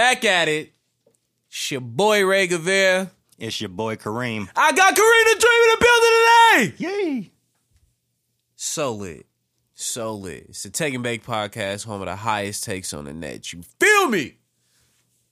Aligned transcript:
back 0.00 0.24
at 0.24 0.48
it. 0.48 0.72
It's 1.50 1.70
your 1.70 1.82
boy 1.82 2.24
Ray 2.24 2.48
Gavir. 2.48 3.10
It's 3.36 3.60
your 3.60 3.68
boy 3.68 3.96
Kareem. 3.96 4.48
I 4.56 4.72
got 4.72 4.96
Karina 4.96 5.38
Dream 5.38 5.62
in 5.62 5.68
the 5.68 6.70
building 6.78 6.96
today. 6.96 7.18
Yay! 7.18 7.32
So 8.56 8.94
lit. 8.94 9.26
So 9.74 10.14
lit. 10.14 10.46
It's 10.48 10.62
the 10.62 10.70
Take 10.70 10.94
and 10.94 11.02
Bake 11.02 11.22
podcast, 11.22 11.84
home 11.84 12.00
of 12.00 12.06
the 12.06 12.16
highest 12.16 12.64
takes 12.64 12.94
on 12.94 13.04
the 13.04 13.12
net. 13.12 13.52
You 13.52 13.60
feel 13.78 14.08
me? 14.08 14.38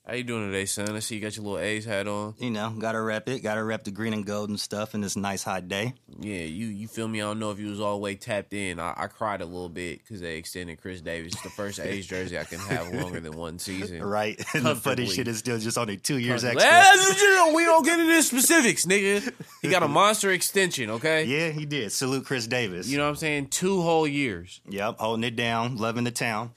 How 0.09 0.15
you 0.15 0.23
doing 0.23 0.47
today, 0.47 0.65
son? 0.65 0.95
I 0.95 0.99
see 1.01 1.13
you 1.17 1.21
got 1.21 1.35
your 1.35 1.45
little 1.45 1.59
A's 1.59 1.85
hat 1.85 2.07
on. 2.07 2.33
You 2.39 2.49
know, 2.49 2.71
gotta 2.71 2.99
rep 2.99 3.29
it. 3.29 3.43
Gotta 3.43 3.63
rep 3.63 3.83
the 3.83 3.91
green 3.91 4.11
and 4.13 4.25
gold 4.25 4.49
and 4.49 4.59
stuff 4.59 4.95
in 4.95 5.01
this 5.01 5.15
nice 5.15 5.43
hot 5.43 5.67
day. 5.67 5.93
Yeah, 6.19 6.45
you 6.45 6.65
you 6.65 6.87
feel 6.87 7.07
me? 7.07 7.21
I 7.21 7.25
don't 7.25 7.37
know 7.37 7.51
if 7.51 7.59
you 7.59 7.67
was 7.69 7.79
all 7.79 7.93
the 7.93 7.99
way 7.99 8.15
tapped 8.15 8.51
in. 8.55 8.79
I, 8.79 8.95
I 8.97 9.05
cried 9.05 9.41
a 9.41 9.45
little 9.45 9.69
bit 9.69 9.99
because 9.99 10.19
they 10.19 10.37
extended 10.37 10.81
Khris 10.81 11.01
Davis. 11.01 11.33
It's 11.33 11.43
the 11.43 11.51
first 11.51 11.79
A's 11.83 12.07
jersey 12.07 12.39
I 12.39 12.43
can 12.43 12.57
have 12.57 12.91
longer 12.91 13.19
than 13.19 13.33
one 13.37 13.59
season. 13.59 14.01
Right? 14.03 14.43
And 14.55 14.65
the 14.65 14.75
funny 14.75 15.05
shit 15.05 15.27
is 15.27 15.37
still 15.37 15.59
just 15.59 15.77
only 15.77 15.97
two 15.97 16.17
years 16.17 16.43
extra. 16.43 16.67
that's- 16.67 17.21
you 17.21 17.35
know, 17.35 17.53
we 17.53 17.65
don't 17.65 17.85
get 17.85 17.99
into 17.99 18.23
specifics, 18.23 18.87
nigga. 18.87 19.31
He 19.61 19.69
got 19.69 19.83
a 19.83 19.87
monster 19.99 20.31
extension, 20.31 20.89
okay? 20.89 21.25
Yeah, 21.25 21.49
he 21.51 21.65
did. 21.67 21.91
Salute 21.91 22.25
Khris 22.25 22.47
Davis. 22.47 22.87
You 22.89 22.97
know 22.97 23.03
what 23.03 23.09
I'm 23.11 23.15
saying? 23.15 23.49
Two 23.49 23.83
whole 23.83 24.07
years. 24.07 24.59
Yep, 24.67 24.97
holding 24.97 25.23
it 25.23 25.35
down, 25.35 25.77
loving 25.77 26.03
the 26.03 26.09
town. 26.11 26.53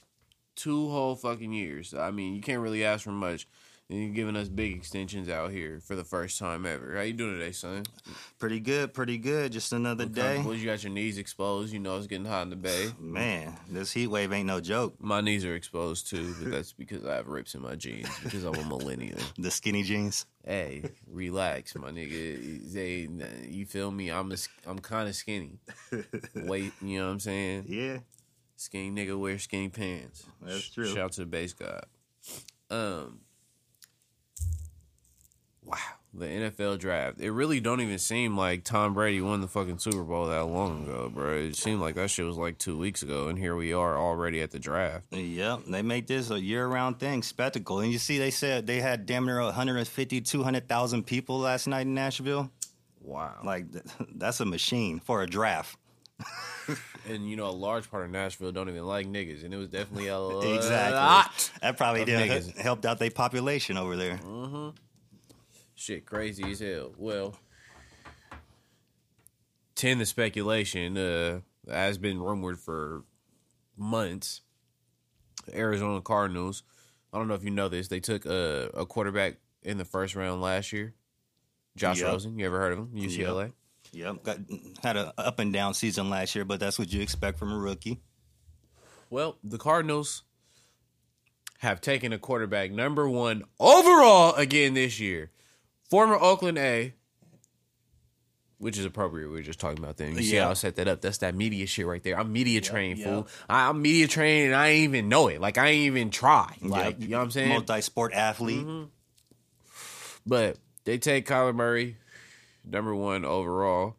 Two 0.55 0.89
whole 0.89 1.15
fucking 1.15 1.51
years. 1.51 1.93
I 1.93 2.11
mean, 2.11 2.35
you 2.35 2.41
can't 2.41 2.61
really 2.61 2.83
ask 2.83 3.03
for 3.03 3.11
much. 3.11 3.47
And 3.89 4.01
you're 4.01 4.13
giving 4.13 4.37
us 4.37 4.47
big 4.47 4.77
extensions 4.77 5.27
out 5.27 5.51
here 5.51 5.81
for 5.81 5.95
the 5.95 6.05
first 6.05 6.39
time 6.39 6.65
ever. 6.65 6.95
How 6.95 7.01
you 7.01 7.11
doing 7.11 7.37
today, 7.37 7.51
son? 7.51 7.83
Pretty 8.39 8.61
good, 8.61 8.93
pretty 8.93 9.17
good. 9.17 9.51
Just 9.51 9.73
another 9.73 10.05
day. 10.05 10.35
Comfortable? 10.35 10.55
You 10.55 10.65
got 10.65 10.83
your 10.83 10.93
knees 10.93 11.17
exposed. 11.17 11.73
You 11.73 11.79
know 11.79 11.97
it's 11.97 12.07
getting 12.07 12.25
hot 12.25 12.43
in 12.43 12.49
the 12.49 12.55
bay. 12.55 12.91
Man, 12.99 13.53
this 13.69 13.91
heat 13.91 14.07
wave 14.07 14.31
ain't 14.31 14.47
no 14.47 14.61
joke. 14.61 14.95
My 14.99 15.19
knees 15.19 15.43
are 15.43 15.53
exposed 15.53 16.09
too, 16.09 16.33
but 16.41 16.51
that's 16.51 16.71
because 16.71 17.05
I 17.05 17.15
have 17.15 17.27
rips 17.27 17.55
in 17.55 17.61
my 17.61 17.75
jeans 17.75 18.07
because 18.23 18.45
I'm 18.45 18.55
a 18.55 18.63
millennial. 18.63 19.19
The 19.37 19.51
skinny 19.51 19.83
jeans. 19.83 20.25
Hey, 20.45 20.83
relax, 21.07 21.75
my 21.75 21.89
nigga. 21.89 22.71
They, 22.71 23.09
you 23.49 23.65
feel 23.65 23.91
me? 23.91 24.09
I'm 24.09 24.31
a, 24.31 24.35
I'm 24.65 24.79
kind 24.79 25.09
of 25.09 25.15
skinny. 25.15 25.59
Wait, 26.35 26.71
you 26.81 26.99
know 26.99 27.07
what 27.07 27.11
I'm 27.13 27.19
saying? 27.19 27.65
Yeah, 27.67 27.99
Skinny 28.55 28.91
nigga 28.91 29.19
wear 29.19 29.39
skinny 29.39 29.69
pants. 29.69 30.25
That's 30.41 30.69
true. 30.69 30.87
Shout 30.87 30.97
out 30.97 31.11
to 31.13 31.21
the 31.21 31.25
base 31.25 31.53
god. 31.53 31.85
Um, 32.69 33.19
wow, 35.63 35.77
the 36.13 36.25
NFL 36.25 36.79
draft. 36.79 37.19
It 37.19 37.31
really 37.31 37.59
don't 37.59 37.81
even 37.81 37.99
seem 37.99 38.37
like 38.37 38.63
Tom 38.63 38.93
Brady 38.93 39.21
won 39.21 39.41
the 39.41 39.47
fucking 39.47 39.79
Super 39.79 40.03
Bowl 40.03 40.27
that 40.27 40.45
long 40.45 40.83
ago, 40.83 41.11
bro. 41.13 41.33
It 41.33 41.55
seemed 41.55 41.81
like 41.81 41.95
that 41.95 42.09
shit 42.09 42.25
was 42.25 42.37
like 42.37 42.57
two 42.57 42.77
weeks 42.77 43.01
ago, 43.01 43.27
and 43.27 43.37
here 43.37 43.55
we 43.55 43.73
are 43.73 43.97
already 43.97 44.41
at 44.41 44.51
the 44.51 44.59
draft. 44.59 45.05
Yep, 45.11 45.65
they 45.67 45.81
make 45.81 46.07
this 46.07 46.31
a 46.31 46.39
year-round 46.39 46.99
thing, 46.99 47.23
spectacle. 47.23 47.79
And 47.79 47.91
you 47.91 47.99
see, 47.99 48.17
they 48.17 48.31
said 48.31 48.65
they 48.65 48.79
had 48.79 49.05
damn 49.05 49.25
near 49.25 49.41
150, 49.41 50.21
200,000 50.21 51.03
people 51.03 51.39
last 51.39 51.67
night 51.67 51.81
in 51.81 51.93
Nashville. 51.93 52.49
Wow. 53.01 53.35
Like, 53.43 53.65
that's 54.15 54.39
a 54.39 54.45
machine 54.45 54.99
for 54.99 55.21
a 55.21 55.27
draft. 55.27 55.77
and 57.09 57.29
you 57.29 57.35
know, 57.35 57.47
a 57.47 57.51
large 57.51 57.89
part 57.91 58.05
of 58.05 58.11
Nashville 58.11 58.51
don't 58.51 58.69
even 58.69 58.85
like 58.85 59.07
niggas, 59.07 59.43
and 59.43 59.53
it 59.53 59.57
was 59.57 59.69
definitely 59.69 60.07
a 60.07 60.19
Exactly. 60.55 60.95
lot. 60.95 61.51
That 61.61 61.77
probably 61.77 62.05
did 62.05 62.29
niggas. 62.29 62.57
helped 62.57 62.85
out 62.85 62.99
their 62.99 63.11
population 63.11 63.77
over 63.77 63.95
there. 63.95 64.19
Shit, 65.75 66.05
crazy 66.05 66.51
as 66.51 66.59
hell. 66.59 66.91
Well, 66.97 67.35
tend 69.75 69.99
to 69.99 70.05
speculation 70.05 70.97
uh, 70.97 71.39
has 71.69 71.97
been 71.97 72.19
rumored 72.19 72.59
for 72.59 73.03
months. 73.77 74.41
Arizona 75.53 75.99
Cardinals. 76.01 76.63
I 77.11 77.17
don't 77.17 77.27
know 77.27 77.33
if 77.33 77.43
you 77.43 77.51
know 77.51 77.67
this. 77.69 77.89
They 77.89 77.99
took 77.99 78.25
a, 78.25 78.69
a 78.73 78.85
quarterback 78.85 79.35
in 79.61 79.77
the 79.77 79.85
first 79.85 80.15
round 80.15 80.41
last 80.41 80.71
year. 80.71 80.93
Josh 81.75 81.99
Yep. 81.99 82.07
Rosen. 82.07 82.39
You 82.39 82.45
ever 82.45 82.59
heard 82.59 82.73
of 82.73 82.79
him? 82.79 82.91
UCLA. 82.95 83.45
Yep, 83.45 83.51
got 84.23 84.39
had 84.81 84.97
an 84.97 85.11
up 85.17 85.39
and 85.39 85.53
down 85.53 85.73
season 85.73 86.09
last 86.09 86.35
year, 86.35 86.45
but 86.45 86.59
that's 86.59 86.77
what 86.79 86.91
you 86.91 87.01
expect 87.01 87.37
from 87.39 87.51
a 87.51 87.57
rookie. 87.57 88.01
Well, 89.09 89.37
the 89.43 89.57
Cardinals 89.57 90.23
have 91.59 91.79
taken 91.81 92.11
a 92.13 92.17
quarterback 92.19 92.71
number 92.71 93.07
one 93.07 93.43
overall 93.59 94.33
again 94.35 94.73
this 94.73 94.99
year. 94.99 95.29
Former 95.89 96.15
Oakland 96.15 96.57
A, 96.57 96.93
which 98.57 98.77
is 98.77 98.85
appropriate. 98.85 99.27
We 99.27 99.35
were 99.35 99.41
just 99.43 99.59
talking 99.59 99.77
about 99.77 99.97
them. 99.97 100.13
You 100.17 100.23
see 100.23 100.35
Yeah. 100.35 100.45
how 100.45 100.49
I 100.51 100.53
set 100.53 100.75
that 100.77 100.87
up? 100.87 101.01
That's 101.01 101.19
that 101.19 101.35
media 101.35 101.67
shit 101.67 101.85
right 101.85 102.01
there. 102.01 102.19
I'm 102.19 102.33
media 102.33 102.59
trained, 102.61 102.97
yeah. 102.99 103.05
fool. 103.05 103.27
I, 103.47 103.69
I'm 103.69 103.81
media 103.81 104.07
trained 104.07 104.47
and 104.47 104.55
I 104.55 104.69
ain't 104.69 104.83
even 104.85 105.09
know 105.09 105.27
it. 105.27 105.39
Like 105.39 105.57
I 105.57 105.67
ain't 105.67 105.85
even 105.85 106.09
try. 106.09 106.55
Like 106.61 106.95
Yep. 106.99 107.01
you 107.01 107.07
know 107.09 107.17
what 107.19 107.23
I'm 107.25 107.31
saying? 107.31 107.49
Multi-sport 107.49 108.13
athlete. 108.13 108.65
Mm-hmm. 108.65 108.83
But 110.25 110.57
they 110.85 110.97
take 110.97 111.27
Kyler 111.27 111.53
Murray, 111.53 111.97
number 112.65 112.95
one 112.95 113.25
overall. 113.25 113.95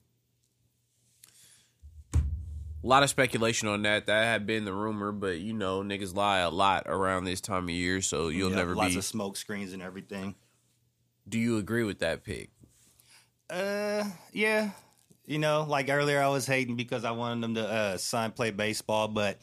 A 2.14 2.86
lot 2.86 3.02
of 3.02 3.08
speculation 3.08 3.66
on 3.68 3.82
that. 3.82 4.06
That 4.06 4.24
had 4.24 4.46
been 4.46 4.66
the 4.66 4.72
rumor, 4.74 5.10
but 5.10 5.38
you 5.38 5.54
know, 5.54 5.82
niggas 5.82 6.14
lie 6.14 6.40
a 6.40 6.50
lot 6.50 6.82
around 6.86 7.24
this 7.24 7.40
time 7.40 7.64
of 7.64 7.70
year, 7.70 8.02
so 8.02 8.28
you'll 8.28 8.50
Yep, 8.50 8.58
never 8.58 8.74
lots 8.74 8.90
be. 8.90 8.94
Lots 8.96 9.06
of 9.06 9.10
smoke 9.10 9.36
screens 9.38 9.72
and 9.72 9.82
everything. 9.82 10.34
Do 11.26 11.38
you 11.38 11.56
agree 11.56 11.84
with 11.84 12.00
that 12.00 12.24
pick? 12.24 12.50
Uh, 13.48 14.04
yeah. 14.32 14.70
You 15.24 15.38
know, 15.38 15.64
like 15.66 15.88
earlier, 15.88 16.20
I 16.20 16.28
was 16.28 16.46
hating 16.46 16.76
because 16.76 17.06
I 17.06 17.12
wanted 17.12 17.42
them 17.42 17.54
to 17.54 17.66
uh, 17.66 17.96
sign 17.96 18.32
play 18.32 18.50
baseball, 18.50 19.08
but 19.08 19.38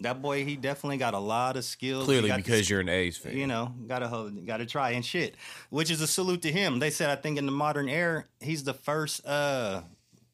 that 0.00 0.20
boy, 0.22 0.44
he 0.44 0.56
definitely 0.56 0.96
got 0.96 1.14
a 1.14 1.18
lot 1.18 1.56
of 1.56 1.64
skills. 1.64 2.04
Clearly, 2.04 2.32
because 2.32 2.68
you're 2.68 2.80
an 2.80 2.88
A's 2.88 3.16
fan. 3.16 3.36
you 3.36 3.46
know, 3.46 3.72
gotta 3.86 4.32
gotta 4.44 4.66
try 4.66 4.90
and 4.90 5.04
shit. 5.04 5.36
Which 5.70 5.90
is 5.90 6.00
a 6.00 6.06
salute 6.06 6.42
to 6.42 6.52
him. 6.52 6.78
They 6.78 6.90
said 6.90 7.10
I 7.10 7.16
think 7.16 7.38
in 7.38 7.46
the 7.46 7.52
modern 7.52 7.88
era, 7.88 8.24
he's 8.40 8.64
the 8.64 8.74
first 8.74 9.24
uh 9.26 9.82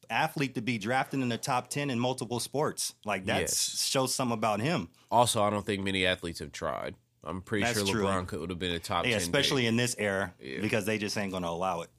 athlete 0.09 0.55
to 0.55 0.61
be 0.61 0.77
drafted 0.79 1.19
in 1.19 1.29
the 1.29 1.37
top 1.37 1.69
ten 1.69 1.89
in 1.89 1.99
multiple 1.99 2.39
sports. 2.39 2.95
Like 3.05 3.25
that 3.25 3.41
Yes. 3.41 3.85
shows 3.87 4.13
something 4.13 4.33
about 4.33 4.59
him. 4.59 4.89
Also, 5.11 5.43
I 5.43 5.49
don't 5.49 5.65
think 5.65 5.83
many 5.83 6.05
athletes 6.05 6.39
have 6.39 6.51
tried. 6.51 6.95
I'm 7.23 7.41
pretty 7.41 7.65
That's 7.65 7.77
sure 7.79 7.87
true. 7.87 8.03
LeBron 8.05 8.27
could 8.27 8.39
would 8.39 8.49
have 8.49 8.59
been 8.59 8.71
a 8.71 8.79
top 8.79 9.05
Yeah, 9.05 9.11
10 9.13 9.21
especially 9.21 9.63
pick. 9.63 9.69
in 9.69 9.75
this 9.77 9.95
era 9.99 10.33
Yeah. 10.41 10.61
because 10.61 10.85
they 10.85 10.97
just 10.97 11.15
ain't 11.17 11.31
gonna 11.31 11.47
allow 11.49 11.81
it. 11.81 11.89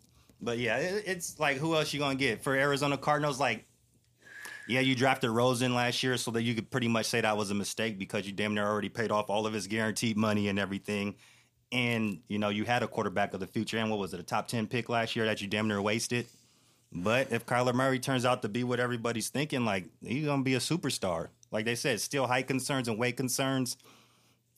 But 0.41 0.59
yeah, 0.59 0.79
it, 0.79 1.05
it's 1.07 1.39
like 1.39 1.59
who 1.59 1.75
else 1.77 1.93
you 1.93 2.01
gonna 2.01 2.15
get 2.17 2.43
for 2.43 2.55
Arizona 2.55 2.97
Cardinals? 2.97 3.39
Like, 3.39 3.67
yeah, 4.71 4.81
you 4.81 4.95
drafted 4.95 5.31
Rosen 5.31 5.75
last 5.75 6.03
year, 6.03 6.17
so 6.17 6.31
that 6.33 6.43
you 6.43 6.55
could 6.55 6.71
pretty 6.71 6.89
much 6.89 7.07
say 7.07 7.21
that 7.21 7.37
was 7.37 7.51
a 7.51 7.55
mistake 7.55 7.99
because 7.99 8.27
you 8.27 8.33
damn 8.33 8.55
near 8.55 8.67
already 8.67 8.89
paid 8.89 9.11
off 9.11 9.29
all 9.29 9.47
of 9.47 9.53
his 9.53 9.67
guaranteed 9.67 10.17
money 10.17 10.49
and 10.49 10.59
everything. 10.59 11.17
And 11.73 12.21
you 12.29 12.39
know 12.39 12.49
you 12.49 12.65
had 12.65 12.83
a 12.83 12.89
quarterback 12.89 13.35
of 13.35 13.41
the 13.41 13.47
future, 13.47 13.79
and 13.79 13.91
what 13.91 13.99
was 13.99 14.15
it, 14.15 14.21
a 14.21 14.25
top 14.25 14.49
ten 14.49 14.67
pick 14.67 14.89
last 14.89 15.15
year 15.17 15.25
that 15.27 15.41
you 15.41 15.49
damn 15.49 15.69
near 15.69 15.83
wasted. 15.83 16.27
But 16.93 17.31
if 17.31 17.47
Kyler 17.47 17.75
Murray 17.75 18.01
turns 18.01 18.25
out 18.25 18.43
to 18.43 18.49
be 18.49 18.65
what 18.65 18.81
everybody's 18.81 19.29
thinking, 19.29 19.65
like 19.65 19.87
he's 20.03 20.25
gonna 20.25 20.43
be 20.43 20.55
a 20.55 20.61
superstar. 20.61 21.29
Like 21.53 21.65
they 21.65 21.75
said, 21.75 22.01
still 22.01 22.27
height 22.27 22.47
concerns 22.47 22.89
and 22.89 22.99
weight 22.99 23.17
concerns 23.17 23.77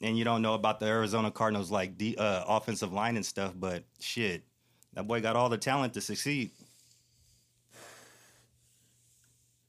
and 0.03 0.19
you 0.19 0.25
don't 0.25 0.43
know 0.43 0.55
about 0.55 0.81
the 0.81 0.87
Arizona 0.87 1.31
Cardinals 1.31 1.71
like 1.71 1.97
the 1.97 2.19
uh, 2.19 2.45
offensive 2.47 2.93
line 2.93 3.17
and 3.17 3.25
stuff, 3.25 3.53
but 3.57 3.85
shit, 4.01 4.43
that 4.95 5.07
boy 5.07 5.21
got 5.21 5.37
all 5.37 5.49
the 5.49 5.57
talent 5.57 5.95
to 5.95 6.01
succeed. 6.01 6.51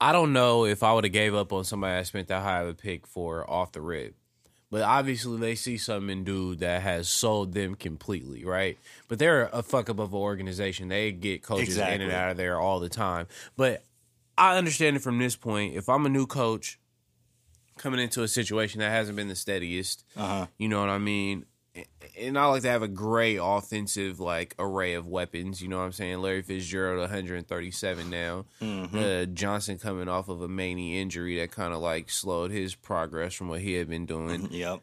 I 0.03 0.11
don't 0.11 0.33
know 0.33 0.65
if 0.65 0.83
I 0.83 0.91
would 0.93 1.03
have 1.05 1.13
gave 1.13 1.33
up 1.33 1.53
on 1.53 1.63
somebody 1.63 1.97
I 1.97 2.03
spent 2.03 2.27
that 2.27 2.41
high 2.43 2.61
of 2.61 2.67
a 2.67 2.73
pick 2.73 3.07
for 3.07 3.49
off 3.49 3.71
the 3.71 3.81
rip. 3.81 4.15
But 4.69 4.81
obviously 4.81 5.37
they 5.39 5.55
see 5.55 5.77
something 5.77 6.09
in 6.09 6.23
dude 6.23 6.59
that 6.59 6.81
has 6.81 7.07
sold 7.07 7.53
them 7.53 7.75
completely, 7.75 8.43
right? 8.43 8.77
But 9.07 9.19
they're 9.19 9.49
a 9.53 9.61
fuck 9.63 9.89
up 9.89 9.99
of 9.99 10.13
an 10.13 10.19
organization. 10.19 10.87
They 10.89 11.11
get 11.11 11.43
coaches 11.43 11.77
in 11.77 12.01
and 12.01 12.11
out 12.11 12.31
of 12.31 12.37
there 12.37 12.59
all 12.59 12.79
the 12.79 12.89
time. 12.89 13.27
But 13.55 13.83
I 14.37 14.57
understand 14.57 14.95
it 14.95 15.03
from 15.03 15.19
this 15.19 15.35
point. 15.35 15.75
If 15.75 15.87
I'm 15.89 16.05
a 16.05 16.09
new 16.09 16.25
coach 16.25 16.79
coming 17.77 17.99
into 17.99 18.23
a 18.23 18.27
situation 18.27 18.79
that 18.79 18.89
hasn't 18.89 19.15
been 19.15 19.27
the 19.27 19.35
steadiest, 19.35 20.03
Uh-huh. 20.17 20.47
you 20.57 20.67
know 20.67 20.79
what 20.79 20.89
I 20.89 20.97
mean? 20.97 21.45
And 22.19 22.37
I 22.37 22.45
like 22.45 22.61
to 22.61 22.69
have 22.69 22.83
a 22.83 22.87
great 22.87 23.39
offensive 23.41 24.19
like 24.19 24.53
array 24.59 24.93
of 24.93 25.07
weapons. 25.07 25.61
You 25.61 25.69
know 25.69 25.79
what 25.79 25.85
I'm 25.85 25.91
saying? 25.91 26.19
Larry 26.19 26.43
Fitzgerald, 26.43 26.99
137 26.99 28.09
now. 28.09 28.45
Uh, 28.95 29.25
Johnson 29.25 29.79
coming 29.79 30.07
off 30.07 30.29
of 30.29 30.41
a 30.41 30.47
mania 30.47 31.01
injury 31.01 31.39
that 31.39 31.51
kind 31.51 31.73
of 31.73 31.79
like 31.81 32.09
slowed 32.11 32.51
his 32.51 32.75
progress 32.75 33.33
from 33.33 33.47
what 33.47 33.61
he 33.61 33.73
had 33.73 33.89
been 33.89 34.05
doing. 34.05 34.49
Yep, 34.51 34.81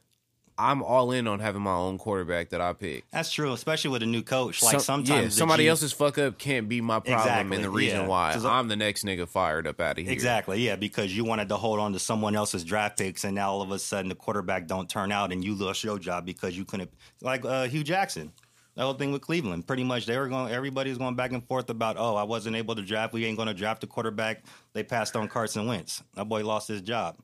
I'm 0.60 0.82
all 0.82 1.10
in 1.12 1.26
on 1.26 1.40
having 1.40 1.62
my 1.62 1.72
own 1.72 1.96
quarterback 1.96 2.50
that 2.50 2.60
I 2.60 2.72
pick. 2.74 3.04
that's 3.10 3.32
true, 3.32 3.52
especially 3.52 3.90
with 3.90 4.02
a 4.02 4.06
new 4.06 4.22
coach. 4.22 4.62
Like 4.62 4.72
Some- 4.72 4.80
sometimes 4.80 5.22
yeah, 5.22 5.28
somebody 5.30 5.64
G- 5.64 5.68
else's 5.68 5.92
fuck 5.92 6.18
up 6.18 6.38
can't 6.38 6.68
be 6.68 6.80
my 6.80 7.00
problem, 7.00 7.18
Exactly, 7.18 7.56
and 7.56 7.64
the 7.64 7.70
reason 7.70 8.00
yeah. 8.02 8.06
why 8.06 8.32
I'm 8.34 8.68
the 8.68 8.76
next 8.76 9.04
nigga 9.04 9.26
fired 9.26 9.66
up 9.66 9.80
out 9.80 9.98
of 9.98 10.04
here. 10.04 10.12
Exactly, 10.12 10.60
yeah, 10.60 10.76
because 10.76 11.16
you 11.16 11.24
wanted 11.24 11.48
to 11.48 11.56
hold 11.56 11.78
on 11.80 11.92
to 11.94 11.98
someone 11.98 12.36
else's 12.36 12.62
draft 12.64 12.98
picks, 12.98 13.24
and 13.24 13.34
now 13.34 13.50
all 13.50 13.62
of 13.62 13.70
a 13.70 13.78
sudden 13.78 14.08
the 14.10 14.14
quarterback 14.14 14.66
don't 14.66 14.88
turn 14.88 15.10
out, 15.12 15.32
and 15.32 15.42
you 15.44 15.54
lost 15.54 15.82
your 15.82 15.98
job 15.98 16.26
because 16.26 16.56
you 16.56 16.64
couldn't. 16.64 16.90
Like 17.22 17.44
uh, 17.44 17.64
Hue 17.64 17.82
Jackson, 17.82 18.30
the 18.74 18.82
whole 18.82 18.94
thing 18.94 19.12
with 19.12 19.22
Cleveland. 19.22 19.66
Pretty 19.66 19.84
much, 19.84 20.04
they 20.06 20.18
were 20.18 20.28
going. 20.28 20.52
Everybody 20.52 20.90
was 20.90 20.98
going 20.98 21.14
back 21.16 21.32
and 21.32 21.46
forth 21.46 21.70
about, 21.70 21.96
oh, 21.98 22.16
I 22.16 22.22
wasn't 22.24 22.56
able 22.56 22.74
to 22.74 22.82
draft. 22.82 23.12
We 23.12 23.24
ain't 23.24 23.36
going 23.36 23.48
to 23.48 23.54
draft 23.54 23.82
a 23.84 23.86
quarterback. 23.86 24.44
They 24.74 24.82
passed 24.82 25.16
on 25.16 25.28
Carson 25.28 25.66
Wentz. 25.66 26.02
That 26.16 26.28
boy 26.28 26.44
lost 26.44 26.68
his 26.68 26.80
job, 26.82 27.16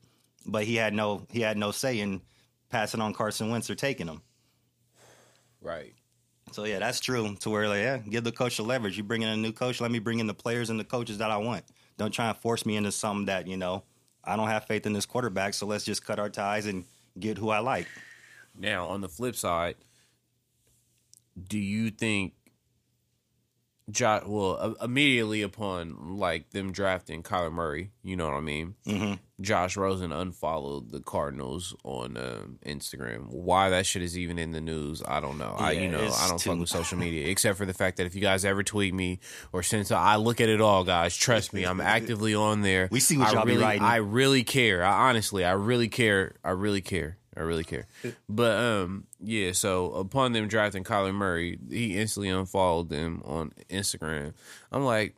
but 0.45 0.63
he 0.63 0.75
had 0.75 0.93
no 0.93 1.25
he 1.31 1.41
had 1.41 1.57
no 1.57 1.71
say 1.71 1.99
in 1.99 2.21
passing 2.69 3.01
on 3.01 3.13
Carson 3.13 3.49
Wentz 3.49 3.69
or 3.69 3.75
taking 3.75 4.07
him. 4.07 4.21
Right. 5.61 5.93
So 6.51 6.63
yeah, 6.63 6.79
that's 6.79 6.99
true. 6.99 7.35
To 7.41 7.49
where 7.49 7.67
like, 7.67 7.79
yeah, 7.79 7.97
give 7.97 8.23
the 8.23 8.31
coach 8.31 8.57
the 8.57 8.63
leverage. 8.63 8.97
You 8.97 9.03
bring 9.03 9.21
in 9.21 9.29
a 9.29 9.37
new 9.37 9.51
coach, 9.51 9.81
let 9.81 9.91
me 9.91 9.99
bring 9.99 10.19
in 10.19 10.27
the 10.27 10.33
players 10.33 10.69
and 10.69 10.79
the 10.79 10.85
coaches 10.85 11.17
that 11.17 11.31
I 11.31 11.37
want. 11.37 11.65
Don't 11.97 12.11
try 12.11 12.29
and 12.29 12.37
force 12.37 12.65
me 12.65 12.75
into 12.75 12.91
something 12.91 13.25
that 13.25 13.47
you 13.47 13.57
know 13.57 13.83
I 14.23 14.35
don't 14.35 14.47
have 14.47 14.65
faith 14.65 14.85
in 14.85 14.93
this 14.93 15.05
quarterback. 15.05 15.53
So 15.53 15.65
let's 15.65 15.83
just 15.83 16.05
cut 16.05 16.19
our 16.19 16.29
ties 16.29 16.65
and 16.65 16.85
get 17.19 17.37
who 17.37 17.49
I 17.49 17.59
like. 17.59 17.87
Now, 18.57 18.87
on 18.87 19.01
the 19.01 19.09
flip 19.09 19.35
side, 19.35 19.75
do 21.47 21.59
you 21.59 21.91
think 21.91 22.33
Josh? 23.89 24.23
Well, 24.25 24.57
uh, 24.59 24.83
immediately 24.83 25.41
upon 25.41 26.17
like 26.17 26.49
them 26.49 26.71
drafting 26.71 27.23
Kyler 27.23 27.51
Murray, 27.51 27.91
you 28.03 28.15
know 28.17 28.25
what 28.25 28.33
I 28.33 28.41
mean. 28.41 28.75
Mm-hmm. 28.85 29.13
Josh 29.39 29.77
Rosen 29.77 30.11
unfollowed 30.11 30.91
the 30.91 30.99
Cardinals 30.99 31.75
on 31.83 32.17
um, 32.17 32.59
Instagram. 32.65 33.27
Why 33.29 33.69
that 33.69 33.85
shit 33.85 34.01
is 34.01 34.17
even 34.17 34.39
in 34.39 34.51
the 34.51 34.59
news, 34.59 35.03
I 35.07 35.19
don't 35.19 35.37
know. 35.37 35.55
I 35.57 35.71
you 35.71 35.87
know 35.89 35.99
I 35.99 36.27
don't 36.27 36.39
too- 36.39 36.49
fuck 36.49 36.59
with 36.59 36.69
social 36.69 36.97
media 36.97 37.27
except 37.27 37.57
for 37.57 37.65
the 37.65 37.73
fact 37.73 37.97
that 37.97 38.05
if 38.05 38.15
you 38.15 38.21
guys 38.21 38.43
ever 38.43 38.63
tweet 38.63 38.93
me 38.93 39.19
or 39.53 39.63
send, 39.63 39.87
so 39.87 39.95
I 39.95 40.17
look 40.17 40.41
at 40.41 40.49
it 40.49 40.59
all, 40.59 40.83
guys. 40.83 41.15
Trust 41.15 41.53
me, 41.53 41.63
I'm 41.63 41.79
actively 41.79 42.35
on 42.35 42.61
there. 42.61 42.89
We 42.91 42.99
see 42.99 43.17
what 43.17 43.29
I 43.29 43.33
y'all 43.33 43.45
be 43.45 43.57
writing. 43.57 43.83
I 43.83 43.97
really 43.97 44.43
care. 44.43 44.83
I 44.83 45.09
honestly, 45.09 45.45
I 45.45 45.53
really 45.53 45.87
care. 45.87 46.35
I 46.43 46.51
really 46.51 46.81
care. 46.81 47.17
I 47.37 47.41
really 47.41 47.63
care. 47.63 47.85
But 48.27 48.57
um, 48.57 49.05
yeah. 49.21 49.51
So 49.51 49.91
upon 49.93 50.33
them 50.33 50.47
drafting 50.47 50.83
Kyler 50.83 51.13
Murray, 51.13 51.59
he 51.69 51.95
instantly 51.97 52.29
unfollowed 52.29 52.89
them 52.89 53.21
on 53.25 53.51
Instagram. 53.69 54.33
I'm 54.71 54.83
like, 54.83 55.15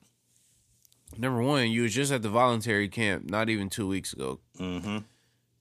number 1.17 1.41
one, 1.41 1.71
you 1.71 1.83
was 1.83 1.93
just 1.93 2.11
at 2.11 2.21
the 2.21 2.29
voluntary 2.29 2.89
camp 2.89 3.29
not 3.29 3.49
even 3.49 3.69
two 3.69 3.87
weeks 3.87 4.11
ago. 4.13 4.39
Mm-hmm. 4.59 4.97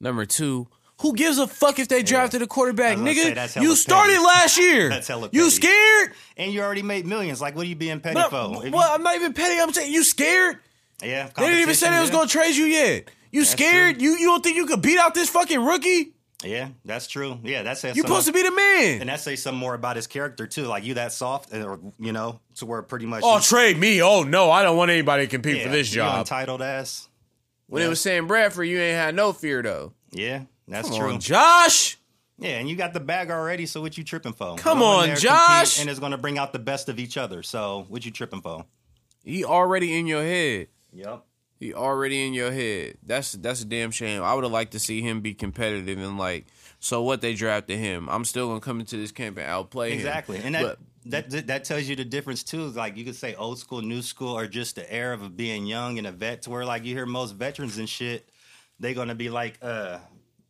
Number 0.00 0.24
two, 0.26 0.66
who 1.00 1.14
gives 1.14 1.38
a 1.38 1.46
fuck 1.46 1.78
if 1.78 1.86
they 1.86 2.02
drafted 2.02 2.42
a 2.42 2.46
quarterback, 2.48 2.98
say, 2.98 3.04
nigga? 3.04 3.34
that's 3.34 3.54
you 3.56 3.76
started 3.76 4.14
petty. 4.14 4.24
last 4.24 4.58
year. 4.58 4.88
That's 4.88 5.06
hella 5.06 5.28
You 5.32 5.48
scared? 5.50 6.12
And 6.36 6.52
you 6.52 6.60
already 6.60 6.82
made 6.82 7.06
millions. 7.06 7.40
Like, 7.40 7.54
what 7.54 7.66
are 7.66 7.68
you 7.68 7.76
being 7.76 8.00
petty 8.00 8.14
But, 8.14 8.30
for? 8.30 8.68
Well, 8.70 8.94
I'm 8.94 9.02
not 9.04 9.14
even 9.14 9.32
petty. 9.32 9.60
I'm 9.60 9.72
saying 9.72 9.92
you 9.92 10.02
scared. 10.02 10.58
yeah, 11.00 11.30
They 11.36 11.46
didn't 11.46 11.60
even 11.60 11.74
say 11.76 11.90
they 11.90 12.00
was 12.00 12.10
gonna 12.10 12.28
trade 12.28 12.56
you 12.56 12.64
yet. 12.64 13.10
You 13.30 13.44
scared? 13.44 14.00
You 14.02 14.12
you 14.16 14.26
don't 14.26 14.42
think 14.42 14.56
you 14.56 14.66
could 14.66 14.82
beat 14.82 14.98
out 14.98 15.14
this 15.14 15.28
fucking 15.30 15.64
rookie? 15.64 16.14
Yeah, 16.44 16.48
Yeah, 16.50 16.68
that's 16.84 17.08
true. 17.08 17.38
Yeah, 17.42 17.62
that's 17.62 17.82
you're 17.82 17.94
supposed 17.94 18.26
to 18.26 18.32
be 18.32 18.42
the 18.42 18.52
man. 18.52 19.00
and 19.00 19.08
that 19.08 19.20
says 19.20 19.42
something 19.42 19.58
more 19.58 19.74
about 19.74 19.96
his 19.96 20.06
character 20.06 20.46
too. 20.46 20.64
Like 20.64 20.84
you 20.84 20.94
that 20.94 21.12
soft, 21.12 21.52
uh, 21.52 21.62
or 21.64 21.80
you 21.98 22.12
know, 22.12 22.40
to 22.56 22.66
where 22.66 22.82
pretty 22.82 23.06
much. 23.06 23.22
Oh, 23.24 23.36
you- 23.36 23.42
trade 23.42 23.76
me. 23.78 24.02
Oh 24.02 24.22
no, 24.22 24.50
I 24.50 24.62
don't 24.62 24.76
want 24.76 24.90
anybody 24.90 25.24
to 25.24 25.30
compete 25.30 25.56
yeah, 25.58 25.64
for 25.64 25.70
this 25.70 25.88
job. 25.88 26.18
entitled 26.20 26.62
ass. 26.62 27.08
when 27.66 27.82
it 27.82 27.88
was 27.88 28.00
saying 28.00 28.26
Bradford, 28.26 28.68
you 28.68 28.78
ain't 28.78 28.96
had 28.96 29.14
no 29.14 29.32
fear 29.32 29.62
though. 29.62 29.92
Yeah, 30.12 30.42
that's 30.68 30.88
Come 30.88 30.98
true. 30.98 31.10
on, 31.14 31.20
Josh. 31.20 31.98
Yeah, 32.40 32.58
and 32.60 32.68
you 32.68 32.76
got 32.76 32.92
the 32.92 33.00
bag 33.00 33.32
already, 33.32 33.66
so 33.66 33.80
what 33.80 33.98
you 33.98 34.04
tripping 34.04 34.32
for? 34.32 34.54
Come 34.56 34.80
on, 34.80 35.16
Josh. 35.16 35.80
and 35.80 35.90
it's 35.90 35.98
going 35.98 36.12
to 36.12 36.18
bring 36.18 36.38
out 36.38 36.52
the 36.52 36.60
best 36.60 36.88
of 36.88 37.00
each 37.00 37.16
other. 37.16 37.42
So 37.42 37.84
what 37.88 38.04
you 38.04 38.12
tripping 38.12 38.42
for? 38.42 38.64
He 39.24 39.44
already 39.44 39.98
in 39.98 40.06
your 40.06 40.22
head. 40.22 40.68
Yep. 40.92 41.24
He 41.58 41.74
already 41.74 42.24
in 42.26 42.34
your 42.34 42.52
head. 42.52 42.98
That's 43.04 43.32
that's 43.32 43.62
a 43.62 43.64
damn 43.64 43.90
shame. 43.90 44.22
I 44.22 44.34
would 44.34 44.44
have 44.44 44.52
liked 44.52 44.72
to 44.72 44.78
see 44.78 45.02
him 45.02 45.20
be 45.20 45.34
competitive 45.34 45.98
and 45.98 46.16
like. 46.18 46.46
So 46.80 47.02
what 47.02 47.20
they 47.20 47.34
drafted 47.34 47.78
him. 47.78 48.08
I'm 48.08 48.24
still 48.24 48.46
gonna 48.48 48.60
come 48.60 48.78
into 48.78 48.96
this 48.96 49.10
camp 49.10 49.38
and 49.38 49.46
outplay 49.46 49.90
him. 49.90 49.96
Exactly, 49.98 50.38
and 50.38 50.54
that, 50.54 50.62
But- 50.62 50.78
that 51.06 51.30
that 51.30 51.46
that 51.48 51.64
tells 51.64 51.84
you 51.84 51.96
the 51.96 52.04
difference 52.04 52.44
too. 52.44 52.66
Like 52.68 52.96
you 52.96 53.04
could 53.04 53.16
say 53.16 53.34
old 53.34 53.58
school, 53.58 53.82
new 53.82 54.02
school, 54.02 54.38
or 54.38 54.46
just 54.46 54.76
the 54.76 54.92
air 54.92 55.12
of 55.12 55.36
being 55.36 55.66
young 55.66 55.98
and 55.98 56.06
a 56.06 56.12
vet. 56.12 56.42
To 56.42 56.50
where 56.50 56.64
like 56.64 56.84
you 56.84 56.94
hear 56.94 57.06
most 57.06 57.32
veterans 57.34 57.78
and 57.78 57.88
shit, 57.88 58.28
they're 58.78 58.94
gonna 58.94 59.16
be 59.16 59.28
like, 59.30 59.58
uh, 59.60 59.98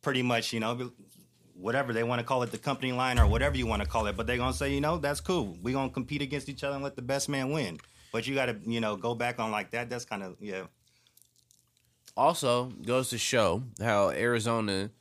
pretty 0.03 0.21
much, 0.21 0.53
you 0.53 0.59
know, 0.59 0.91
whatever 1.55 1.91
they 1.91 2.03
want 2.03 2.19
to 2.19 2.25
call 2.25 2.43
it, 2.43 2.51
the 2.51 2.57
company 2.57 2.91
line 2.91 3.17
or 3.17 3.25
whatever 3.25 3.57
you 3.57 3.65
want 3.65 3.81
to 3.81 3.87
call 3.87 4.05
it. 4.07 4.15
But 4.15 4.27
they're 4.27 4.37
gonna 4.37 4.53
say, 4.53 4.71
you 4.73 4.81
know, 4.81 4.97
that's 4.99 5.21
cool. 5.21 5.57
We're 5.63 5.73
gonna 5.73 5.89
compete 5.89 6.21
against 6.21 6.49
each 6.49 6.63
other 6.63 6.75
and 6.75 6.83
let 6.83 6.95
the 6.95 7.01
best 7.01 7.29
man 7.29 7.51
win. 7.51 7.79
But 8.11 8.27
you 8.27 8.35
got 8.35 8.47
to, 8.47 8.57
you 8.65 8.79
know, 8.79 8.95
go 8.95 9.13
back 9.15 9.39
on 9.39 9.51
like 9.51 9.71
that. 9.71 9.89
That's 9.89 10.05
kind 10.05 10.23
of 10.23 10.35
yeah. 10.39 10.63
Also, 12.15 12.65
goes 12.85 13.09
to 13.09 13.17
show 13.17 13.63
how 13.81 14.09
Arizona 14.09 14.91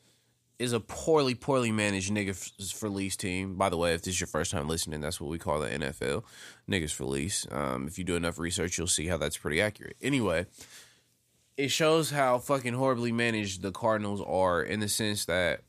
is 0.59 0.73
a 0.73 0.81
poorly, 0.81 1.35
poorly 1.35 1.71
managed 1.71 2.13
nigga 2.13 2.31
f- 2.31 2.71
for 2.73 2.89
lease 2.89 3.17
team. 3.17 3.55
By 3.55 3.69
the 3.69 3.77
way, 3.77 3.95
if 3.95 4.03
this 4.03 4.15
is 4.15 4.21
your 4.21 4.27
first 4.27 4.51
time 4.51 4.69
listening, 4.69 5.01
that's 5.01 5.21
what 5.21 5.31
we 5.31 5.39
call 5.39 5.61
the 5.61 5.69
NFL 5.69 6.25
niggas 6.69 6.93
for 6.93 7.05
lease. 7.05 7.47
Um, 7.51 7.87
if 7.87 7.99
you 7.99 8.05
do 8.05 8.17
enough 8.17 8.39
research, 8.39 8.77
you'll 8.77 8.87
see 8.87 9.07
how 9.07 9.17
that's 9.17 9.37
pretty 9.37 9.61
accurate. 9.61 9.97
Anyway, 10.03 10.47
it 11.57 11.71
shows 11.71 12.11
how 12.11 12.39
fucking 12.39 12.75
horribly 12.75 13.13
managed 13.13 13.63
the 13.63 13.73
Cardinals 13.73 14.23
are 14.27 14.63
in 14.63 14.81
the 14.81 14.89
sense 14.89 15.25
that 15.27 15.63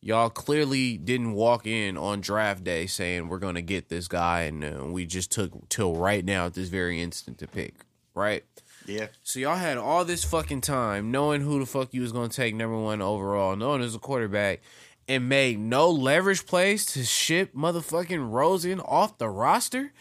y'all 0.00 0.30
clearly 0.30 0.98
didn't 0.98 1.32
walk 1.32 1.66
in 1.66 1.96
on 1.96 2.20
draft 2.20 2.64
day 2.64 2.86
saying 2.86 3.28
we're 3.28 3.38
going 3.38 3.54
to 3.54 3.62
get 3.62 3.88
this 3.88 4.08
guy, 4.08 4.42
and 4.42 4.64
uh, 4.64 4.84
we 4.84 5.06
just 5.06 5.32
took 5.32 5.68
till 5.68 5.96
right 5.96 6.24
now 6.24 6.46
at 6.46 6.54
this 6.54 6.68
very 6.68 7.00
instant 7.00 7.38
to 7.38 7.46
pick, 7.46 7.74
right? 8.14 8.44
Yeah, 8.86 9.06
So 9.22 9.38
y'all 9.40 9.56
had 9.56 9.78
all 9.78 10.04
this 10.04 10.24
fucking 10.24 10.60
time 10.60 11.10
knowing 11.10 11.40
who 11.40 11.58
the 11.60 11.66
fuck 11.66 11.92
you 11.92 12.00
was 12.02 12.12
gonna 12.12 12.28
take 12.28 12.54
number 12.54 12.78
one 12.78 13.02
overall, 13.02 13.56
knowing 13.56 13.82
as 13.82 13.94
a 13.94 13.98
quarterback, 13.98 14.60
and 15.08 15.28
made 15.28 15.58
no 15.58 15.90
leverage 15.90 16.46
plays 16.46 16.84
to 16.86 17.04
ship 17.04 17.54
motherfucking 17.54 18.30
Rosen 18.30 18.80
off 18.80 19.18
the 19.18 19.28
roster. 19.28 19.92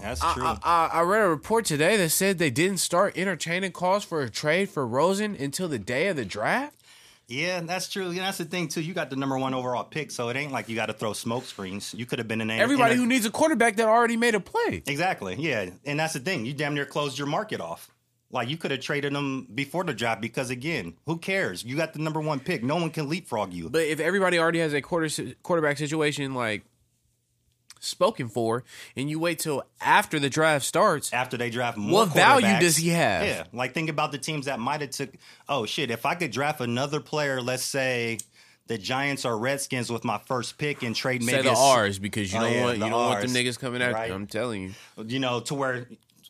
that's 0.00 0.20
true. 0.32 0.44
I, 0.44 0.58
I 0.62 0.90
I 0.94 1.00
read 1.02 1.22
a 1.24 1.28
report 1.28 1.64
today 1.64 1.96
that 1.96 2.10
said 2.10 2.38
they 2.38 2.50
didn't 2.50 2.78
start 2.78 3.16
entertaining 3.16 3.72
calls 3.72 4.04
for 4.04 4.22
a 4.22 4.30
trade 4.30 4.68
for 4.68 4.86
Rosen 4.86 5.36
until 5.36 5.68
the 5.68 5.78
day 5.78 6.08
of 6.08 6.16
the 6.16 6.24
draft. 6.24 6.76
Yeah, 7.26 7.60
that's 7.60 7.88
true. 7.88 8.10
Yeah, 8.10 8.24
that's 8.26 8.36
the 8.38 8.44
thing 8.44 8.68
too. 8.68 8.82
You 8.82 8.92
got 8.92 9.08
the 9.08 9.16
number 9.16 9.38
one 9.38 9.54
overall 9.54 9.82
pick, 9.84 10.10
so 10.10 10.28
it 10.28 10.36
ain't 10.36 10.52
like 10.52 10.68
you 10.68 10.76
got 10.76 10.86
to 10.86 10.92
throw 10.92 11.14
smoke 11.14 11.46
screens. 11.46 11.94
You 11.96 12.04
could 12.04 12.18
have 12.18 12.28
been 12.28 12.42
an 12.42 12.50
Everybody 12.50 12.92
in 12.94 12.98
a- 12.98 13.02
who 13.02 13.06
needs 13.08 13.24
a 13.24 13.30
quarterback 13.30 13.76
that 13.76 13.86
already 13.88 14.16
made 14.18 14.34
a 14.34 14.40
play. 14.40 14.82
exactly, 14.86 15.36
yeah, 15.38 15.70
and 15.86 15.98
that's 15.98 16.12
the 16.12 16.20
thing. 16.20 16.44
You 16.44 16.52
damn 16.52 16.74
near 16.74 16.84
closed 16.84 17.16
your 17.18 17.26
market 17.28 17.60
off. 17.62 17.90
Like 18.30 18.48
you 18.48 18.56
could 18.56 18.72
have 18.72 18.80
traded 18.80 19.12
them 19.14 19.46
before 19.54 19.84
the 19.84 19.94
draft 19.94 20.20
because 20.20 20.50
again, 20.50 20.94
who 21.06 21.18
cares? 21.18 21.62
You 21.64 21.76
got 21.76 21.92
the 21.92 22.00
number 22.00 22.20
one 22.20 22.40
pick. 22.40 22.64
No 22.64 22.76
one 22.76 22.90
can 22.90 23.08
leapfrog 23.08 23.52
you. 23.52 23.70
But 23.70 23.82
if 23.82 24.00
everybody 24.00 24.38
already 24.38 24.58
has 24.58 24.72
a 24.72 24.80
quarter 24.80 25.08
quarterback 25.42 25.78
situation 25.78 26.34
like 26.34 26.64
spoken 27.80 28.28
for, 28.28 28.64
and 28.96 29.10
you 29.10 29.18
wait 29.20 29.38
till 29.38 29.62
after 29.80 30.18
the 30.18 30.30
draft 30.30 30.64
starts, 30.64 31.12
After 31.12 31.36
they 31.36 31.50
draft 31.50 31.76
more, 31.76 32.00
What 32.00 32.14
value 32.14 32.58
does 32.58 32.76
he 32.76 32.88
have? 32.90 33.24
Yeah, 33.26 33.44
like 33.52 33.72
think 33.74 33.88
about 33.90 34.10
the 34.10 34.18
teams 34.18 34.46
that 34.46 34.58
might 34.58 34.80
have 34.80 34.90
took. 34.90 35.10
Oh 35.48 35.66
shit! 35.66 35.90
If 35.90 36.06
I 36.06 36.14
could 36.14 36.30
draft 36.30 36.60
another 36.60 37.00
player, 37.00 37.40
let's 37.40 37.62
say 37.64 38.18
the 38.66 38.78
Giants 38.78 39.24
or 39.26 39.36
Redskins 39.38 39.92
with 39.92 40.04
my 40.04 40.18
first 40.26 40.56
pick 40.56 40.82
and 40.82 40.96
trade 40.96 41.22
maybe 41.22 41.42
say 41.42 41.42
the 41.42 41.54
R's 41.54 41.98
because 41.98 42.32
you 42.32 42.38
Oh, 42.38 42.42
don't 42.42 42.52
yeah, 42.52 42.62
want 42.64 42.78
you 42.78 42.84
don't 42.84 42.92
want 42.92 43.20
them 43.20 43.30
niggas 43.30 43.58
coming 43.58 43.82
after 43.82 43.94
Right. 43.94 44.08
you. 44.08 44.14
I'm 44.14 44.26
telling 44.26 44.62
you. 44.62 45.04
you 45.06 45.18
know, 45.20 45.40
to 45.40 45.54
where 45.54 45.86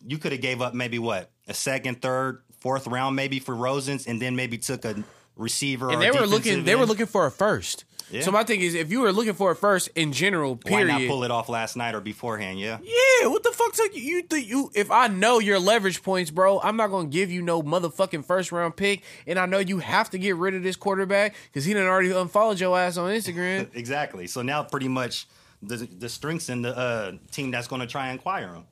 you 0.07 0.19
could 0.19 0.33
have 0.33 0.41
gave 0.41 0.61
up 0.61 0.75
maybe 0.75 0.99
what 0.99 1.31
a 1.47 1.55
second, 1.55 2.01
third, 2.03 2.43
fourth 2.59 2.87
round 2.87 3.17
maybe 3.17 3.39
for 3.39 3.55
Rosens, 3.55 4.07
and 4.07 4.21
then 4.21 4.37
maybe 4.37 4.59
took 4.59 4.85
a 4.85 5.05
receiver. 5.37 5.91
And 5.91 5.99
or 5.99 6.01
they 6.01 6.11
were 6.11 6.27
looking 6.27 6.65
they 6.65 6.75
were 6.75 6.87
looking 6.87 7.07
for 7.07 7.27
a 7.27 7.31
first. 7.31 7.85
Yeah. 8.11 8.21
So 8.21 8.31
my 8.31 8.45
thing 8.45 8.61
is 8.61 8.75
if 8.75 8.91
you 8.91 9.01
were 9.01 9.13
looking 9.13 9.33
for 9.33 9.51
a 9.51 9.57
first 9.57 9.89
in 9.95 10.13
general, 10.13 10.57
Why 10.63 10.85
period. 10.85 10.89
not 10.89 11.09
pull 11.09 11.25
it 11.25 11.31
off 11.31 11.49
last 11.49 11.75
night 11.75 11.95
or 11.95 12.01
beforehand? 12.01 12.61
Yeah, 12.61 12.79
yeah, 12.83 13.29
what 13.29 13.43
the 13.43 13.51
fuck 13.51 13.73
took 13.73 13.97
you? 13.97 14.03
You 14.31 14.37
you? 14.39 14.71
If 14.75 14.91
I 14.91 15.09
know 15.09 15.39
your 15.39 15.59
leverage 15.59 16.03
points, 16.03 16.31
bro, 16.31 16.61
I'm 16.61 16.77
not 16.77 16.91
gonna 16.91 17.09
give 17.09 17.31
you 17.31 17.41
no 17.43 17.63
motherfucking 17.63 18.25
first 18.25 18.53
round 18.53 18.77
pick, 18.77 19.03
and 19.27 19.39
I 19.39 19.47
know 19.47 19.59
you 19.59 19.79
have 19.79 20.11
to 20.11 20.19
get 20.19 20.37
rid 20.37 20.55
of 20.55 20.63
this 20.63 20.77
quarterback 20.77 21.35
because 21.47 21.65
he 21.65 21.73
didn't 21.73 21.89
already 21.89 22.11
unfollowed 22.11 22.61
your 22.61 22.79
ass 22.79 22.99
on 22.99 23.11
Instagram. 23.11 23.69
exactly. 23.75 24.27
So 24.27 24.43
now 24.43 24.63
pretty 24.63 24.89
much 24.89 25.27
the 25.63 25.77
the 25.77 26.09
strengths 26.09 26.51
in 26.51 26.63
the 26.63 26.77
uh, 26.77 27.13
team 27.31 27.51
that's 27.51 27.69
going 27.69 27.81
to 27.81 27.87
try 27.87 28.09
and 28.09 28.19
acquire 28.19 28.49
him. 28.49 28.65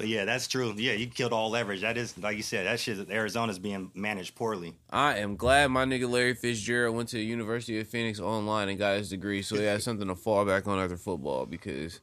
But 0.00 0.08
yeah, 0.08 0.24
that's 0.24 0.48
true. 0.48 0.72
Yeah, 0.78 0.94
you 0.94 1.08
killed 1.08 1.34
all 1.34 1.50
leverage. 1.50 1.82
That 1.82 1.98
is, 1.98 2.16
like 2.16 2.38
you 2.38 2.42
said, 2.42 2.64
that 2.66 2.80
shit. 2.80 3.10
Arizona's 3.10 3.58
being 3.58 3.90
managed 3.94 4.34
poorly. 4.34 4.72
I 4.88 5.18
am 5.18 5.36
glad 5.36 5.70
my 5.70 5.84
nigga 5.84 6.08
Larry 6.08 6.32
Fitzgerald 6.32 6.96
went 6.96 7.10
to 7.10 7.16
the 7.16 7.22
University 7.22 7.78
of 7.78 7.86
Phoenix 7.86 8.18
online 8.18 8.70
and 8.70 8.78
got 8.78 8.96
his 8.96 9.10
degree, 9.10 9.42
so 9.42 9.56
he 9.56 9.64
has 9.64 9.84
something 9.84 10.08
to 10.08 10.14
fall 10.14 10.46
back 10.46 10.66
on 10.66 10.78
after 10.78 10.96
football 10.96 11.44
because 11.44 12.00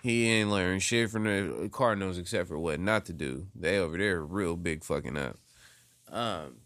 he 0.00 0.30
ain't 0.30 0.48
learned 0.48 0.80
shit 0.80 1.10
from 1.10 1.24
the 1.24 1.68
Cardinals 1.72 2.18
except 2.18 2.46
for 2.46 2.56
what 2.56 2.78
not 2.78 3.04
to 3.06 3.12
do. 3.12 3.48
They 3.56 3.78
over 3.78 3.98
there 3.98 4.18
are 4.18 4.24
real 4.24 4.54
big 4.56 4.84
fucking 4.84 5.16
up. 5.16 5.36
Um, 6.12 6.58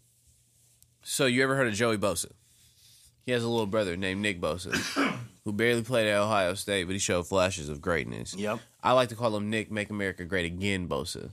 so 1.01 1.25
you 1.25 1.41
ever 1.41 1.55
heard 1.55 1.67
of 1.67 1.73
Joey 1.73 1.97
Bosa? 1.97 2.31
He 3.25 3.31
has 3.31 3.43
a 3.43 3.49
little 3.49 3.65
brother 3.65 3.97
named 3.97 4.21
Nick 4.21 4.39
Bosa 4.39 5.17
who 5.49 5.53
barely 5.53 5.81
played 5.81 6.07
at 6.07 6.19
Ohio 6.19 6.53
State, 6.53 6.83
but 6.83 6.93
he 6.93 6.99
showed 6.99 7.27
flashes 7.27 7.69
of 7.69 7.81
greatness. 7.81 8.35
Yep. 8.35 8.59
I 8.83 8.91
like 8.91 9.09
to 9.09 9.15
call 9.15 9.35
him 9.35 9.49
Nick 9.49 9.71
Make 9.71 9.89
America 9.89 10.23
Great 10.23 10.45
Again 10.45 10.87
Bosa. 10.87 11.31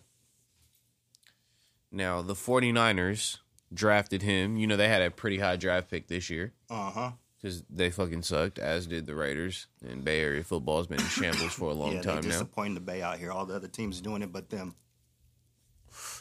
Now, 1.93 2.23
the 2.23 2.33
49ers 2.33 3.37
drafted 3.75 4.23
him. 4.23 4.57
You 4.57 4.67
know, 4.67 4.77
they 4.79 4.89
had 4.89 5.03
a 5.03 5.11
pretty 5.11 5.39
high 5.39 5.57
draft 5.57 5.91
pick 5.91 6.09
this 6.09 6.31
year 6.31 6.55
Uh 6.71 6.91
huh. 6.91 7.11
because 7.41 7.63
they 7.69 7.91
fucking 7.91 8.23
sucked, 8.23 8.59
as 8.59 8.87
did 8.87 9.05
the 9.07 9.15
Raiders. 9.15 9.67
And 9.87 10.03
Bay 10.03 10.21
Area 10.21 10.43
football 10.43 10.79
has 10.79 10.87
been 10.87 10.99
in 11.01 11.07
shambles 11.07 11.53
for 11.53 11.71
a 11.71 11.75
long 11.75 11.93
Yeah, 11.97 12.01
time 12.03 12.15
now. 12.17 12.21
disappointing 12.23 12.75
the 12.75 12.81
Bay 12.81 13.03
out 13.03 13.19
here. 13.19 13.31
All 13.33 13.45
the 13.45 13.55
other 13.55 13.69
teams 13.69 14.01
doing 14.01 14.23
it, 14.23 14.33
but 14.33 14.49
them. 14.49 14.75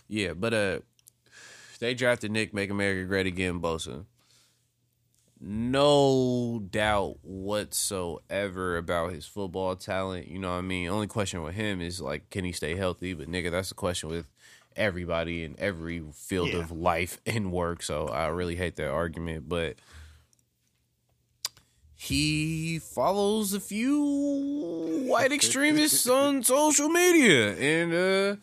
Yeah, 0.09 0.33
but 0.33 0.53
uh, 0.53 0.79
they 1.79 1.93
drafted 1.93 2.31
Nick 2.31 2.53
Make 2.53 2.69
America 2.69 3.05
Great 3.07 3.25
Again 3.27 3.61
Bosa. 3.61 4.05
No 5.47 6.59
doubt 6.71 7.17
whatsoever 7.21 8.77
about 8.77 9.11
his 9.13 9.27
football 9.27 9.75
talent. 9.75 10.27
You 10.27 10.39
know 10.39 10.49
what 10.49 10.57
I 10.57 10.61
mean? 10.61 10.89
Only 10.89 11.05
question 11.05 11.43
with 11.43 11.53
him 11.53 11.81
is 11.81 12.01
like, 12.01 12.31
can 12.31 12.43
he 12.45 12.51
stay 12.51 12.75
healthy? 12.75 13.13
But 13.13 13.27
nigga, 13.29 13.51
that's 13.51 13.69
the 13.69 13.75
question 13.75 14.09
with 14.09 14.25
everybody 14.75 15.43
in 15.43 15.55
every 15.59 16.03
field 16.13 16.49
Yeah. 16.49 16.61
of 16.61 16.71
life 16.71 17.19
and 17.27 17.51
work. 17.51 17.83
So 17.83 18.07
I 18.07 18.25
really 18.27 18.55
hate 18.55 18.75
that 18.77 18.89
argument, 18.89 19.47
but 19.47 19.75
he 21.95 22.79
follows 22.79 23.53
a 23.53 23.59
few 23.59 24.01
white 25.05 25.31
extremists 25.31 26.07
on 26.09 26.43
social 26.43 26.89
media 26.89 27.55
and 27.55 27.93
uh 27.93 28.35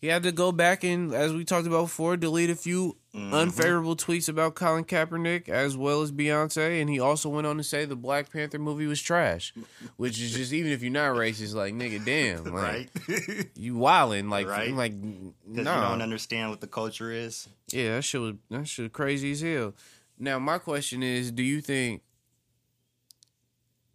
he 0.00 0.06
had 0.06 0.22
to 0.22 0.32
go 0.32 0.52
back 0.52 0.84
and 0.84 1.12
as 1.12 1.32
we 1.32 1.44
talked 1.44 1.66
about 1.66 1.82
before 1.82 2.16
delete 2.16 2.50
a 2.50 2.54
few 2.54 2.96
mm-hmm. 3.14 3.34
unfavorable 3.34 3.96
tweets 3.96 4.28
about 4.28 4.54
Colin 4.54 4.84
Kaepernick 4.84 5.48
as 5.48 5.76
well 5.76 6.02
as 6.02 6.12
Beyonce 6.12 6.80
and 6.80 6.88
he 6.88 7.00
also 7.00 7.28
went 7.28 7.46
on 7.46 7.56
to 7.56 7.64
say 7.64 7.84
the 7.84 7.96
Black 7.96 8.32
Panther 8.32 8.58
movie 8.58 8.86
was 8.86 9.02
trash 9.02 9.52
which 9.96 10.20
is 10.20 10.32
just 10.32 10.52
even 10.52 10.72
if 10.72 10.82
you're 10.82 10.92
not 10.92 11.14
racist 11.16 11.54
like 11.54 11.74
nigga 11.74 12.04
damn 12.04 12.44
like 12.54 12.90
right? 13.08 13.48
You 13.56 13.74
wildin' 13.74 14.30
like 14.30 14.46
Right. 14.46 14.72
like 14.72 14.94
no, 14.94 15.32
nah. 15.62 15.90
don't 15.90 16.02
understand 16.02 16.50
what 16.50 16.60
the 16.60 16.66
culture 16.66 17.10
is. 17.10 17.48
Yeah, 17.70 17.96
that 17.96 18.02
shit 18.02 18.20
was 18.20 18.34
that 18.50 18.66
shit 18.66 18.92
crazy 18.92 19.32
as 19.32 19.40
hell. 19.40 19.74
Now 20.18 20.38
my 20.38 20.58
question 20.58 21.02
is, 21.02 21.30
do 21.30 21.42
you 21.42 21.60
think 21.60 22.02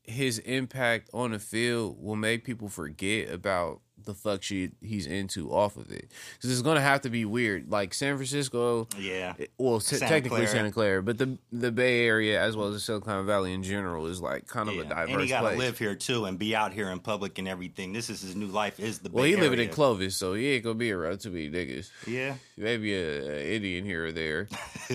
his 0.03 0.39
impact 0.39 1.09
on 1.13 1.31
the 1.31 1.39
field 1.39 1.97
will 2.01 2.15
make 2.15 2.43
people 2.43 2.67
forget 2.67 3.29
about 3.29 3.81
the 4.05 4.13
fuck 4.13 4.43
shit 4.43 4.73
he's 4.81 5.05
into 5.07 5.51
off 5.51 5.77
of 5.77 5.91
it? 5.91 6.11
Because 6.35 6.51
it's 6.51 6.61
gonna 6.61 6.81
have 6.81 7.01
to 7.01 7.09
be 7.09 7.25
weird. 7.25 7.71
Like 7.71 7.93
San 7.93 8.15
Francisco, 8.15 8.87
Yeah. 8.97 9.33
well, 9.57 9.79
t- 9.79 9.95
Santa 9.95 10.07
technically 10.09 10.41
Clara. 10.41 10.47
Santa 10.47 10.71
Clara, 10.71 11.03
but 11.03 11.17
the 11.17 11.37
the 11.51 11.71
Bay 11.71 12.05
Area 12.05 12.41
as 12.41 12.55
well 12.57 12.67
as 12.67 12.73
the 12.73 12.79
Silicon 12.79 13.25
Valley 13.25 13.53
in 13.53 13.63
general 13.63 14.05
is 14.07 14.21
like 14.21 14.47
kind 14.47 14.69
of 14.69 14.75
a 14.77 14.83
diverse 14.83 15.09
And 15.11 15.21
he 15.21 15.27
got 15.27 15.41
to 15.41 15.47
place. 15.47 15.57
live 15.59 15.77
here 15.77 15.95
too 15.95 16.25
and 16.25 16.37
be 16.39 16.55
out 16.55 16.73
here 16.73 16.89
in 16.89 16.99
public 16.99 17.37
and 17.39 17.47
everything. 17.47 17.93
This 17.93 18.09
is 18.09 18.21
his 18.21 18.35
new 18.35 18.47
life. 18.47 18.79
Is 18.79 18.99
the 18.99 19.09
well, 19.11 19.23
Bay 19.23 19.31
he 19.31 19.35
living 19.37 19.59
in 19.59 19.69
Clovis, 19.69 20.15
so 20.15 20.33
he 20.33 20.47
ain't 20.49 20.63
gonna 20.63 20.75
be 20.75 20.91
around 20.91 21.19
too 21.19 21.31
many 21.31 21.49
niggas. 21.49 21.89
Yeah, 22.07 22.35
Maybe 22.57 22.93
a, 22.93 23.21
a 23.37 23.55
Indian 23.55 23.85
here 23.85 24.05
or 24.07 24.11
there. 24.11 24.47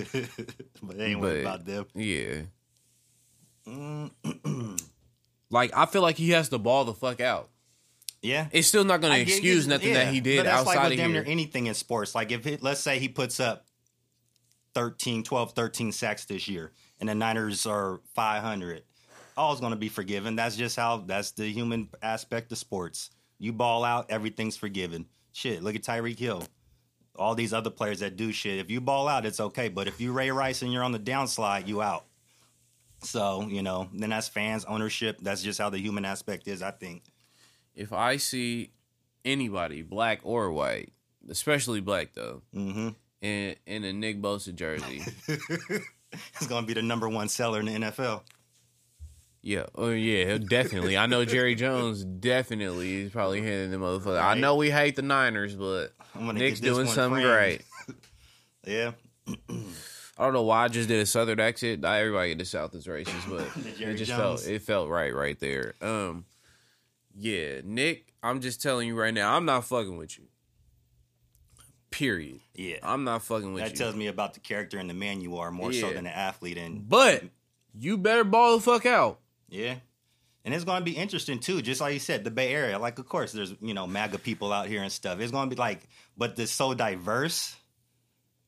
but 0.82 1.00
ain't 1.00 1.20
But- 1.20 1.40
about 1.40 1.64
them. 1.64 1.86
Yeah. 1.94 2.42
Mm. 3.66 4.10
like 5.50 5.76
I 5.76 5.86
feel 5.86 6.02
like 6.02 6.16
he 6.16 6.30
has 6.30 6.48
to 6.50 6.58
ball 6.58 6.84
the 6.84 6.94
fuck 6.94 7.20
out. 7.20 7.50
Yeah, 8.20 8.48
It's 8.50 8.66
still 8.66 8.82
not 8.84 9.00
going 9.00 9.12
to 9.16 9.24
get- 9.24 9.32
excuse 9.34 9.66
yeah, 9.66 9.70
nothing 9.74 9.92
that 9.94 10.12
he 10.12 10.20
did 10.20 10.38
but 10.38 10.44
that's 10.46 10.60
outside 10.60 10.74
like 10.74 10.82
with 10.84 10.92
of 10.92 10.98
damn 10.98 11.12
here. 11.12 11.22
near 11.22 11.30
anything 11.30 11.66
in 11.68 11.74
sports. 11.74 12.14
Like 12.16 12.32
if 12.32 12.46
it, 12.48 12.62
let's 12.62 12.80
say 12.80 12.98
he 12.98 13.08
puts 13.08 13.38
up 13.38 13.64
13, 14.74 15.22
12, 15.22 15.52
13 15.52 15.92
sacks 15.92 16.24
this 16.24 16.48
year, 16.48 16.72
and 17.00 17.08
the 17.08 17.14
Niners 17.14 17.64
are 17.66 18.00
five 18.14 18.42
hundred, 18.42 18.82
all's 19.36 19.60
going 19.60 19.72
to 19.72 19.78
be 19.78 19.88
forgiven. 19.88 20.36
That's 20.36 20.56
just 20.56 20.76
how. 20.76 20.98
That's 20.98 21.30
the 21.32 21.46
human 21.46 21.88
aspect 22.02 22.50
of 22.52 22.58
sports. 22.58 23.10
You 23.38 23.52
ball 23.52 23.84
out, 23.84 24.10
everything's 24.10 24.56
forgiven. 24.56 25.06
Shit, 25.32 25.62
look 25.62 25.76
at 25.76 25.82
Tyreek 25.82 26.18
Hill. 26.18 26.42
All 27.16 27.34
these 27.36 27.52
other 27.52 27.70
players 27.70 28.00
that 28.00 28.16
do 28.16 28.32
shit. 28.32 28.58
If 28.58 28.70
you 28.70 28.80
ball 28.80 29.06
out, 29.08 29.26
it's 29.26 29.38
okay. 29.40 29.68
But 29.68 29.86
if 29.88 30.00
you 30.00 30.12
Ray 30.12 30.30
Rice 30.32 30.62
and 30.62 30.72
you're 30.72 30.82
on 30.84 30.92
the 30.92 30.98
downslide, 30.98 31.66
you 31.68 31.82
out. 31.82 32.06
So 33.02 33.46
you 33.48 33.62
know, 33.62 33.88
then 33.92 34.10
that's 34.10 34.26
fans 34.28 34.64
ownership. 34.64 35.18
That's 35.22 35.42
just 35.42 35.60
how 35.60 35.70
the 35.70 35.78
human 35.78 36.04
aspect 36.04 36.48
is. 36.48 36.62
I 36.62 36.72
think. 36.72 37.02
If 37.78 37.92
I 37.92 38.16
see 38.18 38.72
anybody, 39.24 39.82
black 39.82 40.20
or 40.24 40.50
white, 40.52 40.92
especially 41.30 41.80
black 41.80 42.12
though, 42.14 42.42
hmm 42.52 42.90
in 43.20 43.56
in 43.66 43.84
a 43.84 43.92
Nick 43.92 44.20
Bosa 44.20 44.54
jersey, 44.54 45.02
It's 46.34 46.46
gonna 46.46 46.66
be 46.66 46.74
the 46.74 46.82
number 46.82 47.08
one 47.08 47.28
seller 47.28 47.60
in 47.60 47.66
the 47.66 47.72
NFL. 47.72 48.22
yeah, 49.42 49.66
oh 49.74 49.90
yeah, 49.90 50.38
definitely. 50.38 50.96
I 50.96 51.06
know 51.06 51.24
Jerry 51.24 51.54
Jones 51.64 52.04
definitely 52.04 53.02
is 53.02 53.10
probably 53.12 53.40
hitting 53.42 53.70
the 53.70 53.76
motherfucker. 53.76 54.22
I 54.22 54.34
know 54.34 54.56
we 54.56 54.70
hate 54.70 54.96
the 54.96 55.02
Niners, 55.02 55.54
but 55.54 55.92
Nick's 56.34 56.60
doing 56.60 56.86
something 56.86 57.22
framed. 57.22 57.58
great. 57.58 57.62
Yeah, 58.66 58.92
I 59.28 60.24
don't 60.24 60.34
know 60.34 60.42
why 60.42 60.64
I 60.64 60.68
just 60.68 60.88
did 60.88 61.00
a 61.00 61.06
southern 61.06 61.40
accent. 61.40 61.80
Not 61.80 61.96
everybody 62.00 62.32
in 62.32 62.38
the 62.38 62.44
South 62.44 62.74
is 62.74 62.86
racist, 62.86 63.28
but 63.30 63.46
it 63.80 63.94
just 63.94 64.10
Jones. 64.10 64.42
felt 64.42 64.46
it 64.46 64.62
felt 64.62 64.88
right 64.90 65.14
right 65.14 65.38
there. 65.40 65.74
Um, 65.80 66.26
yeah, 67.18 67.60
Nick, 67.64 68.12
I'm 68.22 68.40
just 68.40 68.62
telling 68.62 68.86
you 68.86 68.94
right 68.98 69.12
now, 69.12 69.34
I'm 69.34 69.44
not 69.44 69.64
fucking 69.64 69.96
with 69.96 70.16
you. 70.18 70.24
Period. 71.90 72.40
yeah. 72.54 72.76
I'm 72.82 73.04
not 73.04 73.22
fucking 73.22 73.54
with 73.54 73.62
that 73.62 73.70
you. 73.70 73.76
That 73.76 73.82
tells 73.84 73.96
me 73.96 74.08
about 74.08 74.34
the 74.34 74.40
character 74.40 74.78
and 74.78 74.90
the 74.90 74.94
man 74.94 75.20
you 75.22 75.38
are 75.38 75.50
more 75.50 75.72
so 75.72 75.90
than 75.90 76.04
the 76.04 76.14
athlete. 76.14 76.58
And 76.58 76.86
but 76.86 77.24
you 77.78 77.96
better 77.96 78.24
ball 78.24 78.56
the 78.56 78.62
fuck 78.62 78.84
out. 78.84 79.20
yeah, 79.48 79.76
and 80.44 80.54
it's 80.54 80.64
gonna 80.64 80.84
be 80.84 80.92
interesting 80.92 81.40
too. 81.40 81.62
Just 81.62 81.80
like 81.80 81.94
you 81.94 81.98
said, 81.98 82.24
the 82.24 82.30
Bay 82.30 82.52
Area. 82.52 82.78
Like, 82.78 82.98
of 82.98 83.08
course, 83.08 83.32
there's 83.32 83.54
you 83.62 83.72
know 83.72 83.86
MAGA 83.86 84.18
people 84.18 84.52
out 84.52 84.66
here 84.66 84.82
and 84.82 84.92
stuff. 84.92 85.18
It's 85.18 85.32
gonna 85.32 85.48
be 85.50 85.56
like, 85.56 85.80
but 86.16 86.38
it's 86.38 86.52
so 86.52 86.74
diverse. 86.74 87.56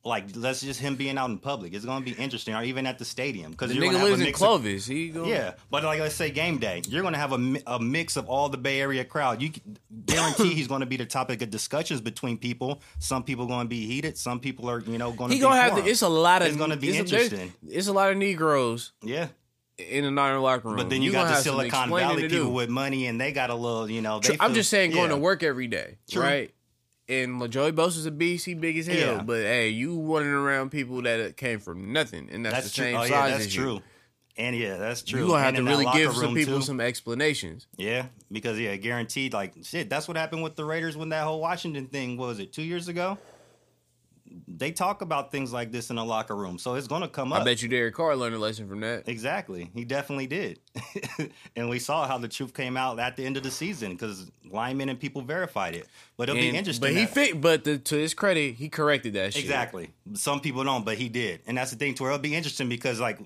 Like, 0.03 0.31
that's 0.31 0.61
just 0.61 0.79
him 0.79 0.95
being 0.95 1.15
out 1.19 1.29
in 1.29 1.37
public. 1.37 1.75
It's 1.75 1.85
gonna 1.85 2.03
be 2.03 2.13
interesting, 2.13 2.55
or 2.55 2.63
even 2.63 2.87
at 2.87 2.97
the 2.97 3.05
stadium 3.05 3.51
because 3.51 3.71
you're 3.71 3.83
nigga 3.83 3.87
gonna 3.87 3.99
have 3.99 4.07
a 4.07 4.09
lives 4.09 4.19
in 4.21 4.25
mix 4.25 4.41
of 4.41 4.47
Clovis. 4.47 4.85
He 4.87 5.09
go, 5.09 5.25
Yeah, 5.25 5.53
but 5.69 5.83
like 5.83 5.99
let's 5.99 6.15
say 6.15 6.31
game 6.31 6.57
day, 6.57 6.81
you're 6.87 7.03
going 7.03 7.13
to 7.13 7.19
have 7.19 7.33
a, 7.33 7.55
a 7.67 7.79
mix 7.79 8.17
of 8.17 8.27
all 8.27 8.49
the 8.49 8.57
Bay 8.57 8.81
Area 8.81 9.05
crowd. 9.05 9.43
You 9.43 9.51
guarantee 10.07 10.55
he's 10.55 10.67
going 10.67 10.79
to 10.79 10.87
be 10.87 10.97
the 10.97 11.05
topic 11.05 11.43
of 11.43 11.51
discussions 11.51 12.01
between 12.01 12.39
people. 12.39 12.81
Some 12.97 13.23
people 13.23 13.45
going 13.45 13.65
to 13.65 13.69
be 13.69 13.85
heated. 13.85 14.17
Some 14.17 14.39
people 14.39 14.69
are 14.71 14.79
you 14.79 14.97
know 14.97 15.11
going 15.11 15.29
to 15.29 15.35
He 15.35 15.39
be 15.39 15.43
gonna 15.43 15.61
have 15.61 15.75
to. 15.75 15.87
It's 15.87 16.01
a 16.01 16.09
lot 16.09 16.41
of. 16.41 16.47
It's 16.47 16.57
gonna 16.57 16.77
be 16.77 16.89
it's 16.89 16.97
a- 16.97 17.01
interesting. 17.01 17.53
it's 17.69 17.87
a 17.87 17.93
lot 17.93 18.09
of 18.11 18.17
Negroes 18.17 18.93
yeah. 19.03 19.27
in 19.77 20.03
the 20.03 20.09
Niner 20.09 20.39
locker 20.39 20.67
room. 20.67 20.77
But 20.77 20.89
then 20.89 21.03
you, 21.03 21.11
got 21.11 21.27
the 21.27 21.35
Silicon 21.35 21.91
Valley 21.91 22.23
to 22.23 22.27
do. 22.27 22.39
people 22.39 22.53
with 22.53 22.69
money, 22.69 23.05
and 23.05 23.21
they 23.21 23.31
got 23.31 23.51
a 23.51 23.55
little 23.55 23.87
you 23.87 24.01
know. 24.01 24.19
They 24.19 24.33
I'm 24.39 24.49
feel- 24.49 24.55
just 24.55 24.71
saying, 24.71 24.91
going 24.91 25.09
yeah. 25.11 25.15
to 25.15 25.21
work 25.21 25.43
every 25.43 25.67
day, 25.67 25.97
True. 26.09 26.23
right? 26.23 26.51
And 27.11 27.51
Joey 27.51 27.71
Bosa's 27.71 28.05
a 28.05 28.11
beast. 28.11 28.45
He 28.45 28.53
big 28.53 28.77
as 28.77 28.87
hell. 28.87 28.97
Yeah. 29.17 29.21
But 29.23 29.41
hey, 29.41 29.69
you 29.69 29.99
running 30.01 30.29
around 30.29 30.69
people 30.71 31.01
that 31.01 31.35
came 31.37 31.59
from 31.59 31.91
nothing, 31.93 32.29
and 32.31 32.45
that's, 32.45 32.55
That's 32.55 32.69
the 32.69 32.75
true. 32.75 32.85
same 32.85 32.95
Oh 32.95 33.01
size 33.01 33.09
yeah, 33.09 33.27
that's 33.29 33.45
as 33.45 33.55
you. 33.55 33.61
true. 33.63 33.81
And 34.37 34.55
yeah, 34.55 34.77
that's 34.77 35.01
true. 35.03 35.19
You 35.21 35.27
gonna 35.27 35.43
have 35.43 35.55
And 35.55 35.67
to 35.67 35.71
really 35.71 35.85
give 35.93 36.13
some 36.15 36.33
people 36.33 36.59
too. 36.59 36.65
some 36.65 36.79
explanations. 36.79 37.67
Yeah, 37.77 38.05
because 38.31 38.57
yeah, 38.59 38.75
guaranteed. 38.77 39.33
Like 39.33 39.53
shit, 39.63 39.89
that's 39.89 40.07
what 40.07 40.15
happened 40.15 40.41
with 40.41 40.55
the 40.55 40.63
Raiders 40.63 40.95
when 40.95 41.09
that 41.09 41.25
whole 41.25 41.41
Washington 41.41 41.87
thing 41.87 42.15
what 42.17 42.27
was 42.27 42.39
it 42.39 42.53
two 42.53 42.63
years 42.63 42.87
ago. 42.87 43.17
They 44.61 44.71
talk 44.71 45.01
about 45.01 45.31
things 45.31 45.51
like 45.51 45.71
this 45.71 45.89
in 45.89 45.95
the 45.95 46.05
locker 46.05 46.35
room, 46.35 46.59
so 46.59 46.75
it's 46.75 46.85
going 46.85 47.01
to 47.01 47.07
come 47.07 47.33
up. 47.33 47.41
I 47.41 47.45
bet 47.45 47.63
you 47.63 47.67
Derek 47.67 47.95
Carr 47.95 48.15
learned 48.15 48.35
a 48.35 48.37
lesson 48.37 48.69
from 48.69 48.81
that. 48.81 49.09
Exactly. 49.09 49.71
He 49.73 49.85
definitely 49.85 50.27
did. 50.27 50.59
and 51.55 51.67
we 51.67 51.79
saw 51.79 52.07
how 52.07 52.19
the 52.19 52.27
truth 52.27 52.53
came 52.53 52.77
out 52.77 52.99
at 52.99 53.17
the 53.17 53.25
end 53.25 53.37
of 53.37 53.41
the 53.43 53.49
season 53.49 53.93
because 53.93 54.29
linemen 54.47 54.89
and 54.89 54.99
people 54.99 55.23
verified 55.23 55.73
it. 55.73 55.87
But 56.15 56.29
it'll 56.29 56.39
And- 56.39 56.51
be 56.51 56.55
interesting. 56.55 56.93
But 56.93 56.95
he 56.95 57.07
fit. 57.07 57.41
But 57.41 57.63
the, 57.63 57.79
to 57.79 57.95
his 57.95 58.13
credit, 58.13 58.53
he 58.53 58.69
corrected 58.69 59.13
that 59.13 59.33
shit. 59.33 59.41
Exactly. 59.41 59.89
Some 60.13 60.41
people 60.41 60.63
don't, 60.63 60.85
but 60.85 60.99
he 60.99 61.09
did. 61.09 61.41
And 61.47 61.57
that's 61.57 61.71
the 61.71 61.77
thing 61.77 61.95
to 61.95 62.03
where 62.03 62.11
it'll 62.11 62.21
be 62.21 62.35
interesting 62.35 62.69
because 62.69 62.99
like 62.99 63.17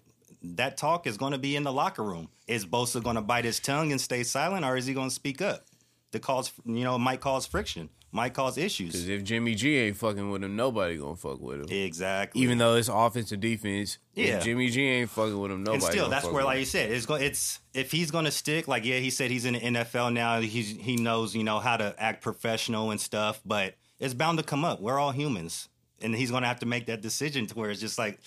that 0.42 0.78
talk 0.78 1.06
is 1.06 1.18
going 1.18 1.34
to 1.34 1.38
be 1.38 1.58
in 1.58 1.64
the 1.64 1.74
locker 1.74 2.04
room. 2.04 2.30
Is 2.48 2.66
Bosa 2.66 3.04
going 3.04 3.18
to 3.18 3.22
bite 3.22 3.44
his 3.44 3.60
tongue 3.60 3.92
and 3.92 4.00
stay 4.00 4.24
silent 4.24 4.64
or 4.64 4.78
is 4.78 4.86
he 4.86 4.94
going 4.94 5.10
to 5.10 5.14
speak 5.16 5.42
up? 5.42 5.66
To 6.14 6.20
cause, 6.20 6.54
you 6.64 6.86
know, 6.86 6.98
might 6.98 7.20
cause 7.20 7.46
friction, 7.46 7.90
might 8.16 8.34
cause 8.34 8.58
issues. 8.58 8.94
Because 8.94 9.10
if 9.10 9.24
Jimmy 9.24 9.54
G 9.56 9.76
ain't 9.78 9.98
fucking 9.98 10.30
with 10.32 10.44
him, 10.44 10.56
nobody 10.56 10.98
gonna 10.98 11.16
fuck 11.18 11.42
with 11.42 11.62
him. 11.70 11.78
Exactly. 11.78 12.42
Even 12.42 12.58
though 12.58 12.76
it's 12.76 12.88
offensive 12.88 13.42
defense, 13.42 13.98
Yeah. 14.16 14.38
if 14.38 14.44
Jimmy 14.46 14.70
G 14.70 14.82
ain't 14.88 15.10
fucking 15.10 15.38
with 15.38 15.52
him, 15.52 15.64
nobody. 15.64 15.84
and 15.84 15.84
still, 15.84 16.04
gonna 16.06 16.16
that's 16.16 16.26
where, 16.28 16.44
like 16.46 16.60
you 16.60 16.66
said, 16.66 16.90
it's 16.92 17.06
go, 17.06 17.16
It's 17.16 17.60
if 17.74 17.92
he's 17.92 18.10
to 18.26 18.32
stick. 18.32 18.68
Like, 18.68 18.86
yeah, 18.86 19.00
he 19.00 19.10
said 19.10 19.30
he's 19.30 19.44
in 19.46 19.54
the 19.56 19.60
NFL 19.60 20.14
now. 20.14 20.40
He's 20.40 20.70
he 20.70 20.96
knows, 20.96 21.36
you 21.36 21.44
know, 21.44 21.60
how 21.60 21.76
to 21.78 21.94
act 22.00 22.24
professional 22.24 22.92
and 22.92 23.00
stuff. 23.02 23.42
But 23.46 23.76
it's 24.00 24.14
bound 24.14 24.38
to 24.40 24.44
come 24.44 24.64
up. 24.64 24.80
We're 24.82 24.98
all 24.98 25.12
humans, 25.12 25.68
and 26.02 26.16
he's 26.16 26.32
to 26.44 26.48
have 26.48 26.60
to 26.60 26.66
make 26.66 26.86
that 26.86 27.02
decision 27.02 27.48
to 27.48 27.56
where 27.56 27.70
it's 27.70 27.82
just 27.82 27.98
like, 27.98 28.20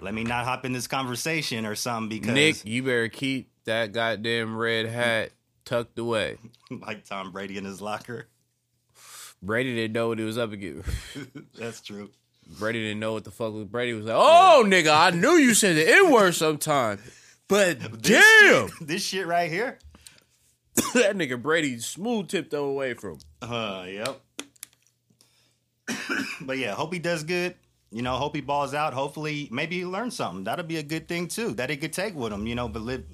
let 0.00 0.14
me 0.14 0.22
not 0.24 0.44
hop 0.44 0.64
in 0.64 0.72
this 0.72 0.86
conversation 0.86 1.66
or 1.66 1.74
something 1.74 2.20
because 2.20 2.34
Nick, 2.34 2.64
you 2.64 2.82
better 2.84 3.08
keep 3.08 3.50
that 3.64 3.92
goddamn 3.92 4.56
red 4.56 4.86
hat 4.86 5.30
tucked 5.64 5.98
away. 5.98 6.38
like 6.70 7.04
Tom 7.04 7.32
Brady 7.32 7.56
in 7.58 7.64
his 7.64 7.80
locker. 7.80 8.26
Brady 9.42 9.74
didn't 9.74 9.92
know 9.92 10.08
what 10.08 10.18
he 10.18 10.24
was 10.24 10.38
up 10.38 10.52
against. 10.52 10.88
That's 11.58 11.80
true. 11.80 12.10
Brady 12.58 12.82
didn't 12.82 13.00
know 13.00 13.12
what 13.12 13.24
the 13.24 13.30
fuck 13.30 13.52
was. 13.52 13.64
Brady 13.64 13.92
was 13.94 14.04
like, 14.04 14.16
"Oh, 14.16 14.62
nigga, 14.66 14.96
I 14.96 15.10
knew 15.10 15.32
you 15.32 15.54
said 15.54 15.76
the 15.76 15.90
N 15.90 16.12
word 16.12 16.34
sometime, 16.34 16.98
but 17.48 17.80
This 18.02 18.20
damn, 18.40 18.68
shit, 18.68 18.86
this 18.86 19.02
shit 19.02 19.26
right 19.26 19.50
here. 19.50 19.78
that 20.94 21.16
nigga 21.16 21.40
Brady 21.40 21.78
smooth 21.78 22.28
tipped 22.28 22.54
away 22.54 22.94
from." 22.94 23.18
Uh, 23.40 23.84
yep. 23.88 24.20
but 26.42 26.58
yeah, 26.58 26.74
hope 26.74 26.92
he 26.92 26.98
does 26.98 27.24
good. 27.24 27.56
You 27.90 28.02
know, 28.02 28.16
hope 28.16 28.34
he 28.34 28.40
balls 28.40 28.74
out. 28.74 28.94
Hopefully, 28.94 29.48
maybe 29.50 29.78
he 29.78 29.84
learns 29.84 30.16
something. 30.16 30.44
That'll 30.44 30.64
be 30.64 30.78
a 30.78 30.82
good 30.82 31.08
thing 31.08 31.28
too. 31.28 31.52
That 31.54 31.68
he 31.68 31.76
could 31.76 31.92
take 31.92 32.14
with 32.14 32.32
him. 32.32 32.46
You 32.46 32.54
know, 32.54 32.68
but 32.68 32.82
live, 32.82 33.04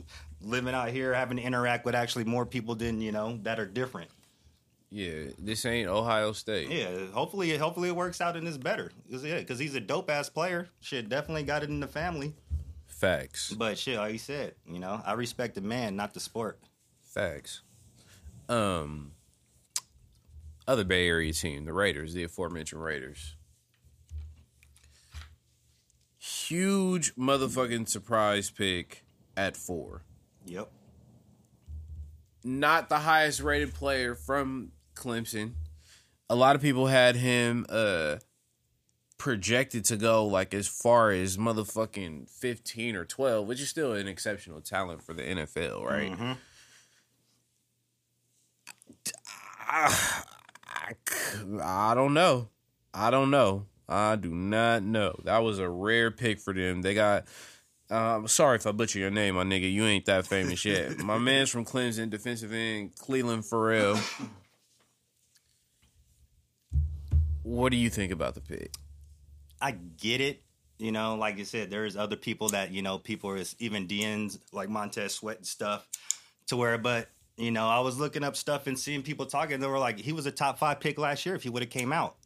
living 0.41 0.75
out 0.75 0.91
here, 0.91 1.15
having 1.15 1.39
to 1.39 1.43
interact 1.43 1.85
with 1.85 1.95
actually 1.95 2.25
more 2.25 2.47
people 2.47 2.75
than 2.75 3.01
you 3.01 3.13
know 3.13 3.39
that 3.43 3.59
are 3.59 3.67
different. 3.67 4.11
Yeah, 4.91 5.25
this 5.39 5.67
ain't 5.67 5.89
Ohio 5.89 6.33
State. 6.33 6.71
Yeah, 6.71 7.07
hopefully, 7.13 7.55
hopefully 7.57 7.91
it 7.91 7.97
works 7.97 8.21
out 8.21 8.37
and 8.37 8.49
it's 8.49 8.57
better. 8.57 8.91
Cause, 9.11 9.23
yeah, 9.25 9.39
because 9.39 9.59
he's 9.59 9.75
a 9.75 9.81
dope 9.81 10.11
ass 10.11 10.31
player. 10.31 10.69
Shit, 10.81 11.09
definitely 11.09 11.43
got 11.43 11.63
it 11.63 11.69
in 11.69 11.81
the 11.81 11.87
family. 11.87 12.35
Facts. 12.87 13.53
But 13.53 13.79
shit, 13.79 13.99
like 13.99 14.13
you 14.13 14.19
said, 14.19 14.55
you 14.67 14.79
know, 14.79 15.01
I 15.05 15.13
respect 15.13 15.55
the 15.55 15.61
man, 15.61 15.95
not 15.95 16.15
the 16.15 16.21
sport. 16.21 16.59
Facts. 17.03 17.61
Um, 18.49 19.13
other 20.67 20.85
Bay 20.85 21.07
Area 21.07 21.33
team, 21.33 21.67
the 21.67 21.73
Raiders, 21.73 22.15
the 22.15 22.25
aforementioned 22.25 22.83
Raiders. 22.83 23.37
Huge 26.19 27.15
motherfucking 27.15 27.89
surprise 27.89 28.51
pick 28.51 29.05
at 29.37 29.55
four. 29.55 30.03
Yep. 30.47 30.71
Not 32.43 32.89
the 32.89 32.99
highest 32.99 33.41
rated 33.41 33.75
player 33.75 34.15
from 34.15 34.73
Clemson. 34.99 35.53
A 36.31 36.35
lot 36.35 36.57
of 36.57 36.63
people 36.63 36.87
had 36.89 37.17
him 37.17 37.65
uh 37.69 38.17
projected 39.17 39.85
to 39.87 39.97
go 39.97 40.25
like 40.27 40.55
as 40.55 40.69
far 40.69 41.11
as 41.11 41.37
motherfucking 41.37 42.29
15 42.31 42.95
or 42.97 43.05
12, 43.05 43.47
which 43.49 43.61
is 43.61 43.69
still 43.69 43.93
an 43.93 44.07
exceptional 44.07 44.61
talent 44.61 45.03
for 45.03 45.13
the 45.15 45.23
NFL, 45.23 45.85
right? 45.85 46.13
Mhm. 46.13 46.37
I, 49.61 49.95
I 51.63 51.95
don't 51.95 52.15
know. 52.15 52.49
I 52.95 53.11
don't 53.11 53.31
know. 53.31 53.67
I 53.89 54.17
do 54.17 54.31
not 54.31 54.83
know. 54.83 55.19
That 55.25 55.39
was 55.39 55.59
a 55.59 55.69
rare 55.69 56.11
pick 56.11 56.41
for 56.41 56.53
them. 56.53 56.83
They 56.83 56.95
got. 56.95 57.25
Uh, 57.91 58.27
sorry 58.27 58.57
if 58.57 58.67
I 58.67 58.73
butcher 58.73 58.99
your 58.99 59.11
name, 59.11 59.35
my 59.37 59.45
nigga. 59.45 59.71
You 59.73 59.85
ain't 59.85 60.05
that 60.07 60.27
famous 60.27 60.63
yet. 60.65 60.99
my 60.99 61.17
man's 61.19 61.49
from 61.51 61.65
Clemson, 61.65 62.11
defensive 62.11 62.53
end, 62.53 62.95
Cleveland 62.97 63.47
Ferrell. 63.47 63.99
What 67.49 67.73
do 67.73 67.79
you 67.79 67.89
think 67.89 68.13
about 68.13 68.35
the 68.35 68.43
pick? 68.43 68.75
I 69.59 69.71
get 69.71 70.21
it. 70.21 70.43
You 70.77 70.93
know, 70.93 71.17
like 71.17 71.41
I 71.41 71.45
said, 71.45 71.71
there's 71.71 71.97
other 71.97 72.15
people 72.15 72.51
that, 72.51 72.73
you 72.73 72.83
know, 72.83 72.99
people 72.99 73.31
are 73.31 73.43
even 73.59 73.89
DNs 73.89 74.39
like 74.53 74.69
Montez 74.69 75.15
Sweat 75.15 75.39
and 75.39 75.47
stuff 75.47 75.89
to 76.49 76.59
where, 76.59 76.77
but, 76.77 77.09
you 77.39 77.51
know, 77.51 77.67
I 77.67 77.81
was 77.81 77.99
looking 77.99 78.23
up 78.23 78.37
stuff 78.37 78.67
and 78.67 78.79
seeing 78.79 79.03
people 79.03 79.25
talking. 79.25 79.61
They 79.61 79.67
were 79.67 79.79
like, 79.79 79.99
he 79.99 80.13
was 80.13 80.27
a 80.27 80.31
top 80.31 80.59
five 80.59 80.79
pick 80.79 80.99
last 80.99 81.25
year 81.25 81.35
if 81.35 81.43
he 81.43 81.49
would 81.49 81.63
have 81.63 81.71
came 81.71 81.91
out. 81.91 82.17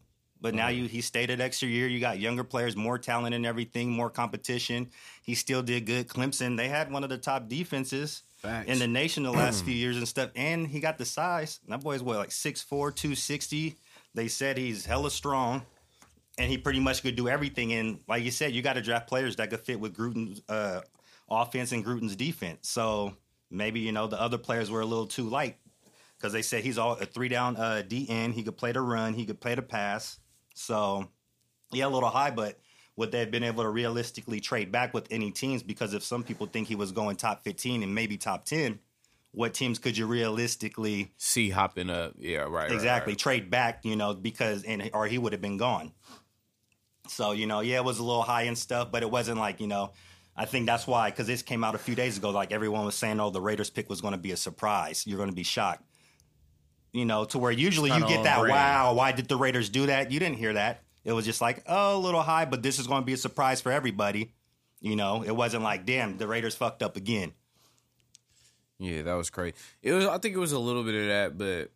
But 0.40 0.56
now 0.56 0.68
you 0.68 0.86
he 0.86 1.00
stayed 1.00 1.30
an 1.30 1.40
extra 1.40 1.68
year. 1.68 1.86
You 1.86 2.00
got 2.00 2.18
younger 2.18 2.42
players, 2.42 2.74
more 2.74 2.98
talent 2.98 3.32
and 3.32 3.46
everything, 3.46 3.92
more 3.92 4.10
competition. 4.10 4.90
He 5.22 5.36
still 5.36 5.62
did 5.62 5.86
good. 5.86 6.08
Clemson, 6.08 6.56
they 6.56 6.68
had 6.68 6.90
one 6.90 7.04
of 7.04 7.10
the 7.10 7.18
top 7.18 7.48
defenses 7.48 8.24
Facts. 8.38 8.68
in 8.68 8.80
the 8.80 8.88
nation 8.88 9.22
the 9.22 9.30
last 9.30 9.64
few 9.64 9.74
years 9.74 9.96
and 9.96 10.08
stuff. 10.08 10.30
And 10.34 10.66
he 10.66 10.80
got 10.80 10.98
the 10.98 11.04
size. 11.04 11.60
That 11.68 11.80
boy's 11.80 12.02
what, 12.02 12.16
like 12.16 12.30
6'4, 12.30 12.68
260. 12.68 13.76
They 14.14 14.28
said 14.28 14.58
he's 14.58 14.84
hella 14.84 15.10
strong. 15.10 15.62
And 16.38 16.50
he 16.50 16.56
pretty 16.56 16.80
much 16.80 17.02
could 17.02 17.14
do 17.14 17.28
everything. 17.28 17.74
And 17.74 18.00
like 18.08 18.24
you 18.24 18.30
said, 18.30 18.52
you 18.52 18.62
got 18.62 18.72
to 18.74 18.80
draft 18.80 19.06
players 19.06 19.36
that 19.36 19.50
could 19.50 19.60
fit 19.60 19.78
with 19.78 19.94
Gruden's 19.94 20.40
uh, 20.48 20.80
offense 21.30 21.72
and 21.72 21.84
Gruden's 21.84 22.16
defense. 22.16 22.70
So 22.70 23.14
maybe, 23.50 23.80
you 23.80 23.92
know, 23.92 24.06
the 24.06 24.18
other 24.18 24.38
players 24.38 24.70
were 24.70 24.80
a 24.80 24.86
little 24.86 25.06
too 25.06 25.28
light 25.28 25.58
because 26.16 26.32
they 26.32 26.40
said 26.40 26.64
he's 26.64 26.78
all 26.78 26.92
a 26.92 27.04
three 27.04 27.28
down 27.28 27.56
uh, 27.56 27.82
DN. 27.86 28.32
He 28.32 28.44
could 28.44 28.56
play 28.56 28.72
the 28.72 28.80
run, 28.80 29.12
he 29.12 29.26
could 29.26 29.40
play 29.40 29.54
the 29.54 29.62
pass. 29.62 30.20
So, 30.54 31.08
yeah, 31.70 31.86
a 31.86 31.88
little 31.88 32.08
high, 32.08 32.30
but 32.30 32.58
would 32.96 33.10
they 33.10 33.20
have 33.20 33.30
been 33.30 33.42
able 33.42 33.64
to 33.64 33.70
realistically 33.70 34.40
trade 34.40 34.70
back 34.70 34.94
with 34.94 35.08
any 35.10 35.30
teams? 35.30 35.62
Because 35.62 35.94
if 35.94 36.02
some 36.02 36.22
people 36.22 36.46
think 36.46 36.68
he 36.68 36.76
was 36.76 36.92
going 36.92 37.16
top 37.16 37.42
15 37.42 37.82
and 37.82 37.94
maybe 37.94 38.16
top 38.16 38.44
10, 38.44 38.78
what 39.32 39.54
teams 39.54 39.78
could 39.78 39.96
you 39.96 40.06
realistically 40.06 41.12
See 41.16 41.50
hopping 41.50 41.90
up. 41.90 42.14
Yeah, 42.18 42.40
right. 42.40 42.50
right, 42.50 42.72
exactly 42.72 43.14
right. 43.14 43.18
trade 43.18 43.50
back? 43.50 43.84
You 43.84 43.96
know, 43.96 44.14
because 44.14 44.62
and 44.62 44.90
or 44.92 45.06
he 45.06 45.18
would 45.18 45.32
have 45.32 45.42
been 45.42 45.56
gone. 45.56 45.92
So 47.08 47.32
you 47.32 47.46
know, 47.46 47.60
yeah, 47.60 47.76
it 47.76 47.84
was 47.84 47.98
a 47.98 48.04
little 48.04 48.22
high 48.22 48.42
and 48.42 48.56
stuff, 48.56 48.92
but 48.92 49.02
it 49.02 49.10
wasn't 49.10 49.38
like 49.38 49.60
you 49.60 49.66
know. 49.66 49.92
I 50.34 50.46
think 50.46 50.64
that's 50.64 50.86
why 50.86 51.10
because 51.10 51.26
this 51.26 51.42
came 51.42 51.62
out 51.62 51.74
a 51.74 51.78
few 51.78 51.94
days 51.94 52.16
ago. 52.16 52.30
Like 52.30 52.52
everyone 52.52 52.86
was 52.86 52.94
saying, 52.94 53.20
oh, 53.20 53.30
the 53.30 53.40
Raiders 53.40 53.68
pick 53.68 53.90
was 53.90 54.00
going 54.00 54.12
to 54.12 54.18
be 54.18 54.32
a 54.32 54.36
surprise. 54.36 55.06
You're 55.06 55.18
going 55.18 55.28
to 55.28 55.34
be 55.34 55.42
shocked. 55.42 55.84
You 56.92 57.04
know, 57.04 57.24
to 57.26 57.38
where 57.38 57.52
usually 57.52 57.90
you 57.90 58.00
get 58.00 58.24
that. 58.24 58.38
brand. 58.38 58.50
Wow, 58.50 58.94
why 58.94 59.12
did 59.12 59.28
the 59.28 59.36
Raiders 59.36 59.68
do 59.68 59.86
that? 59.86 60.10
You 60.10 60.20
didn't 60.20 60.36
hear 60.36 60.54
that. 60.54 60.84
It 61.04 61.12
was 61.12 61.24
just 61.24 61.40
like, 61.40 61.62
oh, 61.66 61.96
a 61.96 61.98
little 61.98 62.22
high, 62.22 62.44
but 62.44 62.62
this 62.62 62.78
is 62.78 62.86
going 62.86 63.02
to 63.02 63.06
be 63.06 63.14
a 63.14 63.18
surprise 63.18 63.60
for 63.60 63.72
everybody. 63.72 64.34
You 64.80 64.96
know, 64.96 65.22
it 65.22 65.34
wasn't 65.34 65.62
like, 65.62 65.86
damn, 65.86 66.18
the 66.18 66.26
Raiders 66.26 66.54
fucked 66.54 66.82
up 66.82 66.96
again. 66.96 67.32
Yeah, 68.78 69.02
that 69.02 69.14
was 69.14 69.30
crazy. 69.30 69.54
It 69.82 69.92
was. 69.92 70.06
I 70.06 70.18
think 70.18 70.34
it 70.34 70.38
was 70.38 70.52
a 70.52 70.58
little 70.58 70.82
bit 70.82 70.94
of 70.94 71.08
that, 71.08 71.38
but 71.38 71.70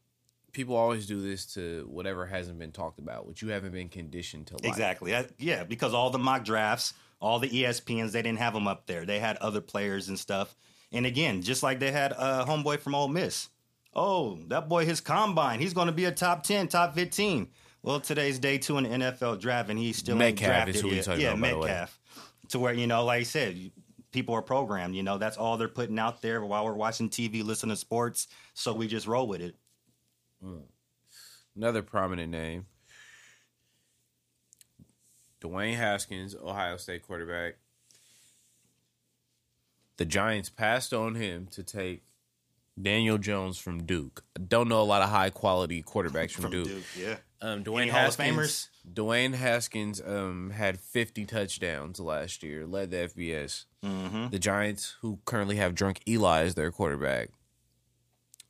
people 0.52 0.74
always 0.74 1.06
do 1.06 1.20
this 1.20 1.44
to 1.54 1.86
whatever 1.88 2.24
hasn't 2.26 2.58
been 2.58 2.72
talked 2.72 2.98
about, 2.98 3.26
which 3.26 3.42
you 3.42 3.48
haven't 3.48 3.72
been 3.72 3.88
conditioned 3.88 4.46
to 4.48 4.54
like. 4.54 4.64
Exactly. 4.64 5.10
That- 5.12 5.32
yeah, 5.38 5.64
because 5.64 5.92
all 5.94 6.10
the 6.10 6.18
mock 6.18 6.44
drafts, 6.44 6.94
all 7.20 7.38
the 7.38 7.48
ESPNs, 7.48 8.12
they 8.12 8.22
didn't 8.22 8.38
have 8.38 8.54
them 8.54 8.66
up 8.66 8.86
there. 8.86 9.04
They 9.04 9.18
had 9.18 9.36
other 9.36 9.60
players 9.60 10.08
and 10.08 10.18
stuff. 10.18 10.56
And 10.92 11.04
again, 11.04 11.42
just 11.42 11.62
like 11.62 11.78
they 11.78 11.92
had 11.92 12.12
a 12.12 12.20
uh, 12.20 12.46
homeboy 12.46 12.78
from 12.78 12.94
Ole 12.94 13.08
Miss. 13.08 13.48
Oh, 13.94 14.38
that 14.48 14.68
boy, 14.68 14.84
his 14.84 15.00
combine, 15.00 15.60
he's 15.60 15.74
going 15.74 15.86
to 15.86 15.92
be 15.92 16.04
a 16.04 16.12
top 16.12 16.42
10, 16.42 16.68
top 16.68 16.94
15. 16.94 17.48
Well, 17.82 18.00
today's 18.00 18.38
day 18.38 18.58
two 18.58 18.78
in 18.78 18.84
the 18.84 18.90
NFL 18.90 19.40
draft, 19.40 19.70
and 19.70 19.78
he's 19.78 19.96
still 19.96 20.14
ain't 20.14 20.40
Metcalf 20.40 20.48
drafted 20.48 20.74
is 20.76 20.80
who 20.80 20.88
yet. 20.88 21.04
talking 21.04 21.20
yeah, 21.20 21.28
about, 21.32 21.40
by 21.40 21.48
the 21.50 21.58
way. 21.58 21.66
Metcalf. 21.68 22.00
To 22.48 22.58
where, 22.58 22.72
you 22.72 22.86
know, 22.86 23.04
like 23.04 23.20
I 23.20 23.24
said, 23.24 23.70
people 24.16 24.34
are 24.34 24.40
programmed. 24.40 24.94
You 24.94 25.02
know, 25.02 25.18
that's 25.18 25.36
all 25.36 25.58
they're 25.58 25.68
putting 25.68 25.98
out 25.98 26.22
there 26.22 26.42
while 26.42 26.64
we're 26.64 26.72
watching 26.72 27.10
TV, 27.10 27.44
listening 27.44 27.74
to 27.74 27.76
sports. 27.76 28.28
So 28.54 28.72
we 28.72 28.88
just 28.88 29.06
roll 29.06 29.28
with 29.28 29.42
it. 29.42 29.56
Another 31.54 31.82
prominent 31.82 32.30
name, 32.30 32.64
Dwayne 35.42 35.76
Haskins, 35.76 36.34
Ohio 36.34 36.78
State 36.78 37.02
quarterback. 37.02 37.56
The 39.98 40.06
Giants 40.06 40.48
passed 40.48 40.94
on 40.94 41.14
him 41.14 41.46
to 41.50 41.62
take 41.62 42.02
Daniel 42.80 43.18
Jones 43.18 43.58
from 43.58 43.84
Duke. 43.84 44.24
I 44.34 44.40
don't 44.40 44.68
know 44.68 44.80
a 44.80 44.84
lot 44.84 45.02
of 45.02 45.10
high 45.10 45.30
quality 45.30 45.82
quarterbacks 45.82 46.30
from, 46.32 46.44
From 46.44 46.50
Duke. 46.52 46.68
Duke, 46.68 46.84
yeah. 46.98 47.16
Um, 47.42 47.64
Dwayne 47.64 47.82
Any 47.82 47.90
Hall 47.90 48.00
of 48.08 48.16
Haskins. 48.16 48.70
Dwayne 48.92 49.34
Haskins 49.34 50.00
um, 50.06 50.50
had 50.50 50.78
50 50.80 51.24
touchdowns 51.26 51.98
last 52.00 52.42
year, 52.42 52.66
led 52.66 52.90
the 52.90 52.98
FBS. 53.08 53.64
Mm-hmm. 53.84 54.28
The 54.28 54.38
Giants, 54.38 54.96
who 55.00 55.18
currently 55.24 55.56
have 55.56 55.74
Drunk 55.74 56.00
Eli 56.08 56.42
as 56.42 56.54
their 56.54 56.70
quarterback, 56.70 57.30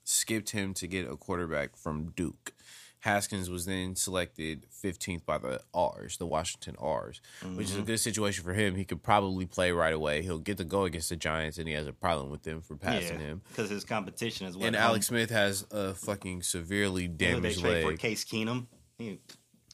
skipped 0.05 0.51
him 0.51 0.75
to 0.75 0.87
get 0.87 1.11
a 1.11 1.17
quarterback 1.17 1.77
from 1.77 2.13
Duke. 2.15 2.53
Haskins 3.01 3.49
was 3.49 3.67
then 3.67 3.95
selected 3.95 4.67
15th 4.83 5.25
by 5.25 5.39
the 5.39 5.61
R's, 5.73 6.17
the 6.17 6.27
Washington 6.27 6.75
R's, 6.79 7.21
which 7.55 7.69
is 7.71 7.77
a 7.77 7.83
good 7.83 8.01
situation 8.01 8.43
for 8.43 8.53
him. 8.53 8.75
He 8.75 8.85
could 8.85 9.03
probably 9.03 9.47
play 9.47 9.71
right 9.71 9.93
away. 9.93 10.23
He'll 10.23 10.39
get 10.41 10.57
to 10.57 10.65
go 10.65 10.85
against 10.85 11.11
the 11.11 11.17
Giants, 11.17 11.59
and 11.59 11.69
he 11.69 11.75
has 11.75 11.87
a 11.87 11.93
problem 11.93 12.31
with 12.31 12.43
them 12.43 12.63
for 12.63 12.75
passing 12.75 13.21
Yeah, 13.21 13.27
him. 13.27 13.43
because 13.49 13.71
his 13.71 13.85
competition 13.85 14.47
is 14.49 14.57
what 14.57 14.67
And 14.67 14.75
Alex 14.75 15.07
Smith 15.07 15.31
has 15.31 15.65
a 15.71 15.95
fucking 15.95 16.43
severely 16.43 17.07
damaged 17.07 17.61
trade 17.61 17.83
for 17.85 17.91
leg. 17.91 17.99
Case 18.01 18.25
Keenum. 18.25 18.67
He- 18.99 19.21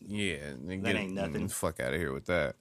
Yeah, 0.07 0.39
That 0.67 0.83
get, 0.83 0.97
ain't 0.97 1.13
nothing. 1.15 1.47
mm, 1.47 1.51
Fuck 1.53 1.81
out 1.81 1.95
of 1.95 2.01
here 2.01 2.13
with 2.13 2.27
that. 2.27 2.57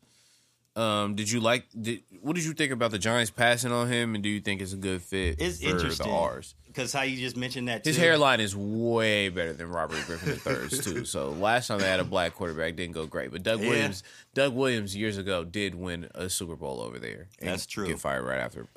Um, 0.74 1.16
did 1.16 1.30
you 1.30 1.42
like? 1.42 1.66
Did, 1.80 2.02
what 2.22 2.34
did 2.36 2.46
you 2.46 2.54
think 2.54 2.72
about 2.72 2.92
the 2.92 2.98
Giants 3.00 3.30
passing 3.30 3.74
on 3.74 3.90
him, 3.90 4.16
and 4.16 4.24
do 4.24 4.30
you 4.30 4.40
think 4.40 4.62
it's 4.62 4.72
a 4.72 4.78
good 4.78 5.02
fit 5.02 5.36
It's 5.40 5.62
for 5.62 5.68
interesting. 5.70 6.08
the 6.08 6.14
R's? 6.14 6.56
Because 6.66 6.94
how 6.94 7.02
you 7.02 7.18
just 7.18 7.36
mentioned 7.36 7.68
that 7.68 7.84
His 7.84 7.98
too. 7.98 8.02
hairline 8.02 8.40
is 8.40 8.56
way 8.56 9.28
better 9.28 9.52
than 9.52 9.68
Robert 9.70 10.02
Griffin 10.06 10.40
III's 10.54 10.82
too. 10.82 11.04
So 11.04 11.32
last 11.32 11.68
time 11.68 11.80
they 11.80 11.90
had 11.90 12.00
a 12.00 12.06
black 12.06 12.34
quarterback 12.36 12.78
didn't 12.78 12.94
go 12.94 13.06
great, 13.06 13.32
but 13.32 13.44
Doug 13.44 13.60
Yeah. 13.60 13.68
Williams, 13.70 14.04
Doug 14.34 14.54
Williams 14.56 14.96
years 14.96 15.18
ago 15.18 15.44
did 15.44 15.76
win 15.76 16.08
a 16.16 16.30
Super 16.30 16.56
Bowl 16.56 16.80
over 16.80 16.98
there. 17.00 17.28
and 17.40 17.50
That's 17.50 17.66
true. 17.66 17.88
Get 17.88 18.00
fired 18.00 18.24
right 18.24 18.40
after. 18.40 18.68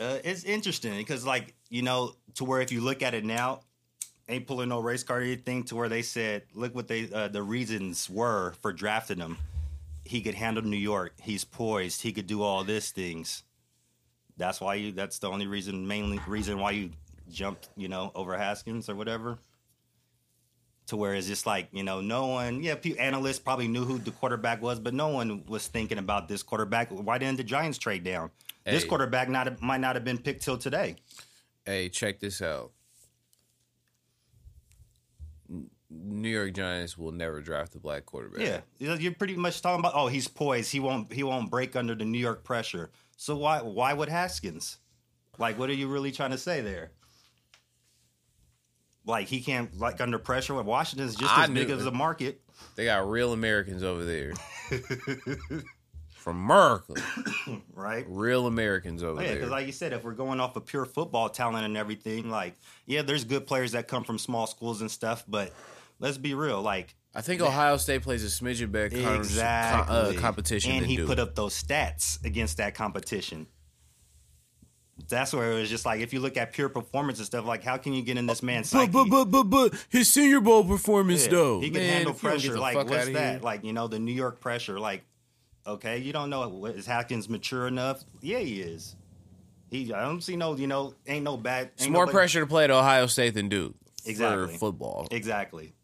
Uh, 0.00 0.16
it's 0.24 0.44
interesting 0.44 0.96
because, 0.96 1.26
like, 1.26 1.52
you 1.68 1.82
know, 1.82 2.14
to 2.36 2.44
where 2.46 2.62
if 2.62 2.72
you 2.72 2.80
look 2.80 3.02
at 3.02 3.12
it 3.12 3.26
now, 3.26 3.60
ain't 4.28 4.46
pulling 4.46 4.68
no 4.68 4.80
race 4.80 5.02
card 5.02 5.22
or 5.22 5.26
anything. 5.26 5.64
To 5.64 5.76
where 5.76 5.88
they 5.88 6.02
said, 6.02 6.42
look 6.54 6.74
what 6.74 6.88
they 6.88 7.08
uh, 7.12 7.28
the 7.28 7.42
reasons 7.42 8.08
were 8.10 8.52
for 8.60 8.72
drafting 8.72 9.18
him. 9.18 9.38
He 10.04 10.20
could 10.20 10.34
handle 10.34 10.62
New 10.62 10.76
York. 10.76 11.14
He's 11.20 11.44
poised. 11.44 12.02
He 12.02 12.12
could 12.12 12.26
do 12.26 12.42
all 12.42 12.62
these 12.64 12.90
things. 12.90 13.42
That's 14.36 14.60
why 14.60 14.74
you. 14.74 14.92
That's 14.92 15.18
the 15.18 15.30
only 15.30 15.46
reason, 15.46 15.86
mainly 15.86 16.20
reason 16.26 16.58
why 16.58 16.72
you 16.72 16.90
jumped, 17.30 17.68
you 17.76 17.88
know, 17.88 18.12
over 18.14 18.36
Haskins 18.36 18.88
or 18.88 18.94
whatever. 18.94 19.38
To 20.88 20.96
where 20.96 21.14
it's 21.14 21.26
just 21.26 21.46
like 21.46 21.68
you 21.72 21.82
know, 21.82 22.00
no 22.00 22.26
one. 22.26 22.62
Yeah, 22.62 22.74
a 22.74 22.76
few 22.76 22.94
analysts 22.96 23.40
probably 23.40 23.66
knew 23.66 23.84
who 23.84 23.98
the 23.98 24.12
quarterback 24.12 24.62
was, 24.62 24.78
but 24.78 24.94
no 24.94 25.08
one 25.08 25.42
was 25.48 25.66
thinking 25.66 25.98
about 25.98 26.28
this 26.28 26.44
quarterback. 26.44 26.90
Why 26.90 27.18
didn't 27.18 27.38
the 27.38 27.44
Giants 27.44 27.78
trade 27.78 28.04
down? 28.04 28.30
This 28.64 28.84
quarterback 28.84 29.28
not 29.28 29.60
might 29.62 29.80
not 29.80 29.96
have 29.96 30.04
been 30.04 30.18
picked 30.18 30.42
till 30.44 30.58
today. 30.58 30.96
hey, 31.64 31.88
check 31.88 32.20
this 32.20 32.40
out. 32.42 32.70
N- 35.50 35.70
New 36.04 36.28
York 36.28 36.52
Giants 36.54 36.96
will 36.98 37.12
never 37.12 37.40
draft 37.40 37.74
a 37.74 37.78
black 37.78 38.06
quarterback. 38.06 38.62
Yeah, 38.78 38.96
You're- 38.96 39.10
pretty 39.14 39.36
much 39.36 39.60
talking 39.62 39.80
about. 39.80 39.92
Oh, 39.94 40.06
he's 40.08 40.28
poised. 40.28 40.72
He 40.72 40.80
won't. 40.80 41.12
He 41.12 41.22
won't 41.22 41.50
break 41.50 41.76
under 41.76 41.94
the 41.94 42.04
New 42.04 42.18
York 42.18 42.44
pressure. 42.44 42.90
So 43.16 43.36
why? 43.36 43.60
Why 43.62 43.92
would 43.92 44.08
Haskins? 44.08 44.78
Like, 45.38 45.58
what 45.58 45.68
are 45.70 45.74
you 45.74 45.88
really 45.88 46.12
trying 46.12 46.30
to 46.32 46.38
say 46.38 46.60
there? 46.60 46.92
Like 49.04 49.28
he 49.28 49.40
can't 49.40 49.78
like 49.78 50.00
under 50.00 50.18
pressure. 50.18 50.60
Washington's 50.60 51.14
just 51.14 51.36
I 51.36 51.44
as 51.44 51.50
big 51.50 51.70
as 51.70 51.84
the 51.84 51.92
market. 51.92 52.40
They 52.74 52.84
got 52.86 53.08
real 53.08 53.32
Americans 53.32 53.82
over 53.84 54.04
there. 54.04 54.32
from 56.10 56.38
America, 56.44 56.94
right? 57.74 58.04
real 58.08 58.48
Americans 58.48 59.04
over 59.04 59.20
Yeah, 59.20 59.28
there. 59.28 59.36
because 59.36 59.50
like 59.50 59.66
you 59.66 59.72
said, 59.72 59.92
if 59.92 60.02
we're 60.02 60.12
going 60.14 60.40
off 60.40 60.56
of 60.56 60.66
pure 60.66 60.84
football 60.84 61.28
talent 61.28 61.64
and 61.64 61.76
everything, 61.76 62.28
like 62.30 62.56
yeah, 62.86 63.02
there's 63.02 63.22
good 63.24 63.46
players 63.46 63.72
that 63.72 63.86
come 63.86 64.02
from 64.02 64.18
small 64.18 64.48
schools 64.48 64.80
and 64.80 64.90
stuff, 64.90 65.22
but 65.28 65.52
let's 65.98 66.18
be 66.18 66.34
real, 66.34 66.60
like 66.62 66.94
I 67.14 67.20
think 67.22 67.40
Ohio 67.40 67.76
State 67.78 68.02
plays 68.02 68.22
a 68.24 68.28
smidgen 68.28 68.70
better 68.72 68.90
con- 68.90 69.16
exactly 69.16 69.94
con- 69.94 70.16
uh, 70.16 70.20
competition 70.20 70.72
and 70.72 70.86
he 70.86 70.96
Duke. 70.96 71.06
put 71.08 71.18
up 71.18 71.34
those 71.34 71.60
stats 71.60 72.22
against 72.24 72.58
that 72.58 72.74
competition. 72.74 73.46
That's 75.08 75.32
where 75.34 75.52
it 75.52 75.60
was 75.60 75.68
just 75.68 75.84
like 75.84 76.00
if 76.00 76.12
you 76.14 76.20
look 76.20 76.36
at 76.38 76.52
pure 76.54 76.68
performance 76.70 77.18
and 77.18 77.26
stuff, 77.26 77.44
like 77.44 77.62
how 77.62 77.76
can 77.76 77.92
you 77.92 78.02
get 78.02 78.16
in 78.16 78.26
this 78.26 78.42
man's 78.42 78.70
psyche? 78.70 78.90
but, 78.90 79.04
but 79.10 79.26
but 79.26 79.44
but 79.44 79.70
but 79.70 79.86
his 79.90 80.10
Senior 80.12 80.40
Bowl 80.40 80.64
performance 80.64 81.24
Yeah, 81.26 81.32
though, 81.32 81.60
he 81.60 81.68
can 81.70 81.80
Man, 81.82 81.92
handle 81.92 82.14
if 82.14 82.22
you 82.22 82.28
don't 82.30 82.38
get 82.38 82.46
pressure. 82.52 82.58
Like 82.60 82.76
what's 82.76 83.06
that? 83.10 83.32
here. 83.34 83.40
Like 83.42 83.62
you 83.64 83.72
know 83.74 83.88
the 83.88 83.98
New 83.98 84.12
York 84.12 84.40
pressure. 84.40 84.80
Like 84.80 85.04
okay, 85.66 85.98
you 85.98 86.12
don't 86.14 86.30
know 86.30 86.64
is 86.66 86.86
Haskins 86.86 87.28
mature 87.28 87.66
enough? 87.66 88.02
Yeah, 88.22 88.38
he 88.38 88.60
is. 88.62 88.96
He 89.70 89.92
I 89.92 90.00
don't 90.02 90.22
see 90.22 90.34
no 90.34 90.56
you 90.56 90.66
know 90.66 90.94
ain't 91.06 91.24
no 91.24 91.36
bad. 91.36 91.72
It's 91.74 91.86
more 91.88 92.02
nobody- 92.02 92.12
pressure 92.16 92.40
to 92.40 92.46
play 92.46 92.64
at 92.64 92.70
Ohio 92.70 93.06
State 93.06 93.34
than 93.34 93.48
Duke 93.50 93.74
Exactly. 94.06 94.54
for 94.54 94.58
football. 94.58 95.08
Exactly. 95.10 95.74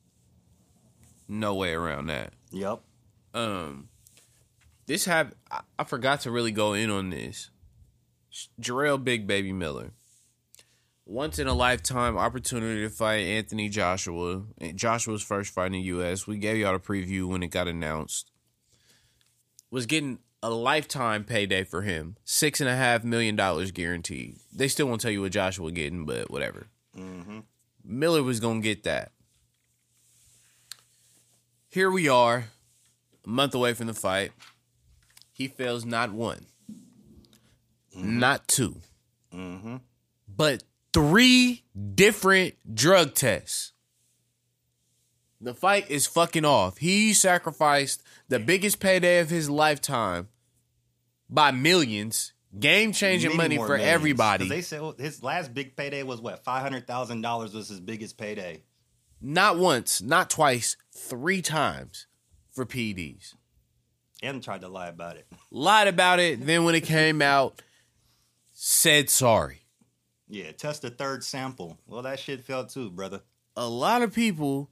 No 1.33 1.55
way 1.55 1.73
around 1.73 2.09
that. 2.09 2.35
Yep. 2.51 2.81
Um, 3.33 3.89
this 4.87 5.07
happened. 5.07 5.37
I, 5.51 5.61
I 5.79 5.85
forgot 5.85 6.21
to 6.21 6.31
really 6.31 6.53
go 6.53 6.75
in 6.75 6.91
on 6.91 7.09
this. 7.09 7.49
Jarrell 8.61 9.03
Big 9.03 9.27
Baby 9.27 9.51
Miller. 9.51 9.93
Once 11.07 11.39
in 11.39 11.47
a 11.47 11.55
lifetime 11.55 12.19
opportunity 12.19 12.83
to 12.83 12.91
fight 12.91 13.25
Anthony 13.25 13.71
Joshua. 13.71 14.43
Joshua's 14.75 15.23
first 15.23 15.55
fight 15.55 15.67
in 15.67 15.73
the 15.73 15.81
U.S. 15.81 16.27
We 16.27 16.37
gave 16.37 16.59
y'all 16.59 16.75
a 16.75 16.79
preview 16.79 17.27
when 17.27 17.43
it 17.43 17.49
got 17.49 17.67
announced. 17.67 18.31
Was 19.71 19.87
getting 19.87 20.19
a 20.43 20.51
lifetime 20.51 21.25
payday 21.25 21.65
for 21.65 21.81
him. 21.81 22.17
Six 22.25 22.61
and 22.61 22.69
a 22.69 22.77
half 22.77 23.05
million 23.05 23.37
dollars 23.37 23.71
guaranteed. 23.71 24.37
They 24.53 24.69
still 24.69 24.87
won't 24.87 25.01
tell 25.01 25.11
you 25.11 25.23
what 25.23 25.33
Joshua 25.33 25.73
getting, 25.73 26.05
but 26.05 26.31
whatever. 26.31 26.67
Miller 27.83 28.23
was 28.23 28.39
gonna 28.39 28.61
get 28.61 28.83
that. 28.85 29.13
Here 31.73 31.91
we 31.91 32.07
are, 32.07 32.45
a 33.25 33.29
month 33.29 33.55
away 33.55 33.73
from 33.73 33.87
the 33.87 33.95
fight. 33.95 34.33
He 35.33 35.49
fails 35.49 35.87
not 35.87 36.13
one, 36.13 36.45
mm-hmm. 37.97 38.19
not 38.19 38.47
2 38.47 38.77
mm-hmm. 39.33 39.77
but 40.29 40.65
three 40.93 41.65
different 41.95 42.57
drug 42.75 43.15
tests. 43.15 43.73
The 45.41 45.55
fight 45.55 45.91
is 45.91 46.07
fucking 46.07 46.45
off. 46.45 46.77
He 46.77 47.15
sacrificed 47.15 48.03
the 48.29 48.39
biggest 48.39 48.79
payday 48.79 49.21
of 49.21 49.31
his 49.31 49.49
lifetime 49.49 50.29
by 51.31 51.53
millions, 51.53 52.35
game 52.61 52.93
changing 52.93 53.35
money 53.35 53.57
for 53.57 53.69
millions. 53.69 53.89
everybody. 53.89 54.47
They 54.47 54.61
said 54.61 54.83
his 54.99 55.23
last 55.23 55.55
big 55.55 55.75
payday 55.75 56.03
was 56.03 56.21
what 56.21 56.45
five 56.45 56.61
hundred 56.61 56.87
thousand 56.87 57.23
dollars 57.23 57.55
was 57.55 57.71
his 57.71 57.81
biggest 57.81 58.19
payday. 58.19 58.63
Not 59.23 59.57
once, 59.57 60.03
not 60.03 60.29
twice, 60.29 60.77
three 60.95 61.41
times 61.43 62.07
for 62.51 62.67
PEDs. 62.67 63.35
And 64.23 64.43
tried 64.43 64.61
to 64.61 64.69
lie 64.69 64.89
about 64.89 65.17
it. 65.17 65.27
Lied 65.51 65.89
about 65.89 66.19
it. 66.21 66.45
Then 66.47 66.65
when 66.65 66.75
it 66.75 66.83
came 66.85 67.23
out, 67.23 67.61
said 68.53 69.11
sorry. 69.11 69.61
Yeah, 70.29 70.53
test 70.53 70.83
the 70.83 70.91
third 70.91 71.25
sample. 71.25 71.79
Well, 71.87 72.03
that 72.03 72.19
shit 72.19 72.43
fell 72.45 72.65
too, 72.67 72.91
brother. 72.91 73.21
a 73.57 73.69
lot 73.69 74.03
of 74.03 74.15
people 74.15 74.71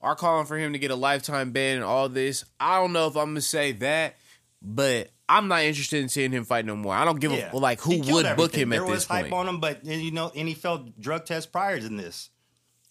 are 0.00 0.14
calling 0.16 0.46
for 0.46 0.56
him 0.56 0.72
to 0.72 0.78
get 0.78 0.90
a 0.90 0.96
lifetime 0.96 1.50
ban 1.52 1.76
and 1.76 1.84
all 1.84 2.08
this. 2.08 2.44
I 2.58 2.76
don't 2.80 2.92
know 2.92 3.06
if 3.08 3.16
I'm 3.16 3.26
gonna 3.30 3.40
say 3.40 3.72
that, 3.72 4.16
but 4.62 5.10
I'm 5.28 5.48
not 5.48 5.62
interested 5.62 6.00
in 6.02 6.08
seeing 6.08 6.32
him 6.32 6.44
fight 6.44 6.64
no 6.64 6.74
more. 6.74 6.94
I 6.94 7.04
don't 7.04 7.20
give 7.20 7.32
Yeah, 7.32 7.50
a 7.52 7.56
like 7.56 7.80
who 7.80 7.98
would 7.98 8.06
book 8.06 8.24
everything. 8.26 8.60
him 8.62 8.68
there 8.70 8.84
at 8.84 8.88
was 8.88 9.04
hype 9.06 9.32
on 9.32 9.46
him, 9.48 9.60
but 9.60 9.84
you 9.84 10.10
know, 10.10 10.32
and 10.34 10.48
he 10.48 10.54
failed 10.54 10.98
drug 11.00 11.26
tests 11.26 11.46
prior 11.50 11.78
to 11.78 11.88
this. 11.88 12.30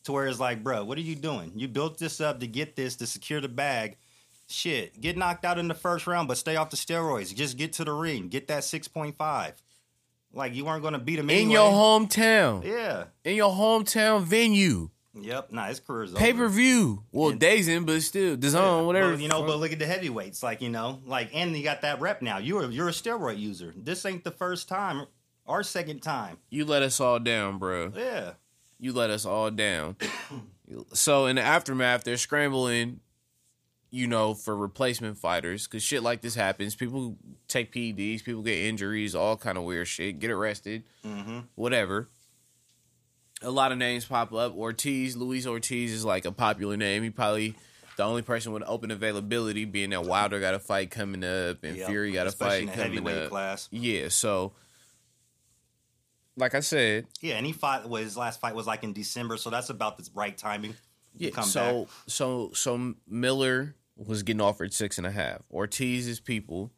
To 0.08 0.14
where 0.14 0.26
it's 0.28 0.40
like, 0.40 0.64
bro, 0.64 0.84
what 0.86 0.98
are 0.98 1.02
you 1.02 1.16
doing? 1.16 1.52
You 1.56 1.68
built 1.68 1.98
this 1.98 2.20
up 2.20 2.40
to 2.40 2.48
get 2.48 2.76
this 2.76 2.96
to 2.96 3.06
secure 3.06 3.40
the 3.42 3.48
bag. 3.50 3.98
Shit, 4.50 5.00
get 5.02 5.18
knocked 5.18 5.44
out 5.44 5.58
in 5.60 5.68
the 5.68 5.74
first 5.74 6.08
round, 6.08 6.30
but 6.30 6.38
stay 6.38 6.56
off 6.56 6.70
the 6.70 6.78
steroids. 6.78 7.36
Just 7.36 7.58
get 7.58 7.74
to 7.74 7.84
the 7.84 7.92
ring. 7.92 8.30
Get 8.30 8.48
that 8.48 8.64
six 8.64 8.88
point 8.88 9.18
five. 9.18 9.62
Like 10.34 10.56
you 10.56 10.64
weren't 10.66 10.82
going 10.82 10.94
to 10.94 11.00
beat 11.00 11.20
him 11.20 11.30
in 11.30 11.50
your 11.50 11.70
hometown, 11.72 12.64
Yeah. 12.64 13.06
in 13.26 13.36
your 13.36 13.52
hometown 13.52 14.24
venue, 14.24 14.90
Yep. 15.20 15.52
Nah, 15.52 15.66
his 15.68 15.80
career's 15.82 16.12
over. 16.12 16.20
pay 16.20 16.32
per 16.32 16.48
view. 16.48 17.04
Well, 17.12 17.30
And- 17.32 17.44
in, 17.44 17.86
but 17.86 18.02
still, 18.04 18.38
the 18.38 18.48
Yeah. 18.48 18.52
zone, 18.52 18.86
whatever. 18.86 19.10
Well, 19.12 19.20
you 19.20 19.28
know, 19.28 19.44
but 19.44 19.58
look 19.60 19.72
at 19.74 19.80
the 19.80 19.88
heavyweights, 19.88 20.42
like 20.44 20.62
you 20.62 20.70
know, 20.70 21.02
like 21.06 21.32
and 21.34 21.58
you 21.58 21.64
got 21.64 21.82
that 21.82 22.00
rep 22.00 22.22
now. 22.22 22.38
You're 22.38 22.72
you're 22.72 22.88
a 22.88 22.92
steroid 22.94 23.40
user. 23.40 23.74
This 23.76 24.06
ain't 24.06 24.24
the 24.24 24.32
first 24.32 24.70
time 24.70 25.06
or 25.46 25.64
second 25.64 26.02
time. 26.02 26.38
you 26.50 26.64
let 26.64 26.82
us 26.84 27.02
all 27.02 27.20
down, 27.20 27.58
bro. 27.58 27.92
Yeah. 27.96 28.34
You 28.80 28.94
let 28.94 29.10
us 29.10 29.26
all 29.26 29.50
down. 29.52 29.96
so 30.94 31.26
in 31.26 31.38
the 31.38 31.42
aftermath, 31.42 32.04
they're 32.04 32.18
scrambling, 32.18 33.00
you 33.90 34.06
know, 34.08 34.34
for 34.34 34.56
replacement 34.56 35.18
fighters 35.18 35.66
because 35.66 35.82
shit 35.84 36.04
like 36.04 36.22
this 36.22 36.36
happens. 36.36 36.76
People 36.76 37.18
take 37.48 37.72
PEDs, 37.74 38.24
people 38.24 38.44
get 38.44 38.58
injuries, 38.60 39.16
all 39.16 39.36
kind 39.38 39.58
of 39.58 39.64
weird 39.64 39.88
shit, 39.88 40.20
get 40.20 40.30
arrested, 40.32 40.84
Mm-hmm. 41.06 41.40
whatever. 41.56 42.08
A 43.42 43.52
lot 43.52 43.72
of 43.72 43.78
names 43.78 44.04
pop 44.06 44.34
up. 44.34 44.56
Ortiz, 44.56 45.16
Luis 45.16 45.46
Ortiz 45.46 45.92
is 45.94 46.04
like 46.04 46.26
a 46.26 46.32
popular 46.32 46.76
name. 46.76 47.04
He 47.04 47.12
probably 47.12 47.54
the 47.96 48.04
only 48.04 48.24
person 48.24 48.52
with 48.52 48.64
open 48.66 48.90
availability, 48.92 49.66
being 49.66 49.92
that 49.92 50.04
Wilder 50.06 50.40
got 50.40 50.54
a 50.56 50.60
fight 50.60 50.90
coming 50.92 51.24
up 51.24 51.64
and 51.64 51.78
Yep. 51.78 51.88
Fury 51.88 52.12
got 52.12 52.26
a 52.26 52.30
Especially 52.30 52.64
in 52.64 52.68
fight 52.68 52.76
the 52.78 52.82
coming 52.84 52.94
heavyweight 52.98 53.24
up. 53.26 53.30
class. 53.30 53.68
Yeah, 53.72 54.10
so 54.10 54.54
like 56.38 56.56
I 56.56 56.62
said, 56.62 57.08
Yeah, 57.20 57.36
and 57.36 57.46
he 57.46 57.52
fought. 57.52 57.90
Well, 57.90 58.02
his 58.02 58.16
last 58.16 58.40
fight 58.40 58.56
was 58.56 58.66
like 58.68 58.84
in 58.84 58.94
December, 58.94 59.36
so 59.38 59.50
that's 59.50 59.70
about 59.70 59.98
the 59.98 60.08
right 60.14 60.38
timing. 60.38 60.72
to 60.74 60.78
Yeah. 61.18 61.32
come 61.32 61.44
so 61.46 61.82
back. 61.86 61.94
so 62.08 62.52
so 62.54 62.94
Miller 63.08 63.76
was 63.98 64.24
getting 64.24 64.42
offered 64.42 64.74
six 64.74 64.98
and 65.00 65.06
a 65.08 65.12
half. 65.12 65.42
Ortiz's 65.50 66.20
people 66.20 66.72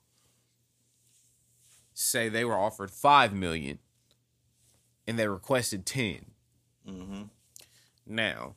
say 1.93 2.29
they 2.29 2.45
were 2.45 2.57
offered 2.57 2.89
five 2.91 3.33
million, 3.33 3.79
and 5.07 5.19
they 5.19 5.27
requested 5.27 5.85
10 5.85 6.25
Mm-hmm. 6.87 7.23
Now, 8.07 8.55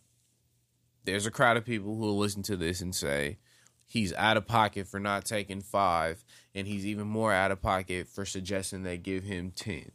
there's 1.05 1.27
a 1.27 1.31
crowd 1.31 1.57
of 1.59 1.65
people 1.67 1.95
who 1.97 2.01
will 2.03 2.17
listen 2.17 2.43
to 2.45 2.57
this 2.57 2.81
and 2.81 2.95
say 2.95 3.37
he's 3.85 4.15
out 4.15 4.37
of 4.38 4.47
pocket 4.47 4.87
for 4.87 4.99
not 4.99 5.27
taking 5.27 5.61
five, 5.61 6.25
and 6.55 6.67
he's 6.67 6.87
even 6.87 7.07
more 7.09 7.33
out 7.33 7.51
of 7.51 7.61
pocket 7.61 8.09
for 8.09 8.25
suggesting 8.25 8.85
they 8.85 8.97
give 8.97 9.25
him 9.25 9.51
ten. 9.51 9.91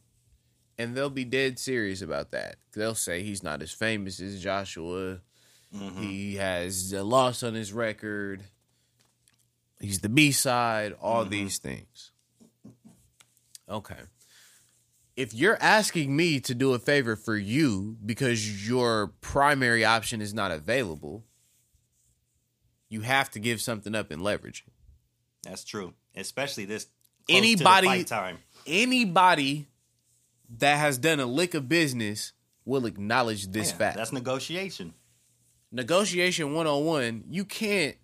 And 0.78 0.94
they'll 0.96 1.10
be 1.10 1.24
dead 1.24 1.58
serious 1.58 2.02
about 2.02 2.30
that. 2.30 2.56
They'll 2.74 2.94
say 2.94 3.22
he's 3.22 3.42
not 3.42 3.62
as 3.62 3.72
famous 3.72 4.20
as 4.20 4.40
Joshua. 4.40 5.18
Mm-hmm. 5.74 6.00
He 6.02 6.36
has 6.36 6.92
a 6.92 7.02
loss 7.02 7.42
on 7.42 7.54
his 7.54 7.72
record. 7.72 8.44
He's 9.80 10.00
the 10.00 10.08
B 10.08 10.30
side, 10.32 10.94
all 11.00 11.22
Mm-hmm. 11.22 11.30
these 11.30 11.58
things. 11.58 12.12
Okay. 13.68 13.96
If 15.16 15.34
you're 15.34 15.58
asking 15.60 16.14
me 16.14 16.38
to 16.40 16.54
do 16.54 16.74
a 16.74 16.78
favor 16.78 17.16
for 17.16 17.36
you 17.36 17.96
because 18.06 18.68
your 18.68 19.08
primary 19.20 19.84
option 19.84 20.20
is 20.22 20.32
not 20.32 20.52
available, 20.52 21.24
you 22.88 23.00
have 23.00 23.28
to 23.32 23.40
give 23.40 23.60
something 23.60 23.94
up 23.96 24.12
in 24.12 24.20
leverage. 24.20 24.64
That's 25.42 25.64
true, 25.64 25.94
especially 26.16 26.66
this 26.66 26.86
Anybody- 27.28 27.86
to 27.88 27.92
the 27.92 27.98
fight 27.98 28.06
time. 28.06 28.38
Anybody 28.66 29.66
that 30.58 30.76
has 30.78 30.98
done 30.98 31.20
a 31.20 31.26
lick 31.26 31.54
of 31.54 31.68
business 31.68 32.32
will 32.64 32.86
acknowledge 32.86 33.48
this 33.48 33.72
fact. 33.72 33.96
That's 33.96 34.12
negotiation. 34.12 34.94
negotiation 35.70 36.54
101, 36.54 37.24
you 37.28 37.44
can't 37.44 37.96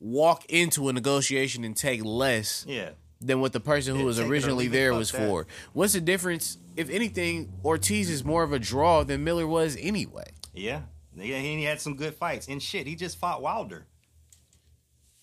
walk 0.00 0.44
into 0.46 0.88
a 0.88 0.92
negotiation 0.92 1.64
and 1.64 1.76
take 1.76 2.04
less 2.04 2.64
Yeah, 2.68 2.90
than 3.20 3.40
what 3.40 3.52
the 3.52 3.60
person 3.60 3.94
who 3.94 4.00
Yeah, 4.00 4.04
was 4.06 4.16
take 4.16 4.24
it 4.26 4.28
or 4.28 4.32
originally 4.32 4.68
there 4.68 4.94
was 4.94 5.10
that. 5.12 5.26
for. 5.28 5.46
What's 5.72 5.94
the 5.94 6.00
difference? 6.00 6.58
If 6.76 6.90
anything, 6.90 7.52
Ortiz 7.64 8.10
is 8.10 8.24
more 8.24 8.42
of 8.42 8.52
a 8.52 8.58
draw 8.58 9.02
than 9.04 9.24
Miller 9.24 9.46
was 9.46 9.76
anyway. 9.80 10.30
yeah, 10.54 10.82
yeah. 11.16 11.38
He 11.38 11.62
had 11.64 11.80
some 11.80 11.96
good 11.96 12.14
fights 12.14 12.46
and 12.48 12.62
shit. 12.62 12.86
He 12.86 12.94
just 12.94 13.18
fought 13.18 13.40
Wilder. 13.42 13.86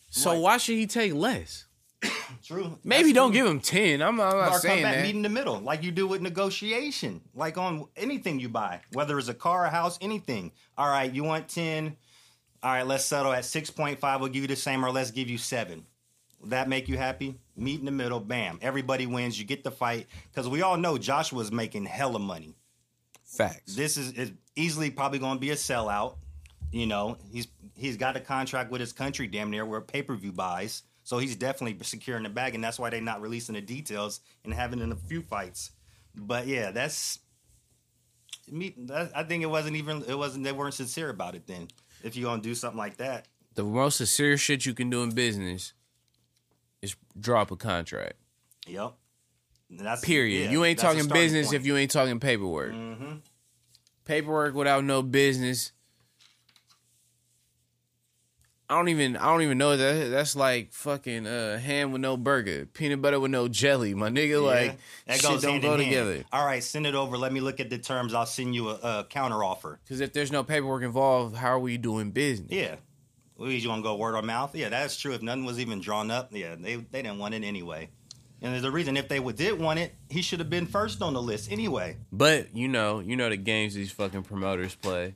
So 0.10 0.32
Right. 0.32 0.40
why 0.40 0.58
should 0.58 0.76
he 0.78 0.88
take 0.88 1.14
less? 1.14 1.66
True. 2.44 2.78
Maybe 2.84 3.04
That's 3.04 3.14
don't 3.16 3.32
true. 3.32 3.40
give 3.42 3.48
him 3.48 3.60
10. 3.62 4.02
I'm 4.02 4.18
not, 4.18 4.34
I'm 4.34 4.40
not 4.40 4.48
or 4.48 4.52
come 4.52 4.60
saying 4.60 4.84
back, 4.84 4.96
that. 4.96 5.04
meet 5.04 5.16
in 5.16 5.22
the 5.22 5.30
middle, 5.30 5.60
like 5.60 5.82
you 5.84 5.92
do 5.92 6.06
with 6.08 6.22
negotiation, 6.22 7.22
like 7.34 7.58
on 7.58 7.88
anything 7.96 8.40
you 8.40 8.50
buy, 8.50 8.82
whether 8.92 9.18
it's 9.18 9.30
a 9.30 9.34
car, 9.34 9.66
a 9.66 9.70
house, 9.70 9.98
anything. 10.02 10.52
All 10.78 10.90
right, 10.90 11.12
you 11.12 11.24
want 11.24 11.48
ten. 11.48 11.96
All 12.62 12.72
right, 12.72 12.86
let's 12.86 13.06
settle 13.06 13.32
at 13.32 13.46
six 13.46 13.70
point 13.70 14.00
five. 14.00 14.20
We'll 14.20 14.30
give 14.30 14.42
you 14.42 14.48
the 14.50 14.56
same, 14.58 14.84
or 14.84 14.92
let's 14.92 15.12
give 15.12 15.30
you 15.30 15.38
seven. 15.38 15.86
Will 16.42 16.50
that 16.50 16.68
make 16.68 16.90
you 16.90 16.98
happy? 16.98 17.40
Meet 17.56 17.80
in 17.80 17.86
the 17.86 17.92
middle, 17.92 18.20
bam. 18.20 18.60
Everybody 18.62 19.06
wins. 19.06 19.40
You 19.40 19.46
get 19.46 19.64
the 19.64 19.72
fight 19.72 20.08
because 20.30 20.50
we 20.50 20.62
all 20.62 20.76
know 20.76 20.98
Joshua's 20.98 21.52
making 21.52 21.86
hella 21.86 22.20
money. 22.20 22.56
Facts. 23.24 23.76
This 23.76 23.96
is, 23.96 24.12
is 24.14 24.32
easily 24.56 24.90
probably 24.90 25.20
going 25.20 25.36
to 25.36 25.40
be 25.40 25.52
a 25.52 25.56
sellout. 25.56 26.16
You 26.72 26.88
know, 26.88 27.18
he's 27.32 27.48
he's 27.76 27.96
got 27.96 28.18
a 28.18 28.20
contract 28.20 28.72
with 28.72 28.82
his 28.82 28.92
country, 28.92 29.28
damn 29.28 29.50
near, 29.50 29.66
where 29.66 29.80
pay 29.80 30.02
per 30.02 30.16
view 30.16 30.34
buys. 30.34 30.84
So 31.04 31.18
he's 31.18 31.36
definitely 31.36 31.78
securing 31.84 32.24
the 32.24 32.30
bag, 32.30 32.56
and 32.56 32.64
that's 32.64 32.80
why 32.80 32.90
they're 32.90 33.02
not 33.02 33.22
releasing 33.22 33.56
the 33.56 33.62
details 33.62 34.22
and 34.46 34.54
having 34.54 34.80
in 34.80 34.92
a 34.92 34.96
few 34.96 35.22
fights. 35.22 35.72
But 36.16 36.48
yeah, 36.48 36.72
that's 36.72 37.20
me. 38.50 38.74
That, 38.78 39.12
I 39.16 39.24
think 39.24 39.44
it 39.44 39.48
wasn't 39.48 39.76
even. 39.76 40.04
It 40.08 40.18
wasn't. 40.18 40.44
They 40.44 40.52
weren't 40.52 40.74
sincere 40.74 41.10
about 41.10 41.36
it. 41.36 41.46
Then, 41.48 41.68
if 42.04 42.16
you're 42.16 42.30
gonna 42.30 42.42
do 42.42 42.56
something 42.56 42.78
like 42.78 42.98
that, 42.98 43.28
The 43.56 43.64
most 43.64 43.98
sincere 43.98 44.38
shit 44.38 44.66
you 44.66 44.74
can 44.74 44.90
do 44.90 45.04
in 45.04 45.12
business 45.12 45.74
is 46.82 46.96
drop 47.20 47.52
a 47.52 47.56
contract. 47.56 48.14
yep. 48.68 48.94
That's 49.70 50.06
Period. 50.06 50.46
yeah, 50.46 50.52
you 50.52 50.64
ain't 50.66 50.78
talking 50.78 51.08
business 51.08 51.48
point. 51.48 51.56
if 51.62 51.66
you 51.66 51.76
ain't 51.78 51.90
talking 51.90 52.20
paperwork. 52.20 52.74
Mhm. 52.74 53.22
Paperwork 54.06 54.54
without 54.54 54.84
no 54.84 55.02
business. 55.02 55.72
I 58.74 58.76
don't 58.78 58.90
even 58.90 59.16
I 59.18 59.26
don't 59.26 59.44
even 59.44 59.60
know 59.60 59.78
that 59.78 60.10
that's 60.10 60.36
like 60.36 60.74
fucking 60.74 61.28
uh, 61.28 61.60
ham 61.60 61.92
with 61.92 62.02
no 62.02 62.18
burger, 62.18 62.66
peanut 62.66 63.04
butter 63.04 63.20
with 63.20 63.30
no 63.30 63.48
jelly, 63.48 63.94
my 63.94 64.10
nigga. 64.10 64.30
Yeah, 64.30 64.38
Like 64.38 64.78
that 65.06 65.22
shit 65.22 65.42
don't 65.42 65.62
go 65.62 65.74
in 65.76 65.80
hand. 65.82 65.92
together. 65.92 66.24
All 66.32 66.44
right, 66.44 66.64
send 66.64 66.88
it 66.88 66.96
over. 66.96 67.16
Let 67.16 67.32
me 67.32 67.40
look 67.40 67.60
at 67.60 67.70
the 67.70 67.78
terms. 67.78 68.16
I'll 68.16 68.26
send 68.26 68.56
you 68.56 68.70
a, 68.70 68.74
a 68.74 69.08
counter 69.08 69.44
offer. 69.44 69.80
Because 69.84 70.02
if 70.02 70.12
there's 70.12 70.32
no 70.32 70.44
paperwork 70.44 70.82
involved, 70.82 71.36
how 71.36 71.50
are 71.50 71.60
we 71.60 71.78
doing 71.78 72.10
business? 72.10 72.52
Yeah. 72.52 72.78
we 73.38 73.58
you 73.58 73.70
want 73.70 73.80
to 73.80 73.84
go 73.84 73.96
word 73.96 74.16
of 74.16 74.26
mouth? 74.26 74.56
Yeah, 74.56 74.70
that's 74.70 74.98
true. 74.98 75.14
If 75.14 75.22
nothing 75.22 75.46
was 75.46 75.60
even 75.60 75.80
drawn 75.80 76.10
up, 76.10 76.30
yeah, 76.32 76.56
they 76.60 76.78
they 76.78 77.04
didn't 77.04 77.20
want 77.20 77.36
it 77.36 77.44
anyway. 77.44 77.90
And 78.42 78.54
there's 78.54 78.64
a 78.64 78.72
reason 78.72 78.98
if 78.98 79.08
they 79.08 79.20
would 79.20 79.36
did 79.36 79.60
want 79.60 79.78
it, 79.80 79.94
he 80.10 80.24
should 80.24 80.40
have 80.40 80.50
been 80.50 80.66
first 80.66 81.04
on 81.04 81.14
the 81.14 81.22
list 81.22 81.52
anyway. 81.52 81.98
But 82.12 82.56
you 82.56 82.68
know, 82.68 83.02
you 83.02 83.18
know 83.18 83.30
the 83.30 83.38
games 83.38 83.76
these 83.76 83.92
fucking 83.92 84.24
promoters 84.24 84.74
play. 84.74 85.14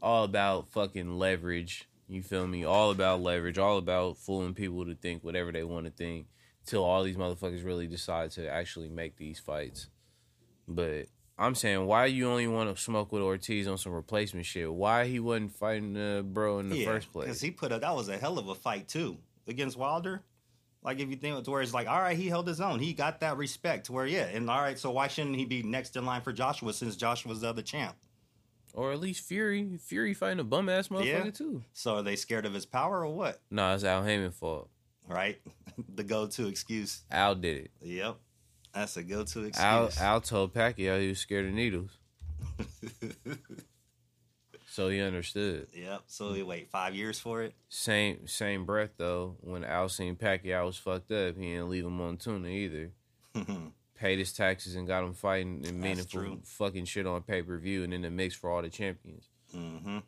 All 0.00 0.24
about 0.24 0.70
fucking 0.70 1.18
leverage. 1.18 1.87
You 2.08 2.22
feel 2.22 2.46
me? 2.46 2.64
All 2.64 2.90
about 2.90 3.20
leverage. 3.20 3.58
All 3.58 3.78
about 3.78 4.16
fooling 4.16 4.54
people 4.54 4.86
to 4.86 4.94
think 4.94 5.22
whatever 5.22 5.52
they 5.52 5.64
want 5.64 5.86
to 5.86 5.92
think. 5.92 6.26
Till 6.64 6.84
all 6.84 7.02
these 7.02 7.16
motherfuckers 7.16 7.64
really 7.64 7.86
decide 7.86 8.30
to 8.32 8.48
actually 8.48 8.88
make 8.88 9.16
these 9.16 9.38
fights. 9.38 9.88
But 10.66 11.06
I'm 11.38 11.54
saying, 11.54 11.86
why 11.86 12.06
you 12.06 12.28
only 12.28 12.46
want 12.46 12.74
to 12.74 12.82
smoke 12.82 13.12
with 13.12 13.22
Ortiz 13.22 13.68
on 13.68 13.78
some 13.78 13.92
replacement 13.92 14.44
shit? 14.44 14.72
Why 14.72 15.06
he 15.06 15.20
wasn't 15.20 15.54
fighting 15.54 15.96
uh, 15.96 16.22
bro 16.22 16.58
in 16.58 16.68
the 16.68 16.84
first 16.84 17.12
place? 17.12 17.26
because 17.26 17.40
he 17.40 17.50
put 17.50 17.72
up 17.72 17.82
that 17.82 17.94
was 17.94 18.08
a 18.08 18.18
hell 18.18 18.38
of 18.38 18.48
a 18.48 18.54
fight 18.54 18.88
too 18.88 19.16
against 19.46 19.76
Wilder. 19.76 20.22
Like 20.82 21.00
if 21.00 21.08
you 21.08 21.16
think 21.16 21.42
to 21.44 21.50
where 21.50 21.62
it's 21.62 21.74
like, 21.74 21.88
all 21.88 22.00
right, 22.00 22.16
he 22.16 22.28
held 22.28 22.46
his 22.46 22.60
own. 22.60 22.80
He 22.80 22.92
got 22.92 23.20
that 23.20 23.36
respect 23.36 23.86
to 23.86 23.92
where 23.92 24.06
yeah, 24.06 24.24
and 24.24 24.48
all 24.50 24.60
right, 24.60 24.78
so 24.78 24.90
why 24.90 25.08
shouldn't 25.08 25.36
he 25.36 25.44
be 25.44 25.62
next 25.62 25.96
in 25.96 26.04
line 26.04 26.22
for 26.22 26.32
Joshua 26.32 26.72
since 26.72 26.96
Joshua's 26.96 27.40
the 27.40 27.48
other 27.48 27.62
champ? 27.62 27.96
Or 28.78 28.92
at 28.92 29.00
least 29.00 29.24
Fury. 29.26 29.76
Fury 29.82 30.14
fighting 30.14 30.38
a 30.38 30.44
bum 30.44 30.68
ass 30.68 30.86
motherfucker 30.86 31.24
Yeah. 31.24 31.30
too. 31.32 31.64
So 31.72 31.96
are 31.96 32.02
they 32.02 32.14
scared 32.14 32.46
of 32.46 32.54
his 32.54 32.64
power 32.64 33.04
or 33.04 33.12
what? 33.12 33.40
Nah, 33.50 33.74
it's 33.74 33.82
Al 33.82 34.04
Haymon 34.04 34.30
fault. 34.30 34.70
Right, 35.08 35.40
the 35.94 36.04
go-to 36.04 36.46
excuse. 36.46 37.02
Al 37.10 37.34
did 37.34 37.56
it. 37.64 37.70
Yep, 37.80 38.18
that's 38.72 38.96
a 38.96 39.02
go-to 39.02 39.44
excuse. 39.46 39.56
Al, 39.64 39.90
Al 39.98 40.20
told 40.20 40.54
Pacquiao 40.54 41.00
he 41.00 41.08
was 41.08 41.18
scared 41.18 41.46
of 41.46 41.54
needles. 41.54 41.90
so 44.68 44.88
he 44.88 45.00
understood. 45.00 45.66
Yep. 45.74 46.02
So 46.06 46.32
we 46.32 46.42
wait 46.44 46.70
five 46.70 46.94
years 46.94 47.18
for 47.18 47.42
it. 47.42 47.54
Same 47.68 48.28
same 48.28 48.64
breath 48.64 48.90
though, 48.96 49.36
when 49.40 49.64
Al 49.64 49.88
seen 49.88 50.14
Pacquiao 50.14 50.66
was 50.66 50.76
fucked 50.76 51.10
up, 51.10 51.36
he 51.36 51.52
didn't 51.54 51.70
leave 51.70 51.84
him 51.84 52.00
on 52.00 52.16
tuna 52.16 52.46
either. 52.48 52.92
Paid 53.98 54.20
his 54.20 54.32
taxes 54.32 54.76
and 54.76 54.86
got 54.86 55.02
him 55.02 55.12
fighting 55.12 55.64
and 55.66 55.80
meaningful 55.80 56.38
fucking 56.44 56.84
shit 56.84 57.04
on 57.06 57.22
pay 57.22 57.42
per 57.42 57.58
view 57.58 57.82
and 57.82 57.92
in 57.92 58.02
the 58.02 58.10
mix 58.10 58.34
for 58.34 58.48
all 58.48 58.62
the 58.62 58.68
champions. 58.68 59.26
hmm 59.52 59.98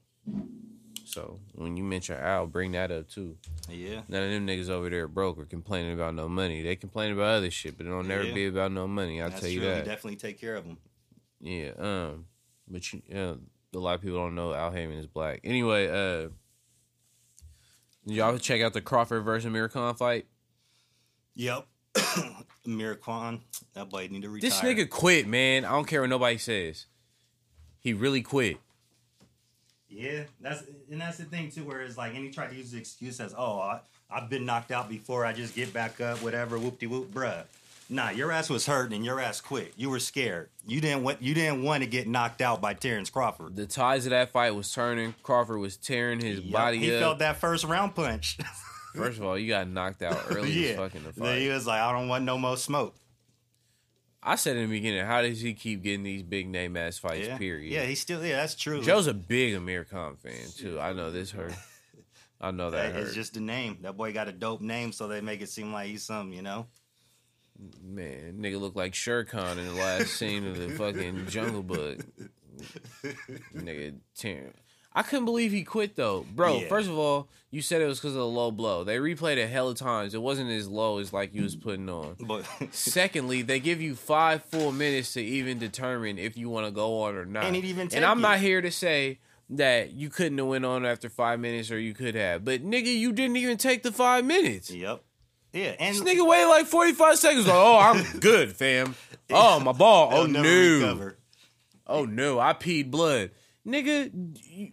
So 1.04 1.40
when 1.56 1.76
you 1.76 1.82
mention 1.82 2.16
Al, 2.16 2.46
bring 2.46 2.70
that 2.72 2.92
up 2.92 3.08
too. 3.08 3.36
Yeah. 3.68 4.02
None 4.08 4.22
of 4.22 4.30
them 4.30 4.46
niggas 4.46 4.68
over 4.68 4.88
there 4.90 5.08
broke 5.08 5.38
or 5.38 5.44
complaining 5.44 5.92
about 5.92 6.14
no 6.14 6.28
money. 6.28 6.62
They 6.62 6.76
complain 6.76 7.12
about 7.12 7.38
other 7.38 7.50
shit, 7.50 7.76
but 7.76 7.84
it'll 7.86 8.04
never 8.04 8.22
Yeah. 8.22 8.34
be 8.34 8.46
about 8.46 8.70
no 8.70 8.86
money. 8.86 9.20
I'll 9.20 9.30
That's 9.30 9.40
tell 9.40 9.50
you 9.50 9.58
true. 9.58 9.68
that. 9.70 9.78
We 9.78 9.84
definitely 9.90 10.16
take 10.16 10.40
care 10.40 10.54
of 10.54 10.64
them. 10.64 10.78
Yeah, 11.40 11.70
um, 11.78 12.26
but 12.68 12.92
you, 12.92 13.02
yeah, 13.08 13.34
a 13.74 13.78
lot 13.78 13.94
of 13.96 14.02
people 14.02 14.18
don't 14.18 14.36
know 14.36 14.54
Al 14.54 14.70
Haymon 14.70 14.98
is 14.98 15.06
black. 15.08 15.40
Anyway, 15.42 15.88
uh, 15.88 16.28
y'all 18.06 18.38
check 18.38 18.60
out 18.60 18.72
the 18.72 18.80
Crawford 18.80 19.24
versus 19.24 19.46
Amir 19.46 19.68
Khan 19.68 19.94
fight? 19.96 20.26
Yep. 21.34 21.66
Amir 22.66 22.94
Khan, 22.94 23.40
that 23.74 23.88
boy 23.88 24.08
need 24.10 24.22
to 24.22 24.28
retire. 24.28 24.50
This 24.50 24.60
nigga 24.60 24.88
quit, 24.88 25.26
man. 25.26 25.64
I 25.64 25.70
don't 25.70 25.86
care 25.86 26.02
what 26.02 26.10
nobody 26.10 26.38
says. 26.38 26.86
He 27.80 27.92
really 27.94 28.22
quit. 28.22 28.58
Yeah, 29.88 30.24
that's 30.40 30.62
and 30.90 31.00
that's 31.00 31.18
the 31.18 31.24
thing 31.24 31.50
too, 31.50 31.64
where 31.64 31.80
it's 31.80 31.96
like, 31.98 32.14
and 32.14 32.24
he 32.24 32.30
tried 32.30 32.50
to 32.50 32.56
use 32.56 32.70
the 32.70 32.78
excuse 32.78 33.18
as, 33.18 33.34
"Oh, 33.36 33.58
I, 33.58 33.80
I've 34.08 34.30
been 34.30 34.44
knocked 34.46 34.70
out 34.70 34.88
before. 34.88 35.26
I 35.26 35.32
just 35.32 35.54
get 35.56 35.72
back 35.72 36.00
up, 36.00 36.22
whatever." 36.22 36.58
Whoop 36.58 36.78
de 36.78 36.86
whoop, 36.86 37.12
bruh. 37.12 37.44
Nah, 37.92 38.10
your 38.10 38.30
ass 38.30 38.48
was 38.48 38.66
hurt 38.66 38.92
and 38.92 39.04
your 39.04 39.18
ass 39.18 39.40
quit. 39.40 39.72
You 39.76 39.90
were 39.90 39.98
scared. 39.98 40.48
You 40.64 40.80
didn't 40.80 41.02
want. 41.02 41.20
You 41.20 41.34
didn't 41.34 41.64
want 41.64 41.82
to 41.82 41.88
get 41.88 42.06
knocked 42.06 42.40
out 42.40 42.60
by 42.60 42.72
Terence 42.74 43.10
Crawford. 43.10 43.56
The 43.56 43.66
ties 43.66 44.06
of 44.06 44.10
that 44.10 44.30
fight 44.30 44.54
was 44.54 44.72
turning. 44.72 45.16
Crawford 45.24 45.58
was 45.58 45.76
tearing 45.76 46.20
his 46.20 46.38
Yup, 46.38 46.52
body 46.52 46.78
he 46.78 46.94
up. 46.94 47.00
felt 47.00 47.18
that 47.18 47.38
first 47.38 47.64
round 47.64 47.96
punch. 47.96 48.38
First 48.94 49.18
of 49.18 49.24
all, 49.24 49.38
you 49.38 49.48
got 49.48 49.68
knocked 49.68 50.02
out 50.02 50.20
early 50.30 50.50
yeah, 50.52 50.70
as 50.70 50.76
fucking 50.76 51.02
the 51.04 51.12
Then 51.20 51.38
he 51.40 51.48
was 51.48 51.66
like, 51.66 51.80
"I 51.80 51.92
don't 51.92 52.08
want 52.08 52.24
no 52.24 52.36
more 52.38 52.56
smoke." 52.56 52.96
I 54.22 54.34
said 54.36 54.56
in 54.56 54.68
the 54.68 54.76
beginning, 54.78 55.04
how 55.06 55.22
does 55.22 55.40
he 55.40 55.54
keep 55.54 55.82
getting 55.82 56.02
these 56.02 56.22
big 56.22 56.46
name 56.48 56.76
ass 56.76 56.98
fights? 56.98 57.26
Yeah, 57.26 57.38
Period. 57.38 57.72
Yeah, 57.72 57.84
he's 57.84 58.00
still. 58.00 58.24
Yeah, 58.24 58.36
that's 58.36 58.54
true. 58.54 58.82
Joe's 58.82 59.06
a 59.06 59.14
big 59.14 59.54
Amir 59.54 59.84
Khan 59.84 60.16
fan 60.16 60.48
too. 60.56 60.78
I 60.78 60.92
know 60.92 61.10
this 61.10 61.30
hurt. 61.30 61.54
I 62.40 62.50
know 62.50 62.70
that 62.70 62.92
That- 62.92 62.94
hurt. 62.94 63.02
it's 63.06 63.14
just 63.14 63.36
a 63.36 63.40
name. 63.40 63.78
That 63.82 63.96
boy 63.96 64.12
got 64.12 64.28
a 64.28 64.32
dope 64.32 64.60
name, 64.60 64.92
so 64.92 65.08
they 65.08 65.20
make 65.20 65.40
it 65.40 65.48
seem 65.48 65.72
like 65.72 65.88
he's 65.88 66.02
something, 66.04 66.36
you 66.36 66.42
know. 66.42 66.66
Man, 67.82 68.38
nigga 68.40 68.58
look 68.60 68.74
like 68.76 68.94
Shere 68.94 69.24
Khan 69.24 69.58
in 69.58 69.66
the 69.66 69.74
last 69.74 70.14
scene 70.16 70.46
of 70.46 70.56
the 70.58 70.70
fucking 70.70 71.26
Jungle 71.28 71.62
Book. 71.62 71.98
nigga, 73.54 73.96
tearing. 74.16 74.54
I 74.92 75.02
couldn't 75.02 75.24
believe 75.24 75.52
he 75.52 75.62
quit 75.62 75.94
though, 75.96 76.26
bro. 76.34 76.58
Yeah. 76.58 76.68
First 76.68 76.88
of 76.88 76.98
all, 76.98 77.28
you 77.52 77.62
said 77.62 77.80
it 77.80 77.86
was 77.86 77.98
because 77.98 78.12
of 78.14 78.18
the 78.20 78.26
low 78.26 78.50
blow. 78.50 78.82
They 78.84 78.96
replayed 78.98 79.42
a 79.42 79.46
hell 79.46 79.68
of 79.68 79.76
times. 79.78 80.14
It 80.14 80.22
wasn't 80.22 80.50
as 80.50 80.66
low 80.68 80.98
as 80.98 81.12
like 81.12 81.32
you 81.34 81.42
was 81.42 81.54
putting 81.56 81.88
on. 81.88 82.16
But 82.26 82.44
Secondly, 82.72 83.42
they 83.42 83.60
give 83.60 83.80
you 83.80 83.94
five 83.94 84.42
full 84.44 84.72
minutes 84.72 85.12
to 85.14 85.22
even 85.22 85.58
determine 85.58 86.18
if 86.18 86.36
you 86.36 86.48
want 86.48 86.66
to 86.66 86.72
go 86.72 87.02
on 87.02 87.14
or 87.14 87.24
not. 87.24 87.44
And 87.44 87.54
it 87.56 87.64
even 87.64 87.88
and 87.94 88.04
I'm 88.04 88.18
you- 88.18 88.22
not 88.22 88.38
here 88.40 88.60
to 88.60 88.70
say 88.70 89.18
that 89.50 89.92
you 89.92 90.10
couldn't 90.10 90.38
have 90.38 90.46
went 90.46 90.64
on 90.64 90.84
after 90.86 91.08
five 91.08 91.40
minutes 91.40 91.70
or 91.72 91.78
you 91.78 91.92
could 91.94 92.14
have, 92.14 92.44
but 92.44 92.62
nigga, 92.64 92.86
you 92.86 93.12
didn't 93.12 93.36
even 93.36 93.56
take 93.56 93.82
the 93.82 93.90
five 93.90 94.24
minutes. 94.24 94.70
yep, 94.70 95.02
yeah, 95.52 95.74
and 95.80 95.96
This 95.96 96.02
nigga 96.02 96.24
waited 96.26 96.46
like 96.48 96.66
45 96.66 97.18
seconds. 97.18 97.46
Like, 97.48 97.56
oh, 97.56 97.78
I'm 97.78 98.18
good, 98.20 98.54
fam. 98.54 98.94
Oh, 99.28 99.58
my 99.58 99.72
ball. 99.72 100.10
Oh, 100.12 100.26
no. 100.26 100.40
recover. 100.42 101.16
Oh, 101.86 102.04
no. 102.04 102.38
I 102.38 102.52
peed 102.52 102.92
blood. 102.92 103.30
Nigga, 103.66 104.10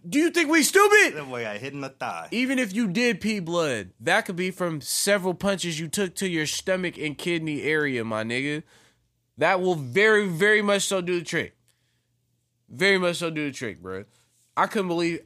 do 0.08 0.18
you 0.18 0.30
think 0.30 0.50
we 0.50 0.62
stupid? 0.62 1.16
That 1.16 1.28
boy 1.28 1.42
got 1.42 1.58
hit 1.58 1.74
in 1.74 1.82
the 1.82 1.90
thigh. 1.90 2.28
Even 2.30 2.58
if 2.58 2.74
you 2.74 2.88
did 2.88 3.20
pee 3.20 3.38
blood, 3.38 3.90
that 4.00 4.24
could 4.24 4.36
be 4.36 4.50
from 4.50 4.80
several 4.80 5.34
punches 5.34 5.78
you 5.78 5.88
took 5.88 6.14
to 6.16 6.28
your 6.28 6.46
stomach 6.46 6.96
and 6.96 7.18
kidney 7.18 7.62
area, 7.62 8.02
my 8.02 8.24
nigga. 8.24 8.62
That 9.36 9.60
will 9.60 9.74
very, 9.74 10.26
very 10.26 10.62
much 10.62 10.82
so 10.82 11.00
do 11.00 11.18
the 11.18 11.24
trick. 11.24 11.54
Very 12.70 12.98
much 12.98 13.16
so 13.16 13.30
do 13.30 13.46
the 13.46 13.52
trick, 13.52 13.82
bro. 13.82 14.04
I 14.56 14.66
couldn't 14.66 14.88
believe 14.88 15.20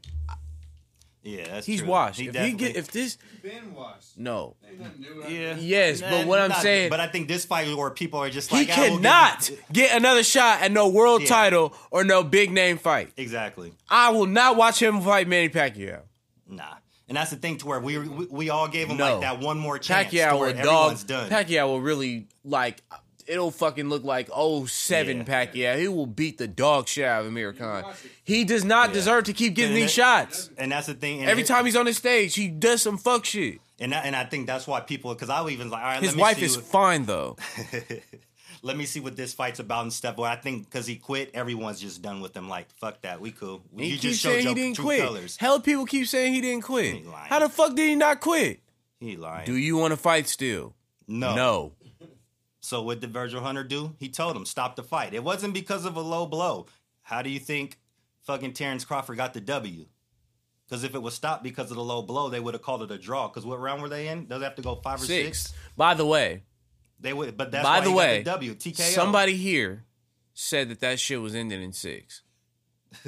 Yeah, 1.25 1.47
that's 1.47 1.67
he's 1.67 1.81
true. 1.81 1.89
washed. 1.89 2.19
He 2.19 2.27
if 2.27 2.33
he 2.35 2.39
definitely- 2.39 2.67
get 2.69 2.77
if 2.77 2.91
this 2.91 3.17
been 3.43 3.75
washed. 3.75 4.19
no. 4.19 4.57
Ain't 4.69 4.81
nothing 4.81 5.01
new 5.01 5.23
out 5.23 5.31
yeah, 5.31 5.55
there. 5.55 5.59
Yes, 5.63 6.01
but 6.01 6.27
what 6.27 6.41
I'm 6.41 6.49
Not- 6.51 6.63
saying- 6.63 6.91
But 6.91 6.99
I 7.01 7.07
think 7.07 7.29
this 7.29 7.45
fight 7.45 7.75
where 7.77 7.91
people 7.91 8.19
are 8.21 8.29
just 8.31 8.51
He 8.51 8.57
like, 8.57 8.69
"Ah, 8.71 8.81
we'll 8.81 8.91
give 8.91 9.03
cannot 9.03 9.49
you-" 9.51 9.59
get 9.73 9.97
another 9.97 10.25
shot 10.25 10.63
at 10.63 10.73
no 10.73 10.89
world 10.89 11.23
Yeah. 11.23 11.29
title 11.29 11.75
or 11.93 12.03
no 12.03 12.25
big 12.25 12.51
name 12.51 12.77
fight. 12.79 13.13
exactly. 13.17 13.73
I 13.89 14.11
will 14.11 14.27
not 14.27 14.57
watch 14.57 14.83
him 14.83 15.01
fight 15.01 15.29
Manny 15.29 15.49
Pacquiao. 15.49 16.01
Nah, 16.49 16.65
and 17.09 17.17
that's 17.17 17.31
the 17.31 17.37
thing 17.37 17.57
to 17.59 17.67
where 17.67 17.79
we 17.79 17.99
we, 17.99 18.27
we 18.27 18.51
all 18.51 18.67
gave 18.67 18.89
him 18.89 18.97
No. 18.97 19.13
like 19.13 19.21
that 19.21 19.39
one 19.41 19.59
more 19.59 19.79
chance. 19.79 20.09
Pacquiao 20.13 20.31
to 20.31 20.37
where 20.37 20.47
will 20.49 20.55
dog. 20.55 20.59
everyone's 20.65 21.05
done. 21.05 21.31
Pacquiao 21.31 21.67
will 21.69 21.81
really 21.81 22.27
like. 22.45 22.83
It'll 23.33 23.51
fucking 23.51 23.89
look 23.89 24.05
like 24.05 24.29
oh 24.33 24.67
seven 24.67 25.19
Yeah. 25.19 25.25
Pacquiao. 25.25 25.79
He 25.79 25.89
will 25.89 26.07
beat 26.07 26.39
the 26.39 26.47
dog 26.49 26.87
shit 26.89 27.05
out 27.05 27.23
of 27.23 27.27
Amir 27.29 27.53
Khan. 27.53 27.85
He 28.25 28.45
does 28.45 28.65
not 28.65 28.89
Yeah. 28.91 28.95
deserve 28.95 29.25
to 29.25 29.33
keep 29.33 29.55
getting 29.55 29.73
And 29.73 29.83
these 29.83 29.91
it- 29.91 29.95
shots. 29.95 30.51
and 30.59 30.71
that's 30.73 30.87
the 30.87 30.95
thing. 30.95 31.21
And 31.21 31.31
Every 31.31 31.43
it- 31.43 31.47
time 31.47 31.65
he's 31.65 31.77
on 31.77 31.87
the 31.87 31.95
stage, 31.95 32.35
he 32.35 32.49
does 32.49 32.83
some 32.83 32.99
fuck 32.99 33.25
shit. 33.25 33.61
and 33.81 33.93
that, 33.93 34.05
and 34.05 34.15
I 34.15 34.25
think 34.25 34.47
that's 34.47 34.67
why 34.67 34.81
people 34.81 35.13
because 35.15 35.31
I 35.31 35.41
would 35.41 35.53
even 35.53 35.71
like, 35.71 35.81
all 35.83 35.89
right, 35.89 36.03
His 36.03 36.11
let 36.13 36.17
me 36.17 36.21
wife 36.23 36.37
see 36.39 36.45
is 36.45 36.57
what- 36.57 36.67
fine 36.67 37.05
though. 37.07 37.37
let 38.63 38.77
me 38.77 38.85
see 38.85 39.01
what 39.01 39.17
this 39.17 39.33
fight's 39.33 39.59
about 39.59 39.83
and 39.83 39.93
stuff. 39.93 40.17
Well, 40.17 40.31
I 40.31 40.37
think 40.37 40.65
because 40.71 40.87
he 40.87 40.97
quit, 40.97 41.31
everyone's 41.35 41.81
just 41.81 42.01
done 42.03 42.21
with 42.21 42.37
him. 42.37 42.49
Like, 42.49 42.71
fuck 42.77 43.01
that, 43.03 43.21
we 43.21 43.33
cool. 43.33 43.63
He 43.77 43.87
you 43.87 43.99
just 43.99 44.21
showed 44.21 44.31
saying 44.31 44.41
he 44.41 44.45
your 44.47 44.55
didn't 44.55 44.77
true 44.77 44.85
quit. 44.85 45.01
colors. 45.01 45.37
Hell, 45.37 45.59
people 45.61 45.85
keep 45.87 46.07
saying 46.07 46.33
he 46.35 46.41
didn't 46.41 46.63
quit. 46.63 46.97
He 46.97 47.03
lying. 47.03 47.29
How 47.29 47.39
the 47.41 47.49
fuck 47.49 47.75
did 47.75 47.89
he 47.89 47.97
not 47.97 48.21
quit? 48.21 48.61
He 49.01 49.17
lying. 49.17 49.47
Do 49.47 49.57
you 49.57 49.77
want 49.77 49.91
to 49.93 49.97
fight 49.97 50.29
still? 50.29 50.75
no, 51.09 51.35
No. 51.35 51.73
So 52.65 52.81
what 52.83 53.01
did 53.01 53.13
Virgil 53.13 53.43
Hunter 53.43 53.65
do? 53.65 53.95
He 53.99 54.09
told 54.09 54.37
him 54.37 54.47
stop 54.47 54.77
the 54.77 54.83
fight. 54.85 55.15
It 55.15 55.25
wasn't 55.25 55.53
because 55.53 55.85
of 55.85 55.97
a 55.97 56.01
low 56.01 56.27
blow. 56.27 56.67
How 57.03 57.21
do 57.21 57.29
you 57.29 57.41
think 57.41 57.79
fucking 58.23 58.53
Terence 58.53 58.85
Crawford 58.85 59.17
got 59.17 59.35
the 59.35 59.41
W? 59.41 59.87
Because 60.65 60.85
if 60.85 60.95
it 60.95 61.03
was 61.03 61.13
stopped 61.15 61.43
because 61.43 61.71
of 61.71 61.77
the 61.77 61.83
low 61.83 62.03
blow, 62.03 62.29
they 62.31 62.39
would 62.41 62.55
have 62.55 62.63
called 62.63 62.83
it 62.85 62.91
a 62.93 62.97
draw. 62.99 63.27
Because 63.29 63.45
what 63.45 63.61
round 63.61 63.83
were 63.83 63.89
they 63.89 64.09
in? 64.09 64.27
Does 64.27 64.41
it 64.41 64.45
have 64.45 64.55
to 64.55 64.63
go 64.63 64.77
five 64.77 65.03
or 65.03 65.05
six? 65.05 65.41
Six. 65.41 65.55
By 65.77 65.95
the 65.95 66.07
way, 66.07 66.45
They 67.01 67.13
would, 67.13 67.37
but 67.37 67.51
that's 67.51 67.65
by 67.65 67.81
why 67.81 67.85
the 67.85 67.91
he 67.91 67.95
got 67.95 67.99
way, 67.99 68.23
W 68.23 68.55
TKO. 68.55 68.81
somebody 68.95 69.37
here 69.37 69.85
said 70.33 70.69
that 70.71 70.81
that 70.81 71.01
shit 71.01 71.21
was 71.21 71.35
ending 71.35 71.63
in 71.63 71.73
six. 71.73 72.23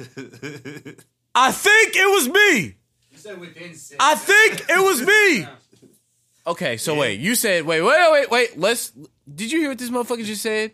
I 1.33 1.51
think 1.51 1.95
it 1.95 2.09
was 2.09 2.27
me. 2.29 2.75
You 3.11 3.17
said 3.17 3.39
within 3.39 3.73
six. 3.73 3.95
I 3.99 4.15
think 4.15 4.65
it 4.69 4.83
was 4.83 5.01
me. 5.01 5.47
Okay, 6.47 6.77
so 6.77 6.95
wait, 6.95 7.19
you 7.19 7.33
said 7.35 7.65
wait, 7.65 7.81
wait, 7.81 8.11
wait, 8.11 8.29
wait. 8.29 8.57
Let's. 8.59 8.91
Did 9.33 9.51
you 9.51 9.59
hear 9.59 9.69
what 9.69 9.77
this 9.79 9.89
motherfucker 9.89 10.23
just 10.25 10.41
said? 10.41 10.71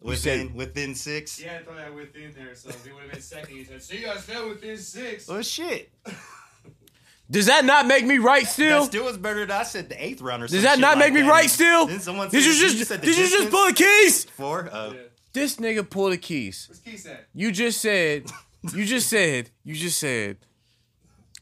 within 0.00 0.54
within 0.54 0.94
six. 0.94 1.40
Yeah, 1.42 1.58
I 1.60 1.62
thought 1.64 1.76
that 1.76 1.94
within 1.94 2.32
there, 2.36 2.54
so 2.54 2.68
if 2.68 2.86
it 2.86 2.92
would 2.94 3.02
have 3.02 3.12
been 3.12 3.20
second, 3.20 3.56
you 3.56 3.64
said, 3.64 3.82
so 3.82 3.94
you 3.94 4.04
guys 4.06 4.22
fell 4.22 4.48
within 4.48 4.76
six. 4.78 5.28
Oh 5.28 5.42
shit! 5.42 5.90
Does 7.30 7.46
that 7.46 7.64
not 7.64 7.86
make 7.86 8.06
me 8.06 8.18
right 8.18 8.44
That 8.44 8.50
still? 8.52 8.84
still 8.84 9.04
was 9.04 9.18
better 9.18 9.40
than 9.40 9.50
I 9.50 9.64
said 9.64 9.88
the 9.88 10.02
eighth 10.02 10.20
round 10.22 10.44
or 10.44 10.46
Does 10.46 10.62
that 10.62 10.78
not 10.78 10.96
like 10.96 11.12
make 11.12 11.22
me 11.24 11.28
right 11.28 11.50
still? 11.50 11.86
Didn't 11.88 12.02
someone 12.02 12.28
Did 12.30 12.42
say 12.42 12.48
you 12.48 12.54
the- 12.54 12.74
just 12.76 12.88
said 12.88 13.00
the 13.00 13.06
did 13.06 13.18
you 13.18 13.28
just 13.28 13.50
pull 13.50 13.66
the 13.66 13.72
keys? 13.72 14.24
four? 14.26 14.68
Uh, 14.72 14.92
Yeah. 14.92 15.00
This 15.32 15.56
nigga 15.56 15.88
pulled 15.90 16.12
the 16.12 16.18
keys. 16.18 16.66
What's 16.68 16.80
Keith 16.80 17.00
said? 17.00 17.18
You 17.34 17.50
just 17.52 17.80
said, 17.82 18.30
you 18.72 18.84
just 18.86 19.08
said, 19.10 19.50
you 19.64 19.74
just 19.74 19.98
said, 19.98 20.38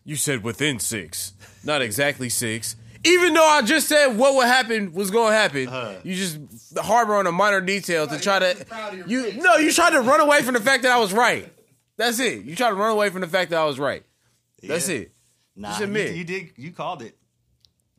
you 0.04 0.16
said 0.16 0.42
within 0.42 0.80
six, 0.80 1.34
not 1.62 1.80
exactly 1.82 2.28
six. 2.28 2.74
Even 3.06 3.34
though 3.34 3.44
I 3.46 3.62
just 3.62 3.86
said 3.88 4.16
what 4.16 4.34
would 4.34 4.46
happen 4.46 4.92
was 4.92 5.10
going 5.10 5.32
to 5.32 5.36
happen, 5.36 5.68
Uh-huh. 5.68 5.94
you 6.04 6.14
just 6.14 6.38
harbor 6.78 7.14
on 7.16 7.26
a 7.26 7.32
minor 7.32 7.60
detail 7.60 8.06
to 8.06 8.18
try 8.18 8.38
to. 8.38 8.64
proud 8.64 8.92
of 8.94 8.98
your 9.00 9.08
You 9.08 9.30
face. 9.32 9.42
no, 9.42 9.56
you 9.56 9.72
tried 9.72 9.90
to 9.90 10.00
run 10.00 10.20
away 10.20 10.42
from 10.42 10.54
the 10.54 10.60
fact 10.60 10.82
that 10.84 10.92
I 10.92 10.98
was 10.98 11.12
right. 11.12 11.52
That's 11.96 12.18
it. 12.18 12.44
You 12.44 12.56
tried 12.56 12.70
to 12.70 12.74
run 12.76 12.90
away 12.90 13.10
from 13.10 13.20
the 13.20 13.28
fact 13.28 13.50
that 13.50 13.60
I 13.60 13.64
was 13.66 13.78
right. 13.78 14.02
That's 14.62 14.88
yeah. 14.88 14.96
it. 14.96 15.12
Nah, 15.54 15.68
Just 15.68 15.80
you- 15.80 15.84
admit. 15.86 16.14
You, 16.16 16.24
did. 16.24 16.50
You 16.56 16.72
called 16.72 17.02
it. 17.02 17.16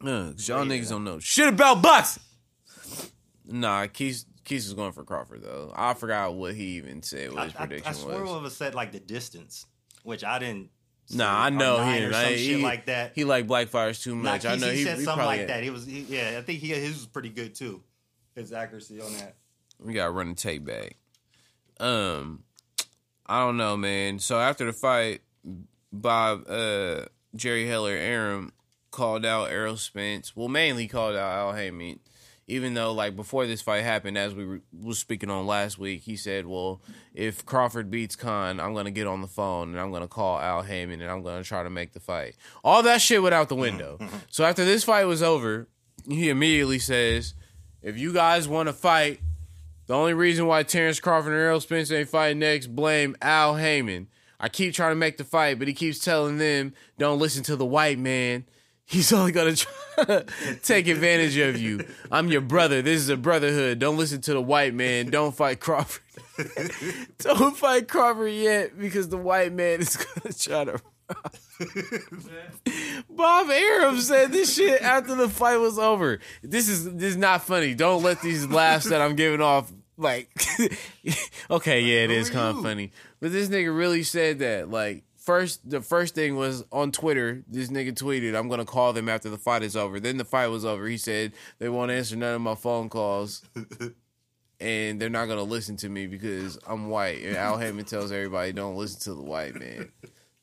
Uh, 0.04 0.08
y'all 0.08 0.34
Yeah. 0.38 0.56
niggas 0.64 0.90
don't 0.90 1.04
know 1.04 1.20
shit 1.20 1.48
about 1.48 1.82
boxing. 1.82 2.22
Nah, 3.46 3.88
Keith 3.88 4.26
Keith 4.44 4.66
is 4.66 4.74
going 4.74 4.92
for 4.92 5.04
Crawford 5.04 5.44
though. 5.44 5.72
I 5.76 5.94
forgot 5.94 6.34
what 6.34 6.56
he 6.56 6.78
even 6.78 7.02
said. 7.04 7.32
What 7.34 7.46
his 7.46 7.56
I, 7.56 7.60
prediction 7.66 7.88
I 7.88 7.94
swear 7.94 8.22
was. 8.22 8.30
one 8.30 8.40
of 8.40 8.46
us 8.46 8.56
said 8.58 8.76
like 8.76 8.92
the 8.92 9.00
distance, 9.00 9.66
which 10.04 10.24
I 10.24 10.40
didn't. 10.40 10.70
Nah, 11.14 11.44
I 11.44 11.50
know 11.50 11.78
him. 11.84 12.12
or 12.12 12.16
I- 12.16 12.36
shit 12.36 12.40
he, 12.40 12.64
like 12.64 12.86
that. 12.86 13.12
He 13.16 13.24
like 13.26 13.48
Black 13.48 13.68
Fires 13.68 14.02
too 14.02 14.16
Nah, 14.16 14.24
much. 14.32 14.46
I 14.46 14.56
know 14.56 14.70
he, 14.72 14.78
he, 14.78 14.84
said 14.84 14.98
he 14.98 15.04
something 15.04 15.26
like 15.26 15.48
that. 15.48 15.64
He 15.64 15.70
was, 15.70 15.86
he, 15.86 16.02
yeah, 16.02 16.36
I 16.38 16.42
think 16.42 16.60
he 16.60 16.70
his 16.70 16.96
was 16.96 17.06
pretty 17.06 17.30
good 17.30 17.54
too. 17.56 17.82
His 18.36 18.52
accuracy 18.52 19.00
on 19.02 19.12
that. 19.14 19.36
We 19.80 19.94
gotta 19.94 20.12
run 20.12 20.30
the 20.30 20.36
tape 20.36 20.66
back. 20.66 20.96
Um, 21.80 22.44
I 23.26 23.40
don't 23.42 23.58
know, 23.58 23.78
man. 23.78 24.20
So 24.20 24.40
after 24.40 24.66
the 24.66 24.74
fight, 24.74 25.22
Bob, 25.92 26.46
uh, 26.50 27.06
Jerry 27.36 27.68
Heller, 27.68 27.92
Arum 27.94 28.52
called 28.92 29.26
out 29.26 29.52
Errol 29.52 29.78
Spence. 29.78 30.36
Well, 30.36 30.48
mainly 30.48 30.88
called 30.88 31.16
out 31.16 31.32
Al 31.32 31.54
Haymon. 31.54 32.00
Even 32.48 32.76
though, 32.76 32.94
like 32.94 33.16
before 33.16 33.48
this 33.48 33.62
fight 33.62 33.84
happened, 33.84 34.18
as 34.18 34.36
we 34.36 34.46
were, 34.46 34.62
was 34.72 35.00
speaking 35.00 35.32
on 35.32 35.48
last 35.48 35.80
week, 35.80 36.04
he 36.04 36.16
said, 36.16 36.46
"Well, 36.46 36.80
if 37.14 37.44
Crawford 37.46 37.90
beats 37.90 38.16
Khan, 38.16 38.60
I'm 38.60 38.76
gonna 38.76 38.92
get 38.92 39.08
on 39.08 39.22
the 39.22 39.28
phone 39.28 39.70
and 39.70 39.80
I'm 39.80 39.92
gonna 39.92 40.08
call 40.08 40.40
Al 40.40 40.62
Haymon 40.62 41.02
and 41.02 41.10
I'm 41.10 41.24
gonna 41.24 41.44
try 41.44 41.64
to 41.64 41.70
make 41.72 41.94
the 41.94 42.00
fight." 42.00 42.36
All 42.64 42.84
that 42.84 43.02
shit 43.02 43.24
went 43.24 43.34
out 43.34 43.50
the 43.50 43.56
window. 43.56 43.98
so 44.30 44.44
after 44.44 44.64
this 44.64 44.84
fight 44.84 45.06
was 45.06 45.24
over, 45.24 45.68
he 46.08 46.30
immediately 46.30 46.78
says, 46.78 47.34
"If 47.82 47.98
you 47.98 48.14
guys 48.14 48.48
want 48.48 48.70
to 48.70 48.74
fight, 48.74 49.22
the 49.88 49.96
only 49.96 50.14
reason 50.14 50.48
why 50.48 50.64
Terence 50.64 51.00
Crawford 51.00 51.34
and 51.34 51.42
Errol 51.42 51.60
Spence 51.60 51.92
ain't 51.92 52.10
fighting 52.10 52.40
next, 52.40 52.68
blame 52.68 53.16
Al 53.22 53.56
Haymon. 53.56 54.08
I 54.40 54.50
keep 54.50 54.74
trying 54.74 54.92
to 54.92 54.96
make 54.96 55.18
the 55.18 55.24
fight, 55.24 55.60
but 55.60 55.68
he 55.68 55.74
keeps 55.74 56.00
telling 56.00 56.38
them, 56.38 56.74
don't 56.98 57.20
listen 57.20 57.44
to 57.44 57.56
the 57.56 57.66
white 57.66 58.00
man. 58.00 58.46
He's 58.86 59.12
only 59.12 59.32
going 59.32 59.56
to 59.56 59.66
try 59.66 60.04
to 60.06 60.26
take 60.64 60.88
advantage 60.88 61.38
of 61.38 61.60
you. 61.60 61.86
I'm 62.12 62.28
your 62.28 62.42
brother. 62.42 62.82
This 62.84 63.02
is 63.02 63.10
a 63.10 63.18
brotherhood. 63.18 63.80
Don't 63.80 63.98
listen 63.98 64.22
to 64.22 64.34
the 64.34 64.42
white 64.42 64.76
man. 64.76 65.08
Don't 65.08 65.36
fight 65.36 65.60
Crawford. 65.60 66.04
don't 67.18 67.58
fight 67.58 67.88
Crawford 67.88 68.32
yet 68.32 68.78
because 68.78 69.10
the 69.10 69.18
white 69.18 69.54
man 69.54 69.82
is 69.82 69.98
going 69.98 70.32
to 70.32 70.40
try 70.40 70.66
to. 70.66 70.80
Bob 73.10 73.50
Arum 73.50 74.00
said 74.00 74.32
this 74.32 74.56
shit 74.56 74.82
after 74.82 75.16
the 75.16 75.30
fight 75.30 75.58
was 75.58 75.80
over. 75.80 76.20
This 76.42 76.68
is 76.68 76.86
this 76.96 77.12
is 77.12 77.18
not 77.18 77.44
funny. 77.44 77.76
Don't 77.76 78.02
let 78.02 78.22
these 78.22 78.48
laughs 78.48 78.90
that 78.90 79.02
I'm 79.02 79.16
giving 79.16 79.42
off 79.42 79.72
like 79.98 80.30
okay, 81.50 81.82
yeah, 81.82 82.06
it 82.06 82.12
is 82.12 82.32
kind 82.32 82.58
of 82.58 82.64
funny. 82.64 82.92
But 83.20 83.32
this 83.32 83.50
nigga 83.50 83.76
really 83.76 84.02
said 84.02 84.40
that. 84.40 84.70
Like 84.70 85.04
first 85.26 85.70
the 85.70 85.82
first 85.82 86.16
thing 86.16 86.36
was 86.36 86.64
on 86.72 86.92
Twitter, 86.92 87.44
this 87.48 87.70
nigga 87.70 87.94
tweeted, 87.94 88.36
I'm 88.38 88.48
gonna 88.48 88.66
call 88.66 88.94
them 88.94 89.10
after 89.10 89.30
the 89.30 89.38
fight 89.38 89.64
is 89.64 89.76
over. 89.76 90.00
Then 90.00 90.18
the 90.18 90.26
fight 90.26 90.48
was 90.48 90.64
over. 90.66 90.88
He 90.88 90.98
said 90.98 91.34
they 91.60 91.70
won't 91.70 91.92
answer 91.92 92.16
none 92.16 92.36
of 92.36 92.42
my 92.42 92.56
phone 92.56 92.90
calls. 92.90 93.44
And 94.58 95.02
they're 95.02 95.10
not 95.10 95.26
gonna 95.26 95.44
listen 95.44 95.76
to 95.78 95.90
me 95.90 96.08
because 96.08 96.58
I'm 96.66 96.90
white. 96.90 97.22
And 97.24 97.36
Al 97.36 97.58
Haymon 97.58 97.84
tells 97.86 98.10
everybody 98.12 98.54
don't 98.54 98.78
listen 98.78 99.02
to 99.02 99.14
the 99.14 99.22
white 99.22 99.54
man. 99.54 99.92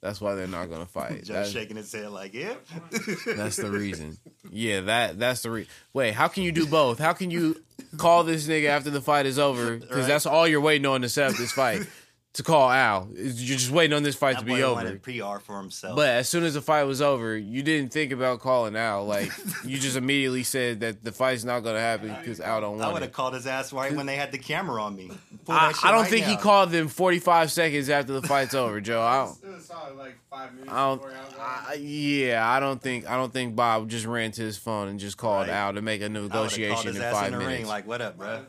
That's 0.03 0.21
why 0.21 0.35
they're 0.35 0.47
not 0.47 0.69
gonna 0.69 0.85
fight. 0.85 1.25
Just 1.25 1.55
shaking 1.55 1.79
his 1.79 1.91
head 1.91 2.11
like, 2.11 2.35
yeah. 2.35 2.53
that's 3.27 3.57
the 3.57 3.71
reason. 3.71 4.19
Yeah, 4.55 4.83
that 4.83 5.19
that's 5.19 5.41
the 5.41 5.51
reason. 5.51 5.71
Wait, 5.95 6.13
how 6.13 6.29
can 6.29 6.43
you 6.43 6.53
do 6.53 6.67
both? 6.67 6.99
How 6.99 7.15
can 7.15 7.31
you 7.31 7.63
call 7.97 8.23
this 8.23 8.47
nigga 8.47 8.67
after 8.67 8.91
the 8.91 9.01
fight 9.01 9.25
is 9.25 9.39
over? 9.39 9.79
Because 9.79 10.01
Right. 10.01 10.07
that's 10.09 10.27
all 10.27 10.47
you're 10.47 10.61
waiting 10.61 10.85
on 10.85 11.01
to 11.01 11.09
set 11.09 11.31
up 11.31 11.37
this 11.39 11.53
fight. 11.53 11.87
To 12.35 12.43
call 12.43 12.71
Al, 12.71 13.09
you're 13.15 13.31
just 13.59 13.71
waiting 13.71 13.95
on 13.95 14.03
this 14.03 14.15
fight 14.17 14.39
to 14.39 14.45
That 14.45 14.47
be 14.47 14.53
boy 14.53 14.63
over. 14.63 14.75
wanted 14.77 15.03
PR 15.03 15.39
for 15.39 15.59
himself. 15.59 15.97
But 15.97 16.09
as 16.09 16.31
soon 16.31 16.45
as 16.45 16.55
the 16.55 16.63
fight 16.63 16.85
was 16.85 17.03
over, 17.03 17.37
you 17.37 17.63
didn't 17.63 17.93
think 17.93 18.11
about 18.11 18.41
calling 18.41 18.75
Al. 18.75 19.05
Like 19.05 19.31
you 19.67 19.79
just 19.79 19.97
immediately 19.99 20.43
said 20.43 20.81
that 20.81 21.05
the 21.05 21.13
fight's 21.13 21.45
not 21.45 21.61
gonna 21.61 21.79
happen 21.81 22.09
because 22.19 22.41
Al 22.41 22.63
don't 22.63 22.79
want. 22.79 22.85
I 22.89 22.93
would 22.93 23.03
have 23.03 23.13
called 23.13 23.35
his 23.35 23.47
ass 23.47 23.71
right 23.73 23.93
when 23.93 24.07
they 24.07 24.17
had 24.17 24.33
the 24.33 24.39
camera 24.39 24.83
on 24.83 24.97
me. 24.97 25.11
I, 25.47 25.75
I 25.83 25.91
don't 25.91 26.03
right 26.03 26.11
think 26.11 26.25
he 26.25 26.35
now. 26.37 26.41
called 26.41 26.71
them 26.71 26.89
45 26.89 27.51
seconds 27.53 27.91
after 27.91 28.13
the 28.19 28.23
fight's 28.29 28.55
over, 28.55 28.81
Joe. 28.81 29.03
I 29.03 29.25
don't. 29.27 29.37
It 29.53 29.55
was 29.57 29.67
solid 29.67 29.97
like 29.99 30.17
five 30.31 30.55
minutes 30.55 30.73
I 30.73 30.87
don't. 30.87 31.03
before 31.03 31.15
I 31.39 31.75
yeah, 31.75 32.49
I 32.49 32.61
don't 32.61 32.81
think. 32.81 33.07
I 33.11 33.17
don't 33.17 33.33
think 33.33 33.55
Bob 33.55 33.91
just 33.91 34.07
ran 34.07 34.31
to 34.33 34.41
his 34.43 34.57
phone 34.57 34.89
and 34.89 34.99
just 34.99 35.19
called 35.19 35.49
Right. 35.49 35.55
Al 35.55 35.75
to 35.75 35.83
make 35.83 36.01
a 36.01 36.05
would've 36.09 36.23
negotiation 36.23 36.87
his 36.89 36.97
in 36.97 37.03
ass 37.03 37.13
five 37.13 37.27
in 37.27 37.33
the 37.33 37.39
minutes. 37.41 37.59
ring 37.61 37.69
like, 37.69 37.87
what 37.87 38.01
up, 38.01 38.17
bro? 38.17 38.47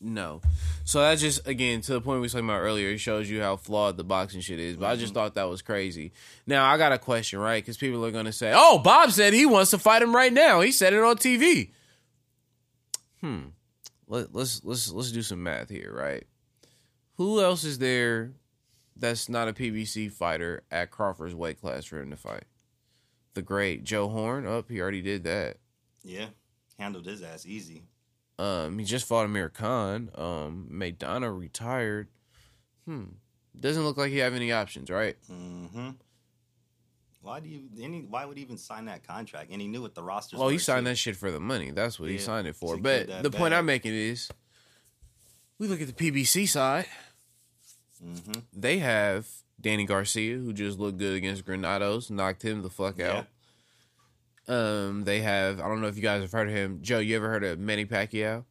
No. 0.00 0.42
So 0.84 1.00
that's 1.00 1.20
just 1.22 1.46
again 1.48 1.80
to 1.82 1.92
the 1.94 2.00
point 2.00 2.16
we 2.20 2.26
were 2.26 2.28
talking 2.28 2.44
about 2.48 2.60
earlier. 2.60 2.90
It 2.90 2.98
shows 2.98 3.30
you 3.30 3.40
how 3.40 3.56
flawed 3.56 3.96
the 3.96 4.04
boxing 4.04 4.40
shit 4.42 4.60
is. 4.60 4.76
But 4.76 4.86
I 4.86 4.92
Mm-hmm. 4.92 5.00
just 5.00 5.14
thought 5.14 5.34
that 5.34 5.48
was 5.48 5.62
crazy. 5.62 6.12
Now 6.46 6.66
I 6.70 6.76
got 6.76 6.92
a 6.92 6.98
question, 6.98 7.38
right? 7.38 7.62
Because 7.62 7.76
people 7.78 8.04
are 8.04 8.10
going 8.10 8.26
to 8.26 8.32
say, 8.32 8.52
"Oh, 8.54 8.78
Bob 8.78 9.10
said 9.12 9.32
he 9.32 9.46
wants 9.46 9.70
to 9.70 9.78
fight 9.78 10.02
him 10.02 10.14
right 10.14 10.32
now. 10.32 10.60
He 10.60 10.70
said 10.72 10.92
it 10.92 11.02
on 11.02 11.16
TV." 11.16 11.70
Hmm. 13.20 13.40
Let, 14.06 14.34
let's 14.34 14.62
let's 14.64 14.92
let's 14.92 15.10
do 15.12 15.22
some 15.22 15.42
math 15.42 15.68
here, 15.70 15.92
right? 15.94 16.24
Who 17.14 17.40
else 17.42 17.64
is 17.64 17.78
there 17.78 18.32
that's 18.96 19.28
not 19.28 19.48
a 19.48 19.52
PBC 19.52 20.12
fighter 20.12 20.62
at 20.70 20.90
Crawford's 20.90 21.34
weight 21.34 21.60
class 21.60 21.86
for 21.86 22.00
him 22.00 22.10
to 22.10 22.16
fight? 22.16 22.44
The 23.34 23.42
great 23.42 23.82
Joe 23.84 24.08
Horn. 24.08 24.46
Up, 24.46 24.68
he 24.70 24.80
already 24.80 25.02
did 25.02 25.24
that. 25.24 25.56
Yeah. 26.04 26.26
Handled 26.78 27.06
his 27.06 27.22
ass 27.22 27.46
easy. 27.46 27.82
Um, 28.38 28.78
he 28.78 28.84
just 28.84 29.06
fought 29.08 29.24
Amir 29.24 29.48
Khan. 29.48 30.10
Um, 30.14 30.68
Maidana 30.72 31.36
retired. 31.36 32.08
Hmm. 32.84 33.04
Doesn't 33.58 33.82
look 33.84 33.96
like 33.96 34.10
he 34.10 34.18
have 34.18 34.34
any 34.34 34.52
options, 34.52 34.90
right? 34.90 35.16
Mm-hmm. 35.32 35.90
Why 37.22 37.40
do 37.40 37.48
you 37.48 37.62
any 37.80 38.02
why 38.02 38.24
would 38.24 38.36
he 38.36 38.42
even 38.42 38.58
sign 38.58 38.84
that 38.84 39.06
contract? 39.06 39.50
And 39.50 39.60
he 39.60 39.66
knew 39.66 39.82
what 39.82 39.94
the 39.94 40.02
rosters 40.02 40.38
Well, 40.38 40.48
he 40.50 40.58
signed 40.58 40.84
too. 40.86 40.90
that 40.90 40.96
shit 40.96 41.16
for 41.16 41.32
the 41.32 41.40
money. 41.40 41.70
That's 41.72 41.98
what 41.98 42.08
he 42.10 42.18
signed 42.18 42.46
it 42.46 42.54
for. 42.54 42.76
But 42.76 43.22
the 43.22 43.30
point. 43.30 43.54
I'm 43.54 43.66
making 43.66 43.94
is, 43.94 44.28
we 45.58 45.66
look 45.66 45.80
at 45.80 45.88
the 45.88 45.92
PBC 45.92 46.46
side. 46.46 46.86
Mhm. 48.04 48.42
They 48.52 48.78
have 48.78 49.26
Danny 49.60 49.86
Garcia, 49.86 50.36
who 50.36 50.52
just 50.52 50.78
looked 50.78 50.98
good 50.98 51.16
against 51.16 51.44
Granados, 51.44 52.10
knocked 52.10 52.44
him 52.44 52.62
the 52.62 52.70
fuck 52.70 52.98
Yeah. 52.98 53.18
out. 53.18 53.26
Um, 54.48 55.04
they 55.04 55.20
have 55.20 55.60
I 55.60 55.68
don't 55.68 55.80
know 55.80 55.88
if 55.88 55.96
you 55.96 56.02
guys 56.02 56.22
have 56.22 56.32
heard 56.32 56.48
of 56.48 56.54
him. 56.54 56.78
Joe, 56.82 56.98
you 57.00 57.16
ever 57.16 57.28
heard 57.28 57.44
of 57.44 57.58
Manny 57.58 57.84
Pacquiao? 57.84 58.44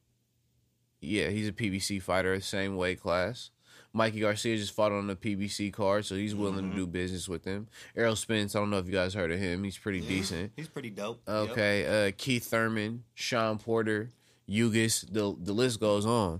Yeah, 1.01 1.29
he's 1.29 1.47
a 1.47 1.51
PBC 1.53 2.01
fighter, 2.01 2.39
same 2.41 2.75
weight 2.75 2.99
class. 3.01 3.51
Mikey 3.93 4.19
Garcia 4.19 4.57
just 4.57 4.73
fought 4.73 4.91
on 4.91 5.07
the 5.07 5.15
PBC 5.15 5.71
card, 5.71 6.05
so 6.05 6.15
he's 6.15 6.35
willing 6.35 6.65
Mm-hmm. 6.65 6.71
to 6.71 6.75
do 6.75 6.87
business 6.87 7.29
with 7.29 7.45
him. 7.45 7.67
Errol 7.95 8.17
Spence, 8.17 8.53
I 8.53 8.59
don't 8.59 8.69
know 8.69 8.77
if 8.79 8.87
you 8.87 8.91
guys 8.91 9.13
heard 9.13 9.31
of 9.31 9.39
him. 9.39 9.63
He's 9.63 9.77
pretty 9.77 10.01
decent. 10.01 10.51
He's 10.57 10.67
pretty 10.67 10.89
dope. 10.89 11.21
Yep. 11.27 11.49
Okay, 11.51 12.07
uh, 12.07 12.11
Keith 12.17 12.43
Thurman, 12.45 13.03
Shawn 13.13 13.57
Porter, 13.57 14.11
Ugas, 14.49 15.05
the 15.09 15.33
the 15.39 15.53
list 15.53 15.79
goes 15.79 16.05
on. 16.05 16.39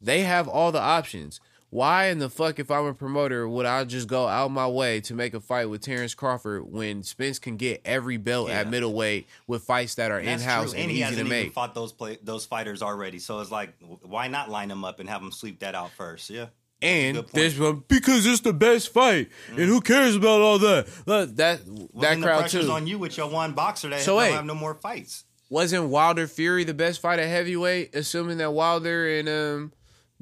They 0.00 0.22
have 0.22 0.48
all 0.48 0.72
the 0.72 0.80
options. 0.80 1.38
Why 1.70 2.06
in 2.06 2.18
the 2.18 2.28
fuck, 2.28 2.58
if 2.58 2.68
I'm 2.68 2.84
a 2.86 2.94
promoter, 2.94 3.48
would 3.48 3.64
I 3.64 3.84
just 3.84 4.08
go 4.08 4.26
out 4.26 4.50
my 4.50 4.66
way 4.66 5.00
to 5.02 5.14
make 5.14 5.34
a 5.34 5.40
fight 5.40 5.66
with 5.70 5.82
Terence 5.82 6.14
Crawford 6.14 6.64
when 6.70 7.04
Spence 7.04 7.38
can 7.38 7.56
get 7.56 7.80
every 7.84 8.16
belt 8.16 8.50
at 8.50 8.68
middleweight 8.68 9.28
with 9.46 9.62
fights 9.62 9.94
that 9.94 10.10
are 10.10 10.18
in 10.18 10.40
house 10.40 10.72
true. 10.72 10.80
and, 10.80 10.90
he 10.90 10.96
easy 10.96 11.02
hasn't 11.04 11.28
to 11.28 11.30
make? 11.30 11.52
fought 11.52 11.74
those 11.74 11.92
play, 11.92 12.18
those 12.24 12.44
fighters 12.44 12.82
already. 12.82 13.20
So 13.20 13.38
it's 13.38 13.52
like, 13.52 13.72
why 14.02 14.26
not 14.26 14.50
line 14.50 14.68
them 14.68 14.84
up 14.84 14.98
and 14.98 15.08
have 15.08 15.20
them 15.20 15.30
sweep 15.30 15.60
that 15.60 15.76
out 15.76 15.92
first? 15.92 16.28
Yeah. 16.28 16.46
And 16.82 17.18
there's 17.34 17.58
one 17.60 17.84
because 17.86 18.26
it's 18.26 18.40
the 18.40 18.54
best 18.54 18.88
fight, 18.88 19.28
and 19.50 19.58
who 19.58 19.82
cares 19.82 20.16
about 20.16 20.40
all 20.40 20.58
that? 20.60 20.88
Look, 21.06 21.36
that 21.36 21.60
Well, 21.66 21.88
that 22.00 22.18
crowd 22.22 22.40
pressure's 22.40 22.66
too. 22.66 22.72
on 22.72 22.86
you 22.86 22.98
with 22.98 23.16
your 23.18 23.28
one 23.28 23.52
boxer 23.52 23.90
that 23.90 24.00
So, 24.00 24.16
don't 24.18 24.24
hey. 24.28 24.32
have 24.32 24.46
no 24.46 24.54
more 24.54 24.74
fights. 24.74 25.24
Wasn't 25.50 25.88
Wilder 25.88 26.26
Fury 26.26 26.64
the 26.64 26.72
best 26.72 27.00
fight 27.02 27.18
at 27.18 27.28
heavyweight? 27.28 27.94
Assuming 27.94 28.38
that 28.38 28.52
Wilder 28.52 29.18
and 29.18 29.28
um, 29.28 29.72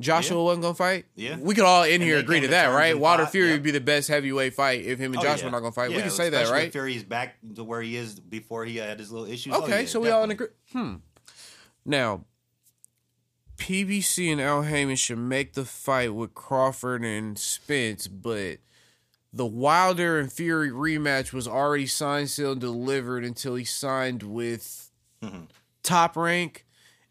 Joshua 0.00 0.36
Yeah. 0.36 0.42
wasn't 0.44 0.62
gonna 0.62 0.74
fight. 0.74 1.06
Yeah. 1.16 1.36
we 1.38 1.54
could 1.54 1.64
all 1.64 1.82
in 1.82 1.94
And 1.94 2.02
here 2.02 2.18
agree 2.18 2.40
to 2.40 2.48
that, 2.48 2.66
right? 2.66 2.96
Wilder 2.98 3.24
fought, 3.24 3.32
Fury 3.32 3.48
yeah. 3.48 3.54
would 3.54 3.62
be 3.64 3.72
the 3.72 3.80
best 3.80 4.08
heavyweight 4.08 4.54
fight 4.54 4.84
if 4.84 4.98
him 4.98 5.12
and 5.12 5.20
Oh, 5.20 5.22
Joshua 5.24 5.46
yeah. 5.46 5.50
not 5.50 5.60
gonna 5.60 5.72
fight. 5.72 5.90
we 5.90 5.96
can 6.00 6.10
say 6.10 6.30
that, 6.30 6.48
right? 6.50 6.70
Fury's 6.70 7.02
back 7.02 7.36
to 7.56 7.64
where 7.64 7.82
he 7.82 7.96
is 7.96 8.20
before 8.20 8.64
he 8.64 8.76
had 8.76 8.98
his 8.98 9.10
little 9.10 9.26
issues. 9.28 9.52
Oh, 9.54 9.64
Okay, 9.64 9.80
yeah, 9.82 9.86
so 9.88 9.98
we 10.00 10.10
all 10.10 10.22
in 10.22 10.30
definitely. 10.30 10.54
agree. 10.72 10.82
Hmm. 10.82 10.94
Now, 11.84 12.24
PBC 13.56 14.30
and 14.30 14.40
Al 14.40 14.62
Haymon 14.62 14.96
should 14.96 15.18
make 15.18 15.54
the 15.54 15.64
fight 15.64 16.14
with 16.14 16.32
Crawford 16.34 17.02
and 17.04 17.36
Spence, 17.38 18.06
but 18.06 18.58
the 19.32 19.46
Wilder 19.46 20.18
and 20.20 20.32
Fury 20.32 20.70
rematch 20.70 21.32
was 21.32 21.48
already 21.48 21.86
signed, 21.86 22.30
sealed, 22.30 22.60
delivered 22.60 23.24
until 23.24 23.56
he 23.56 23.64
signed 23.64 24.22
with 24.22 24.90
Mm-hmm. 25.22 25.44
Top 25.82 26.16
Rank. 26.16 26.64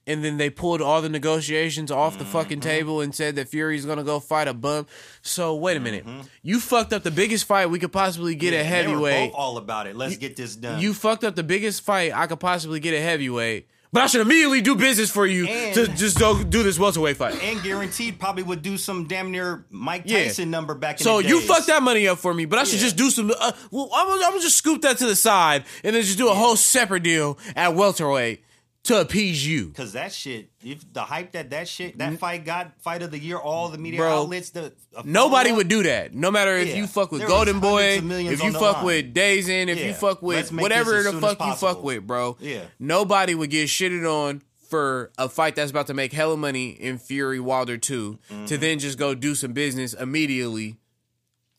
And 0.07 0.23
then 0.23 0.37
they 0.37 0.49
pulled 0.49 0.81
all 0.81 1.01
the 1.01 1.09
negotiations 1.09 1.91
off 1.91 2.17
the 2.17 2.23
Mm-hmm. 2.23 2.31
fucking 2.33 2.59
table 2.61 3.01
and 3.01 3.13
said 3.13 3.35
that 3.35 3.49
Fury's 3.49 3.85
gonna 3.85 4.03
go 4.05 4.19
fight 4.19 4.47
a 4.47 4.53
bum. 4.53 4.87
So 5.21 5.53
wait 5.55 5.77
a 5.77 5.79
minute, 5.81 6.05
Mm-hmm. 6.07 6.21
you 6.43 6.59
fucked 6.59 6.93
up 6.93 7.03
the 7.03 7.11
biggest 7.11 7.45
fight 7.45 7.69
we 7.69 7.77
could 7.79 7.91
possibly 7.91 8.33
get 8.33 8.53
Yeah, 8.53 8.59
at 8.59 8.65
heavyweight. 8.65 9.33
all 9.35 9.57
about 9.57 9.85
it. 9.87 9.95
Let's 9.97 10.17
get 10.17 10.35
this 10.37 10.55
done. 10.55 10.81
You 10.81 10.93
fucked 10.93 11.23
up 11.25 11.35
the 11.35 11.43
biggest 11.43 11.81
fight 11.83 12.11
I 12.15 12.25
could 12.27 12.39
possibly 12.39 12.79
get 12.79 12.93
at 12.93 13.01
heavyweight, 13.01 13.67
but 13.91 14.01
I 14.03 14.07
should 14.07 14.21
immediately 14.21 14.61
do 14.61 14.75
business 14.75 15.09
for 15.09 15.25
you 15.25 15.45
And- 15.47 15.73
to 15.75 15.87
just 15.89 16.17
go 16.19 16.41
do 16.43 16.63
this 16.63 16.77
welterweight 16.79 17.17
fight. 17.17 17.41
and 17.43 17.61
guaranteed 17.61 18.17
probably 18.19 18.43
would 18.43 18.61
do 18.61 18.77
some 18.77 19.07
damn 19.07 19.31
near 19.31 19.65
Mike 19.69 20.03
Yeah. 20.05 20.23
Tyson 20.25 20.49
number 20.51 20.73
back 20.73 20.99
in 20.99 21.03
So 21.03 21.19
you 21.19 21.41
fucked 21.41 21.67
that 21.67 21.83
money 21.83 22.07
up 22.07 22.17
for 22.19 22.33
me, 22.33 22.45
but 22.45 22.59
I 22.59 22.63
should 22.63 22.75
Yeah. 22.79 22.85
just 22.85 22.95
do 22.95 23.09
some. 23.09 23.31
Uh, 23.31 23.51
well, 23.71 23.89
I'm, 23.93 24.09
I'm 24.09 24.19
gonna 24.31 24.41
just 24.41 24.57
scoop 24.57 24.81
that 24.83 24.97
to 24.99 25.05
the 25.05 25.15
side 25.17 25.65
and 25.83 25.93
then 25.95 26.01
just 26.03 26.17
do 26.17 26.29
a 26.29 26.33
whole 26.33 26.55
separate 26.55 27.03
deal 27.03 27.37
at 27.55 27.75
welterweight 27.75 28.43
to 28.87 28.99
appease 29.01 29.45
you. 29.47 29.69
Cause 29.69 29.93
that 29.93 30.11
shit, 30.11 30.49
if 30.63 30.91
the 30.93 31.01
hype 31.01 31.31
that 31.33 31.49
that 31.51 31.67
shit, 31.67 31.97
that 31.97 32.17
fight 32.19 32.43
got 32.45 32.81
fight 32.81 33.01
of 33.01 33.11
the 33.11 33.19
year, 33.19 33.37
all 33.37 33.69
the 33.69 33.77
media 33.77 33.99
Bro, 33.99 34.23
outlets, 34.23 34.49
the 34.49 34.73
Nobody 35.03 35.51
would 35.51 35.67
do 35.67 35.83
that. 35.83 36.13
No 36.13 36.31
matter 36.31 36.55
if 36.57 36.69
Yeah. 36.69 36.75
you 36.77 36.87
fuck 36.87 37.11
with 37.11 37.25
Golden 37.27 37.59
Boy, 37.59 37.81
hundreds 37.81 37.97
of 37.99 38.03
millions 38.05 38.33
if 38.39 38.43
you 38.45 38.51
fuck 38.53 38.77
line. 38.77 38.85
with 38.85 39.13
DAZN, 39.13 39.67
if 39.69 39.79
you 39.83 39.93
fuck 39.93 40.21
with 40.21 40.51
whatever 40.51 41.03
the 41.03 41.13
fuck 41.21 41.39
you 41.39 41.53
fuck 41.55 41.83
with, 41.83 42.05
bro. 42.07 42.37
Yeah. 42.39 42.63
Nobody 42.79 43.35
would 43.35 43.49
get 43.49 43.67
shitted 43.69 44.05
on 44.11 44.41
for 44.69 45.11
a 45.17 45.29
fight 45.29 45.55
that's 45.55 45.71
about 45.71 45.87
to 45.87 45.93
make 45.93 46.11
hella 46.11 46.35
money 46.35 46.69
in 46.71 46.97
Fury 46.97 47.39
Wilder 47.39 47.77
2 47.77 48.19
Mm-hmm. 48.29 48.45
to 48.47 48.57
then 48.57 48.79
just 48.79 48.97
go 48.97 49.15
do 49.15 49.33
some 49.35 49.53
business 49.53 49.93
immediately 49.93 50.75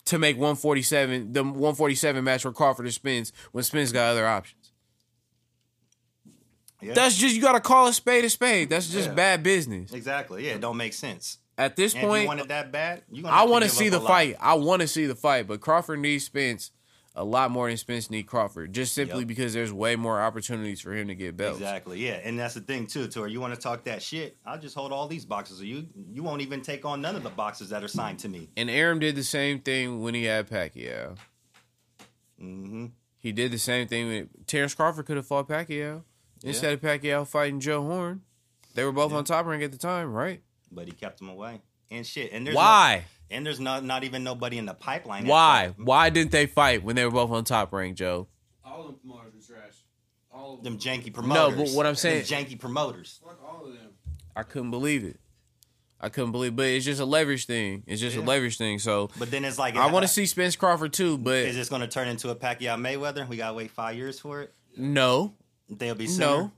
to 0.05 0.17
make 0.19 0.35
147 0.37 1.33
the 1.33 1.43
147 1.43 2.23
match 2.23 2.41
for 2.43 2.51
Crawford 2.51 2.85
and 2.85 2.93
Spence 2.93 3.31
when 3.51 3.63
Spence 3.63 3.91
got 3.91 4.09
other 4.11 4.27
options. 4.27 4.58
Yeah. 6.81 6.93
That's 6.93 7.15
just 7.17 7.35
you 7.35 7.41
got 7.41 7.53
to 7.53 7.59
call 7.59 7.87
a 7.87 7.93
spade 7.93 8.23
a 8.25 8.29
spade. 8.29 8.69
That's 8.69 8.87
just 8.89 9.09
Yeah. 9.09 9.13
bad 9.15 9.43
business. 9.43 9.91
exactly. 9.91 10.45
Yeah, 10.45 10.53
it 10.53 10.61
don't 10.61 10.77
make 10.77 10.93
sense. 10.93 11.37
At 11.57 11.75
this 11.75 11.93
And 11.93 11.99
if 11.99 12.03
you 12.03 12.09
point, 12.09 12.27
want 12.27 12.39
it 12.39 12.47
that 12.47 12.71
bad, 12.71 13.03
you 13.11 13.27
I 13.27 13.43
want 13.43 13.65
to 13.65 13.69
see 13.69 13.89
the 13.89 13.99
fight. 13.99 14.37
I 14.39 14.53
want 14.53 14.81
to 14.81 14.87
see 14.87 15.05
the 15.07 15.15
fight, 15.15 15.45
but 15.45 15.59
Crawford 15.59 15.99
needs 15.99 16.23
Spence 16.23 16.71
a 17.15 17.23
lot 17.25 17.51
more 17.51 17.67
than 17.67 17.75
Spence 17.75 18.09
needs 18.09 18.29
Crawford, 18.29 18.71
just 18.71 18.93
simply 18.93 19.19
Yep. 19.19 19.27
because 19.27 19.53
there's 19.53 19.73
way 19.73 19.97
more 19.97 20.21
opportunities 20.21 20.79
for 20.79 20.93
him 20.93 21.09
to 21.09 21.15
get 21.15 21.35
belts. 21.35 21.57
Exactly. 21.57 21.99
Yeah, 21.99 22.13
and 22.23 22.39
that's 22.39 22.53
the 22.53 22.61
thing 22.61 22.87
too. 22.87 23.09
To 23.09 23.25
you 23.25 23.41
want 23.41 23.53
to 23.53 23.59
talk 23.59 23.83
that 23.83 24.01
shit, 24.01 24.37
I'll 24.45 24.59
just 24.59 24.73
hold 24.73 24.93
all 24.93 25.09
these 25.09 25.25
boxes. 25.25 25.61
You 25.61 25.85
you 26.13 26.23
won't 26.23 26.41
even 26.41 26.61
take 26.61 26.85
on 26.85 27.01
none 27.01 27.17
of 27.17 27.23
the 27.23 27.29
boxes 27.29 27.69
that 27.71 27.83
are 27.83 27.89
signed 27.89 28.19
to 28.19 28.29
me. 28.29 28.47
And 28.55 28.69
Arum 28.69 28.99
did 28.99 29.17
the 29.17 29.23
same 29.25 29.59
thing 29.59 30.01
when 30.01 30.13
he 30.13 30.23
had 30.23 30.49
Pacquiao. 30.49 31.17
hmm 32.39 32.85
He 33.17 33.33
did 33.33 33.51
the 33.51 33.59
same 33.59 33.87
thing. 33.87 34.07
With, 34.07 34.47
Terence 34.47 34.73
Crawford 34.73 35.05
could 35.05 35.17
have 35.17 35.27
fought 35.27 35.49
Pacquiao 35.49 36.03
instead 36.43 36.73
of 36.73 36.81
Pacquiao 36.81 37.27
fighting 37.27 37.59
Joe 37.59 37.81
Horn. 37.83 38.21
They 38.75 38.83
were 38.83 38.91
both 38.91 39.11
on 39.13 39.23
top 39.23 39.45
rank 39.45 39.63
at 39.63 39.71
the 39.71 39.77
time, 39.77 40.13
right? 40.13 40.41
But 40.71 40.85
he 40.85 40.91
kept 40.91 41.19
him 41.21 41.29
away 41.29 41.61
and 41.91 42.05
shit. 42.05 42.31
And 42.31 42.45
there's 42.45 42.55
Why? 42.55 43.05
No, 43.29 43.35
and 43.37 43.45
there's 43.45 43.59
not 43.59 43.83
not 43.83 44.03
even 44.03 44.23
nobody 44.23 44.57
in 44.57 44.65
the 44.65 44.73
pipeline. 44.73 45.25
Why? 45.27 45.67
that- 45.67 45.79
Why 45.83 46.09
didn't 46.09 46.31
they 46.31 46.45
fight 46.45 46.83
when 46.83 46.95
they 46.95 47.03
were 47.05 47.11
both 47.11 47.31
on 47.31 47.43
top 47.43 47.73
rank, 47.73 47.97
Joe? 47.97 48.27
All 48.63 48.83
them 48.83 48.95
promoters 48.95 49.33
are 49.49 49.53
trash. 49.53 49.73
All 50.31 50.55
of 50.55 50.63
Them 50.63 50.77
them. 50.77 50.81
janky 51.01 51.13
promoters. 51.13 51.57
No, 51.57 51.63
but 51.65 51.73
what 51.73 51.85
I'm 51.85 51.95
saying- 51.95 52.25
Them 52.25 52.45
janky 52.45 52.59
promoters. 52.59 53.19
Fuck 53.23 53.39
all 53.43 53.65
of 53.65 53.73
them. 53.73 53.89
I 54.35 54.43
couldn't 54.43 54.71
believe 54.71 55.03
it. 55.03 55.19
I 55.99 56.07
couldn't 56.07 56.31
believe, 56.31 56.55
but 56.55 56.65
it's 56.67 56.85
just 56.85 57.01
a 57.01 57.05
leverage 57.05 57.45
thing. 57.45 57.83
It's 57.85 57.99
just 57.99 58.15
a 58.15 58.21
leverage 58.21 58.57
thing. 58.57 58.79
So 58.79 59.09
But 59.19 59.31
then 59.31 59.43
it's 59.43 59.59
like 59.59 59.75
I 59.75 59.87
uh, 59.89 59.91
want 59.91 60.03
to 60.03 60.07
see 60.07 60.25
Spence 60.25 60.55
Crawford 60.55 60.93
too, 60.93 61.17
but 61.17 61.33
Is 61.39 61.55
this 61.57 61.67
going 61.67 61.81
to 61.81 61.89
turn 61.89 62.07
into 62.07 62.29
a 62.29 62.35
Pacquiao 62.35 62.77
Mayweather? 62.79 63.27
We 63.27 63.35
got 63.35 63.49
to 63.49 63.53
wait 63.55 63.71
five 63.71 63.97
years 63.97 64.17
for 64.17 64.41
it. 64.43 64.53
no, 64.77 65.33
They'll 65.69 65.95
be 65.95 66.07
sooner. 66.07 66.25
no. 66.25 66.51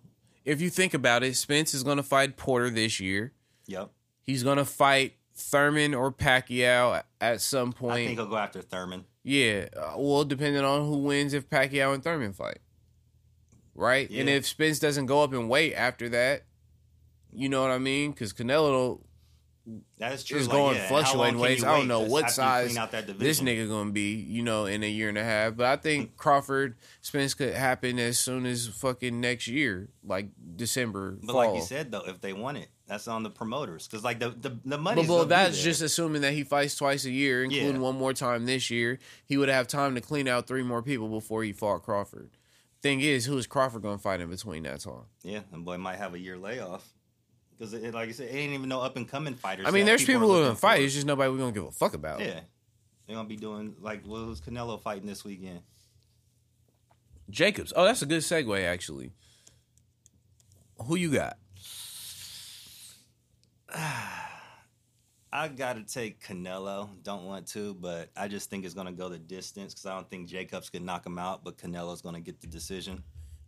If 0.43 0.59
you 0.61 0.69
think 0.69 0.93
about 0.93 1.23
it, 1.23 1.35
Spence 1.35 1.73
is 1.73 1.83
going 1.83 1.97
to 1.97 2.03
fight 2.03 2.35
Porter 2.37 2.69
this 2.69 2.99
year. 2.99 3.33
Yep. 3.67 3.91
He's 4.23 4.43
going 4.43 4.57
to 4.57 4.65
fight 4.65 5.15
Thurman 5.35 5.93
or 5.93 6.11
Pacquiao 6.11 7.03
at 7.19 7.41
some 7.41 7.73
point. 7.73 7.93
I 7.93 8.05
think 8.05 8.19
he'll 8.19 8.27
go 8.27 8.37
after 8.37 8.61
Thurman. 8.61 9.05
yeah, 9.23 9.67
uh, 9.77 9.93
well, 9.97 10.23
depending 10.23 10.63
on 10.63 10.85
who 10.87 10.97
wins, 10.97 11.33
if 11.33 11.49
Pacquiao 11.49 11.93
and 11.93 12.03
Thurman 12.03 12.33
fight, 12.33 12.59
right? 13.75 14.09
And 14.09 14.29
if 14.29 14.45
Spence 14.47 14.79
doesn't 14.79 15.05
go 15.05 15.21
up 15.23 15.33
in 15.33 15.47
weight 15.47 15.73
after 15.75 16.09
that, 16.09 16.43
you 17.31 17.47
know 17.49 17.61
what 17.61 17.71
I 17.71 17.77
mean? 17.77 18.11
Because 18.11 18.33
Canelo 18.33 19.01
That 19.97 20.13
is 20.13 20.23
true. 20.23 20.37
is 20.39 20.47
Like, 20.47 20.55
going 20.57 20.75
yeah, 20.75 20.81
and 20.81 20.89
how 20.89 20.95
long 20.95 21.05
fluctuating 21.35 21.39
ways. 21.39 21.63
I 21.63 21.77
don't 21.77 21.87
know 21.87 22.01
what 22.01 22.29
size 22.31 22.67
clean 22.67 22.77
out 22.77 22.91
that 22.91 23.19
this 23.19 23.39
nigga 23.41 23.67
gonna 23.69 23.91
be, 23.91 24.13
you 24.15 24.41
know, 24.43 24.65
in 24.65 24.83
a 24.83 24.89
year 24.89 25.09
and 25.09 25.17
a 25.17 25.23
half. 25.23 25.55
But 25.55 25.67
I 25.67 25.75
think 25.75 26.17
Crawford 26.17 26.75
Spence 27.01 27.33
could 27.33 27.53
happen 27.53 27.99
as 27.99 28.17
soon 28.19 28.45
as 28.45 28.67
fucking 28.67 29.19
next 29.21 29.47
year, 29.47 29.89
like 30.03 30.27
December. 30.55 31.17
But 31.21 31.31
fall. 31.33 31.35
like 31.51 31.55
you 31.55 31.61
said 31.65 31.91
though, 31.91 32.03
if 32.07 32.19
they 32.21 32.33
want 32.33 32.57
it, 32.57 32.69
that's 32.87 33.07
on 33.07 33.23
the 33.23 33.29
promoters 33.29 33.87
because 33.87 34.03
like 34.03 34.19
the 34.19 34.29
the, 34.29 34.57
the 34.65 34.77
money. 34.77 35.01
But 35.03 35.09
well, 35.09 35.25
that's 35.25 35.61
just 35.61 35.81
assuming 35.81 36.21
that 36.23 36.33
he 36.33 36.43
fights 36.43 36.75
twice 36.75 37.05
a 37.05 37.11
year, 37.11 37.43
including 37.43 37.75
Yeah. 37.75 37.81
one 37.81 37.95
more 37.97 38.13
time 38.13 38.45
this 38.45 38.69
year. 38.69 38.99
He 39.25 39.37
would 39.37 39.49
have 39.49 39.67
time 39.67 39.95
to 39.95 40.01
clean 40.01 40.27
out 40.27 40.47
three 40.47 40.63
more 40.63 40.81
people 40.81 41.07
before 41.09 41.43
he 41.43 41.53
fought 41.53 41.83
Crawford. 41.83 42.31
Thing 42.81 43.01
is, 43.01 43.25
who 43.25 43.37
is 43.37 43.45
Crawford 43.45 43.83
gonna 43.83 43.99
fight 43.99 44.21
in 44.21 44.29
between 44.29 44.63
that 44.63 44.79
time? 44.79 45.03
yeah. 45.21 45.41
And 45.51 45.63
boy 45.63 45.77
might 45.77 45.97
have 45.97 46.15
a 46.15 46.19
year 46.19 46.37
layoff 46.37 46.87
because 47.61 47.75
it, 47.75 47.93
like 47.93 48.09
I 48.09 48.11
said, 48.11 48.29
it 48.29 48.35
ain't 48.35 48.53
even 48.53 48.69
no 48.69 48.81
up 48.81 48.97
and 48.97 49.07
coming 49.07 49.35
fighters. 49.35 49.67
I 49.67 49.71
mean, 49.71 49.85
there's 49.85 50.03
people, 50.03 50.23
are 50.23 50.25
who 50.25 50.41
are 50.41 50.43
gonna 50.45 50.55
fight. 50.55 50.77
for. 50.77 50.83
It's 50.83 50.95
just 50.95 51.05
nobody 51.05 51.29
we're 51.29 51.37
gonna 51.37 51.51
give 51.51 51.65
a 51.65 51.71
fuck 51.71 51.93
about. 51.93 52.19
Yeah, 52.19 52.39
they're 53.05 53.15
gonna 53.15 53.29
be 53.29 53.35
doing 53.35 53.75
like 53.79 54.01
well, 54.03 54.25
who's 54.25 54.41
Canelo 54.41 54.81
fighting 54.81 55.05
this 55.05 55.23
weekend? 55.23 55.59
Jacobs. 57.29 57.71
Oh, 57.75 57.85
that's 57.85 58.01
a 58.01 58.07
good 58.07 58.21
segue, 58.21 58.65
actually. 58.65 59.11
Who 60.87 60.95
you 60.95 61.13
got? 61.13 61.37
I 65.33 65.47
gotta 65.49 65.83
take 65.83 66.19
Canelo. 66.19 66.89
Don't 67.03 67.25
want 67.25 67.45
to, 67.49 67.75
but 67.75 68.09
I 68.17 68.27
just 68.27 68.49
think 68.49 68.65
it's 68.65 68.73
gonna 68.73 68.91
go 68.91 69.07
the 69.07 69.19
distance 69.19 69.75
because 69.75 69.85
I 69.85 69.93
don't 69.93 70.09
think 70.09 70.27
Jacobs 70.27 70.71
could 70.71 70.81
knock 70.81 71.05
him 71.05 71.19
out, 71.19 71.43
but 71.43 71.59
Canelo's 71.59 72.01
gonna 72.01 72.21
get 72.21 72.41
the 72.41 72.47
decision. 72.47 73.03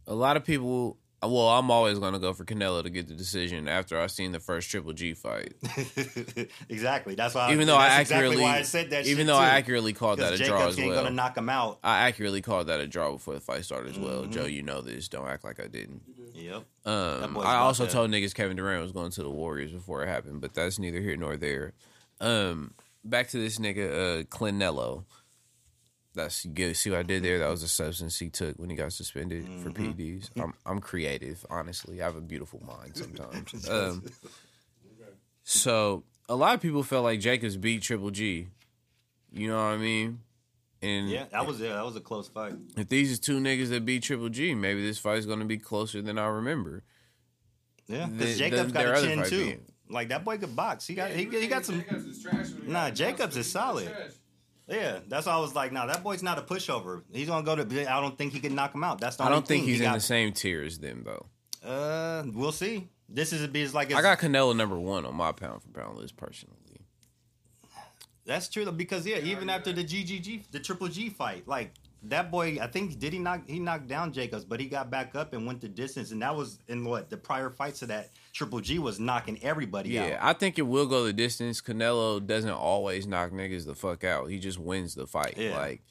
A 0.06 0.14
lot 0.14 0.38
of 0.38 0.46
people. 0.46 1.00
Well, 1.26 1.50
I'm 1.50 1.70
always 1.72 2.00
gonna 2.00 2.20
go 2.20 2.34
for 2.34 2.46
Canelo 2.46 2.84
to 2.84 2.90
get 2.90 3.08
the 3.08 3.14
decision 3.14 3.68
after 3.68 4.00
I've 4.00 4.12
seen 4.12 4.32
the 4.32 4.40
first 4.40 4.70
Triple 4.70 4.94
G 4.94 5.14
fight. 5.14 5.54
exactly. 6.70 7.16
That's 7.16 7.36
why. 7.36 7.52
Even 7.52 7.68
though 7.68 7.76
I 7.78 7.90
that's 7.90 8.02
exactly 8.02 8.26
accurately, 8.28 8.44
why 8.44 8.58
I 8.58 8.62
said 8.64 8.90
that. 8.92 9.06
even 9.06 9.28
though 9.28 9.38
I 9.38 9.50
accurately 9.50 9.94
called 9.94 10.20
that 10.20 10.34
a 10.34 10.38
'Cause 10.38 10.48
draw 10.48 10.60
Jacobs 10.60 10.80
as 10.80 10.86
well. 10.86 11.04
gonna 11.04 11.16
knock 11.16 11.38
him 11.38 11.50
out. 11.50 11.80
I 11.84 12.08
accurately 12.08 12.42
called 12.42 12.68
that 12.68 12.80
a 12.80 12.88
draw 12.88 13.12
before 13.12 13.34
the 13.36 13.40
fight 13.42 13.66
started 13.66 13.92
as 13.94 14.00
well. 14.00 14.24
Mm-hmm. 14.24 14.32
Joe, 14.32 14.46
you 14.46 14.64
know 14.64 14.82
this. 14.82 15.08
Don't 15.08 15.28
act 15.28 15.44
like 15.44 15.60
I 15.60 15.68
didn't. 15.68 16.02
Yep. 16.34 16.64
Um, 16.86 17.38
I 17.38 17.56
also 17.56 17.86
told 17.86 18.10
niggas 18.12 18.34
Kevin 18.34 18.58
Durant 18.58 18.82
was 18.82 18.92
going 18.92 19.12
to 19.12 19.24
the 19.24 19.30
Warriors 19.30 19.72
before 19.72 20.04
it 20.04 20.08
happened, 20.08 20.42
but 20.42 20.54
that's 20.54 20.80
neither 20.80 21.00
here 21.00 21.16
nor 21.16 21.38
there. 21.38 21.74
Um, 22.20 22.74
back 23.04 23.30
to 23.30 23.38
this 23.38 23.60
nigga 23.60 24.22
uh, 24.22 24.24
Clinello. 24.24 25.06
That's 26.16 26.46
good. 26.46 26.76
See 26.78 26.92
what 26.92 27.00
I 27.00 27.04
did 27.04 27.24
there? 27.24 27.40
That 27.40 27.50
was 27.50 27.64
a 27.64 27.68
substance 27.68 28.20
he 28.20 28.30
took 28.30 28.58
when 28.58 28.70
he 28.70 28.76
got 28.76 28.94
suspended 28.94 29.46
for 29.64 29.72
Mm-hmm. 29.72 30.00
PEDs. 30.00 30.30
I'm 30.40 30.54
I'm 30.66 30.80
creative, 30.80 31.44
honestly. 31.50 32.02
I 32.02 32.06
have 32.06 32.16
a 32.16 32.22
beautiful 32.22 32.62
mind 32.66 32.96
sometimes. 32.96 33.68
um, 33.70 34.04
so 35.44 36.04
a 36.30 36.36
lot 36.36 36.56
of 36.56 36.62
people 36.62 36.84
felt 36.84 37.04
like 37.04 37.20
Jacobs 37.20 37.58
beat 37.58 37.82
Triple 37.82 38.12
G. 38.12 38.48
You 39.32 39.48
know 39.48 39.56
what 39.56 39.74
I 39.74 39.78
mean? 39.78 40.20
And 40.82 41.10
Yeah, 41.10 41.26
that 41.32 41.46
was 41.48 41.60
it. 41.62 41.70
That 41.70 41.86
was 41.86 41.96
a 41.96 42.02
close 42.02 42.28
fight. 42.28 42.54
if 42.78 42.90
these 42.90 43.12
is 43.12 43.20
two 43.20 43.40
niggas 43.40 43.70
that 43.70 43.86
beat 43.86 44.04
Triple 44.04 44.30
G, 44.30 44.54
maybe 44.54 44.86
this 44.86 44.98
fight's 45.00 45.26
gonna 45.26 45.46
be 45.46 45.58
closer 45.58 46.02
than 46.02 46.18
I 46.20 46.28
remember. 46.28 46.84
Yeah, 47.88 48.06
because 48.08 48.34
the- 48.38 48.40
Jacobs 48.50 48.74
their 48.74 48.84
got 48.94 48.96
a 48.96 48.98
other 48.98 49.08
chin 49.08 49.24
too. 49.30 49.46
being- 49.46 49.66
Like 49.90 50.10
that 50.10 50.24
boy 50.24 50.38
could 50.38 50.56
box. 50.56 50.86
He 50.88 50.94
got 50.96 51.12
he, 51.12 51.26
he 51.26 51.48
got 51.48 51.66
some. 51.66 51.80
Jacobs 51.82 52.22
trash 52.22 52.48
Nah, 52.66 52.90
Jacobs 52.92 53.36
is 53.36 53.46
He's 53.46 53.52
solid. 53.52 53.92
Yeah, 54.68 55.00
that's 55.08 55.26
why 55.26 55.34
I 55.34 55.40
was 55.40 55.56
like, 55.56 55.72
nah, 55.72 55.86
that 55.88 56.04
boy's 56.04 56.24
not 56.24 56.38
a 56.40 56.42
pushover. 56.42 57.04
He's 57.12 57.28
gonna 57.28 57.46
go 57.46 57.56
to. 57.56 57.92
I 57.92 58.00
don't 58.00 58.18
think 58.18 58.34
he 58.34 58.40
can 58.40 58.56
knock 58.56 58.74
him 58.74 58.84
out. 58.84 59.00
That's 59.00 59.18
the 59.18 59.24
I 59.24 59.30
don't 59.30 59.46
think 59.46 59.66
he's 59.66 59.80
he 59.80 59.84
in 59.84 59.90
got, 59.90 59.96
the 59.96 60.02
same 60.02 60.32
tier 60.32 60.64
as 60.64 60.80
them 60.80 61.04
though. 61.04 61.26
Uh, 61.68 62.24
we'll 62.34 62.52
see. 62.52 62.88
This 63.10 63.34
is 63.34 63.44
a 63.44 63.48
biz 63.48 63.74
like 63.74 63.94
I 63.94 64.02
got 64.02 64.20
Canelo 64.20 64.56
number 64.56 64.80
one 64.80 65.06
on 65.06 65.16
my 65.16 65.32
pound 65.32 65.62
for 65.62 65.70
pound 65.70 65.98
list 65.98 66.16
personally. 66.16 66.58
That's 68.26 68.48
true 68.48 68.64
though, 68.66 68.72
because 68.72 69.06
yeah, 69.06 69.18
even 69.18 69.50
yeah, 69.50 69.56
after 69.56 69.72
yeah. 69.72 69.78
the 69.78 69.84
GGG, 69.84 70.52
the 70.52 70.60
Triple 70.60 70.88
G 70.88 71.10
fight, 71.10 71.48
like 71.48 71.74
that 72.04 72.32
boy, 72.32 72.58
I 72.62 72.68
think 72.68 73.00
did 73.00 73.14
he 73.14 73.20
knock 73.20 73.42
he 73.48 73.60
knocked 73.60 73.88
down 73.88 74.14
Jacobs, 74.14 74.46
but 74.46 74.60
he 74.60 74.68
got 74.68 74.90
back 74.90 75.16
up 75.16 75.34
and 75.34 75.46
went 75.46 75.62
the 75.62 75.68
distance, 75.68 76.12
and 76.12 76.22
that 76.22 76.36
was 76.36 76.60
in 76.68 76.86
what 76.86 77.10
the 77.10 77.18
prior 77.18 77.50
fights 77.50 77.82
of 77.82 77.90
that 77.90 78.12
Triple 78.34 78.60
G 78.62 78.80
was 78.80 79.00
knocking 79.00 79.40
everybody 79.44 79.92
Yeah, 79.92 80.02
out. 80.04 80.10
Yeah, 80.10 80.20
I 80.22 80.34
think 80.34 80.58
it 80.58 80.64
will 80.64 80.88
go 80.88 81.04
the 81.06 81.14
distance. 81.14 81.62
Canelo 81.62 82.26
doesn't 82.26 82.50
always 82.50 83.06
knock 83.06 83.32
niggas 83.32 83.66
the 83.66 83.76
fuck 83.76 84.04
out. 84.04 84.30
He 84.30 84.40
just 84.40 84.58
wins 84.58 84.96
the 84.96 85.06
fight. 85.06 85.36
Yeah. 85.38 85.56
Like, 85.56 85.82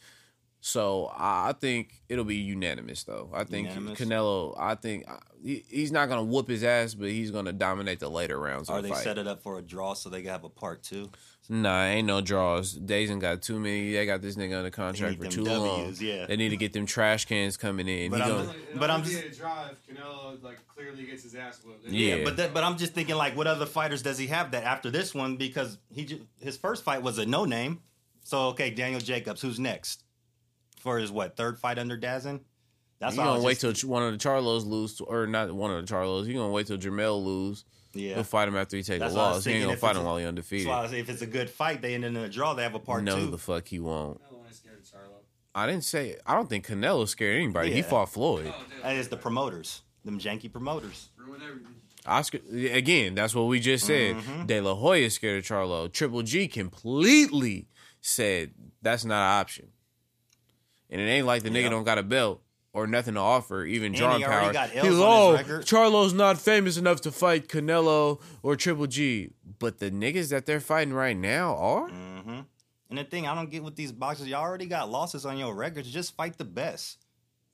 so 0.61 1.11
I 1.17 1.55
think 1.61 2.01
it'll 2.09 2.25
be 2.25 2.37
unanimous 2.37 3.03
though. 3.05 3.31
I 3.35 3.45
think 3.45 3.69
Unanimous? 3.69 3.99
Canelo. 3.99 4.55
I 4.59 4.75
think 4.77 5.05
uh, 5.09 5.17
he, 5.43 5.65
he's 5.69 5.91
not 5.91 6.09
gonna 6.09 6.23
whoop 6.23 6.49
his 6.49 6.63
ass, 6.63 6.95
but 6.95 7.09
he's 7.09 7.31
gonna 7.33 7.53
dominate 7.53 7.99
the 8.01 8.09
later 8.09 8.39
rounds 8.39 8.69
Are 8.71 8.77
of 8.79 8.83
the 8.85 8.89
they 8.91 8.95
fight. 8.95 9.05
set 9.05 9.19
it 9.19 9.27
up 9.27 9.43
for 9.43 9.59
a 9.59 9.63
draw 9.63 9.95
so 9.95 10.09
they 10.09 10.23
can 10.23 10.31
have 10.31 10.45
a 10.45 10.49
part 10.49 10.83
two. 10.85 11.11
Nah, 11.55 11.85
ain't 11.85 12.07
no 12.07 12.23
draws. 12.23 12.79
DAZN 12.79 13.21
got 13.21 13.43
too 13.43 13.59
many. 13.59 13.93
They 13.93 14.07
got 14.07 14.23
this 14.23 14.37
nigga 14.37 14.57
under 14.57 14.71
contract 14.71 15.17
for 15.19 15.25
them 15.25 15.31
too 15.33 15.45
long. 15.45 15.95
Yeah. 16.01 16.25
They 16.27 16.37
need 16.37 16.49
to 16.49 16.57
get 16.57 16.73
them 16.73 16.87
trash 16.87 17.27
cans 17.27 17.59
coming 17.59 17.87
in. 17.89 18.11
But 18.11 18.17
he 18.19 18.23
I'm- 18.23 18.33
gonna, 18.33 18.49
Like, 18.49 18.79
But 18.79 18.91
I'm 18.91 19.03
just- 19.03 19.21
be 19.23 19.29
a 19.29 19.31
drive. 19.31 19.77
Canelo 19.87 20.43
like 20.43 20.67
clearly 20.67 21.05
gets 21.05 21.25
his 21.25 21.35
ass 21.35 21.61
whooped. 21.63 21.87
Yeah. 21.89 22.25
But 22.25 22.39
that, 22.39 22.55
but 22.55 22.65
I'm 22.65 22.79
just 22.79 22.95
thinking 22.95 23.17
like, 23.17 23.37
what 23.37 23.47
other 23.47 23.67
fighters 23.67 24.01
does 24.01 24.17
he 24.17 24.29
have 24.29 24.53
that 24.53 24.65
after 24.65 24.91
this 24.91 25.15
one? 25.15 25.37
Because 25.37 25.77
he 25.95 26.07
ju- 26.07 26.27
his 26.41 26.57
first 26.57 26.85
fight 26.85 27.03
was 27.03 27.19
a 27.19 27.27
no 27.27 27.45
name. 27.45 27.81
So 28.25 28.47
okay, 28.49 28.71
Daniel 28.71 29.01
Jacobs, 29.01 29.43
who's 29.43 29.61
next 29.61 30.05
for 30.81 30.99
his 30.99 31.11
what 31.13 31.37
third 31.37 31.59
fight 31.59 31.79
under 31.79 31.99
DAZN? 31.99 32.41
That's 32.99 33.17
you 33.17 33.21
all 33.21 33.29
I 33.29 33.33
gonna 33.35 33.45
wait 33.45 33.59
just- 33.59 33.81
till 33.83 33.91
one 33.91 34.03
of 34.05 34.13
the 34.13 34.19
Charlos 34.19 34.65
lose, 34.65 35.01
or 35.03 35.27
not 35.27 35.53
one 35.53 35.71
of 35.71 35.87
the 35.87 35.93
Charlos. 35.93 36.25
You 36.27 36.33
gonna 36.35 36.51
wait 36.51 36.67
till 36.67 36.79
Jermall 36.79 37.23
lose. 37.23 37.65
Yeah. 37.95 38.15
He'll 38.15 38.25
fight 38.25 38.49
him 38.49 38.57
after 38.57 38.77
he 38.77 38.83
takes 38.83 39.01
That's 39.01 39.13
the 39.15 39.19
what 39.19 39.25
I 39.25 39.29
was 39.29 39.37
loss. 39.39 39.45
He 39.45 39.51
ain't 39.51 39.55
thinking, 39.63 39.69
gonna 39.69 39.77
fight 39.79 39.97
him 39.97 40.03
a- 40.03 40.05
while 40.07 40.17
he 40.19 40.25
undefeated. 40.27 40.67
So 40.67 40.73
I 40.73 40.83
was- 40.83 40.93
if 40.93 41.09
it's 41.09 41.23
a 41.23 41.27
good 41.27 41.51
fight, 41.51 41.83
they 41.83 41.95
end 41.95 42.05
in 42.05 42.17
a 42.17 42.29
draw. 42.29 42.55
They 42.55 42.63
have 42.63 42.75
a 42.75 42.79
part 42.79 43.05
no, 43.05 43.17
two. 43.19 43.31
the 43.31 43.39
fuck 43.39 43.67
he 43.69 43.79
won't. 43.79 44.21
Canelo 44.23 44.45
ain't 44.47 44.55
scared 44.55 44.79
of 44.79 44.85
Charlo. 44.85 45.17
I 45.55 45.67
didn't 45.67 45.85
say. 45.85 46.17
I 46.27 46.35
don't 46.35 46.49
think 46.49 46.67
Canelo's 46.67 47.11
scared 47.11 47.37
of 47.37 47.43
anybody. 47.43 47.73
He 47.73 47.83
fought 47.83 48.09
Floyd. 48.09 48.47
Oh. 48.55 48.65
That 48.83 48.97
is 48.97 49.09
the 49.09 49.17
promoters, 49.17 49.83
them 50.05 50.19
janky 50.19 50.51
promoters. 50.51 51.11
Ruin 51.17 51.41
everything. 51.43 51.75
Oscar 52.05 52.39
again. 52.73 53.15
That's 53.15 53.35
what 53.35 53.43
we 53.45 53.61
just 53.61 53.87
said. 53.87 54.17
Mm-hmm. 54.17 54.47
De 54.47 54.61
La 54.61 54.75
Hoya 54.75 55.09
scared 55.11 55.39
of 55.39 55.45
Charlo. 55.45 55.93
Triple 55.93 56.23
G 56.23 56.49
completely 56.49 57.69
said 58.01 58.53
that's 58.81 59.05
not 59.05 59.23
an 59.23 59.41
option. 59.41 59.69
And 60.91 61.01
it 61.01 61.05
ain't 61.05 61.27
like 61.27 61.43
the 61.43 61.49
nigga 61.51 61.63
Yep. 61.63 61.71
don't 61.71 61.85
got 61.85 61.99
a 61.99 62.03
belt 62.03 62.43
or 62.75 62.87
nothing 62.87 63.15
to 63.15 63.21
offer, 63.21 63.65
even 63.65 63.93
drawing 63.93 64.19
he 64.21 64.25
already 64.25 64.45
power. 64.45 64.53
got 64.53 64.71
He 64.71 64.79
L's 64.79 64.89
was, 64.89 65.01
on 65.01 65.51
oh. 65.51 65.61
Charlo's 65.63 66.13
not 66.15 66.39
famous 66.41 66.77
enough 66.77 67.01
to 67.03 67.13
fight 67.13 67.49
Canelo 67.49 68.21
or 68.43 68.57
Triple 68.57 68.87
G, 68.87 69.31
but 69.59 69.79
the 69.79 69.91
niggas 69.91 70.31
that 70.31 70.47
they're 70.47 70.61
fighting 70.61 70.95
right 70.95 71.17
now 71.17 71.55
are. 71.57 71.89
hmm 71.89 72.41
And 72.89 72.99
the 72.99 73.05
thing 73.05 73.27
I 73.27 73.35
don't 73.35 73.51
get 73.51 73.63
with 73.63 73.77
these 73.77 73.93
boxers, 73.93 74.27
y'all 74.29 74.41
already 74.41 74.67
got 74.67 74.91
losses 74.91 75.27
on 75.27 75.37
your 75.39 75.55
records. 75.55 75.91
Just 75.91 76.17
fight 76.17 76.39
the 76.39 76.45
best. 76.45 76.99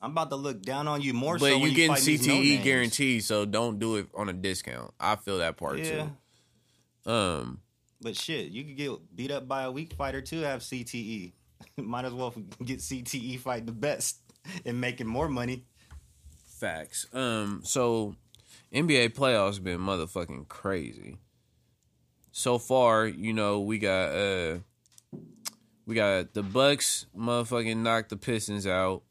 I'm 0.01 0.13
about 0.13 0.31
to 0.31 0.37
look 0.37 0.63
down 0.63 0.87
on 0.87 1.01
you 1.01 1.13
more. 1.13 1.35
But 1.39 1.51
so 1.51 1.57
you 1.57 1.75
getting 1.75 1.97
CTE 1.97 2.27
no-names. 2.29 2.65
guaranteed, 2.65 3.25
so 3.25 3.45
don't 3.45 3.81
do 3.81 3.97
it 3.97 4.07
on 4.15 4.29
a 4.29 4.33
discount. 4.33 4.95
I 5.01 5.17
feel 5.17 5.39
that 5.39 5.57
part 5.57 5.79
Yeah. 5.81 6.11
too. 7.05 7.11
Um, 7.11 7.61
But 8.01 8.15
shit, 8.17 8.53
you 8.53 8.63
could 8.65 8.77
get 8.77 9.17
beat 9.17 9.33
up 9.33 9.49
by 9.49 9.63
a 9.65 9.73
weak 9.73 9.95
fighter 9.95 10.21
too. 10.21 10.43
Have 10.43 10.61
CTE. 10.61 11.33
Might 11.77 12.05
as 12.05 12.13
well 12.13 12.33
get 12.65 12.79
CTE 12.79 13.41
fighting 13.41 13.67
the 13.67 13.73
best 13.73 14.19
and 14.65 14.81
making 14.81 15.07
more 15.07 15.29
money. 15.29 15.65
Facts. 16.59 17.07
Um, 17.13 17.61
so 17.65 18.17
NBA 18.75 19.11
playoffs 19.15 19.63
been 19.63 19.81
motherfucking 19.81 20.49
crazy. 20.49 21.19
So 22.33 22.59
far, 22.59 23.07
you 23.07 23.33
know, 23.33 23.61
we 23.61 23.79
got 23.79 24.11
uh 24.11 24.59
we 25.87 25.95
got 25.95 26.35
the 26.35 26.43
Bucks 26.43 27.07
motherfucking 27.17 27.79
knocked 27.79 28.11
the 28.11 28.17
Pistons 28.17 28.67
out, 28.67 29.03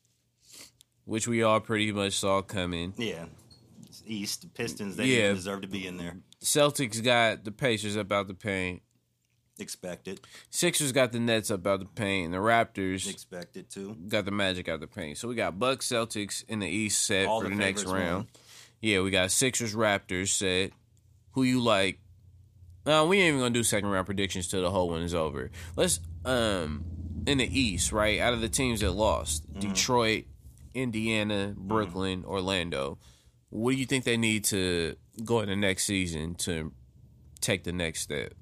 which 1.05 1.27
we 1.27 1.43
all 1.43 1.59
pretty 1.59 1.91
much 1.91 2.13
saw 2.13 2.41
coming. 2.41 2.93
Yeah, 2.97 3.25
East 4.05 4.41
the 4.43 4.47
Pistons. 4.47 4.95
They 4.95 5.05
Yeah. 5.07 5.17
yeah. 5.27 5.33
deserve 5.33 5.61
to 5.61 5.67
be 5.67 5.87
in 5.87 5.97
there. 5.97 6.17
Celtics 6.41 7.03
got 7.03 7.43
the 7.43 7.51
Pacers 7.51 7.97
up 7.97 8.11
out 8.11 8.27
the 8.27 8.33
paint. 8.33 8.81
Expected. 9.59 10.21
Sixers 10.49 10.91
got 10.91 11.11
the 11.11 11.19
Nets 11.19 11.49
up 11.51 11.65
out 11.65 11.79
the 11.79 11.85
paint, 11.85 12.25
and 12.25 12.33
the 12.33 12.37
Raptors 12.37 13.09
Expected 13.09 13.69
too. 13.69 13.95
got 14.07 14.25
the 14.25 14.31
Magic 14.31 14.67
out 14.69 14.79
the 14.79 14.87
paint. 14.87 15.17
So 15.17 15.27
we 15.27 15.35
got 15.35 15.57
Bucks 15.57 15.87
Celtics 15.87 16.43
in 16.47 16.59
the 16.59 16.67
East 16.67 17.05
set 17.05 17.27
All 17.27 17.41
for 17.41 17.45
the 17.49 17.55
the 17.55 17.59
next 17.59 17.85
round. 17.85 18.15
won. 18.15 18.27
Yeah, 18.81 19.01
we 19.01 19.09
got 19.11 19.31
Sixers 19.31 19.73
Raptors 19.75 20.27
set. 20.29 20.71
Who 21.31 21.43
you 21.43 21.59
like? 21.61 21.99
No, 22.85 23.05
we 23.07 23.17
ain't 23.19 23.29
even 23.29 23.39
gonna 23.39 23.53
do 23.53 23.63
second 23.63 23.89
round 23.89 24.05
predictions 24.05 24.47
till 24.47 24.61
the 24.61 24.71
whole 24.71 24.89
one 24.89 25.01
is 25.01 25.13
over. 25.15 25.49
Let's 25.75 25.99
um 26.25 26.85
in 27.25 27.39
the 27.39 27.59
East, 27.59 27.91
right? 27.91 28.19
Out 28.19 28.33
of 28.33 28.41
the 28.41 28.49
teams 28.49 28.79
that 28.81 28.91
lost, 28.91 29.43
Mm-hmm. 29.51 29.59
Detroit, 29.73 30.25
Indiana, 30.73 31.53
Brooklyn, 31.57 32.23
Orlando. 32.25 32.99
What 33.49 33.71
do 33.71 33.77
you 33.77 33.85
think 33.85 34.03
they 34.03 34.17
need 34.17 34.43
to 34.45 34.95
go 35.25 35.39
in 35.41 35.49
the 35.49 35.55
next 35.55 35.85
season 35.85 36.35
to 36.35 36.71
take 37.41 37.63
the 37.63 37.71
next 37.73 38.01
step? 38.01 38.33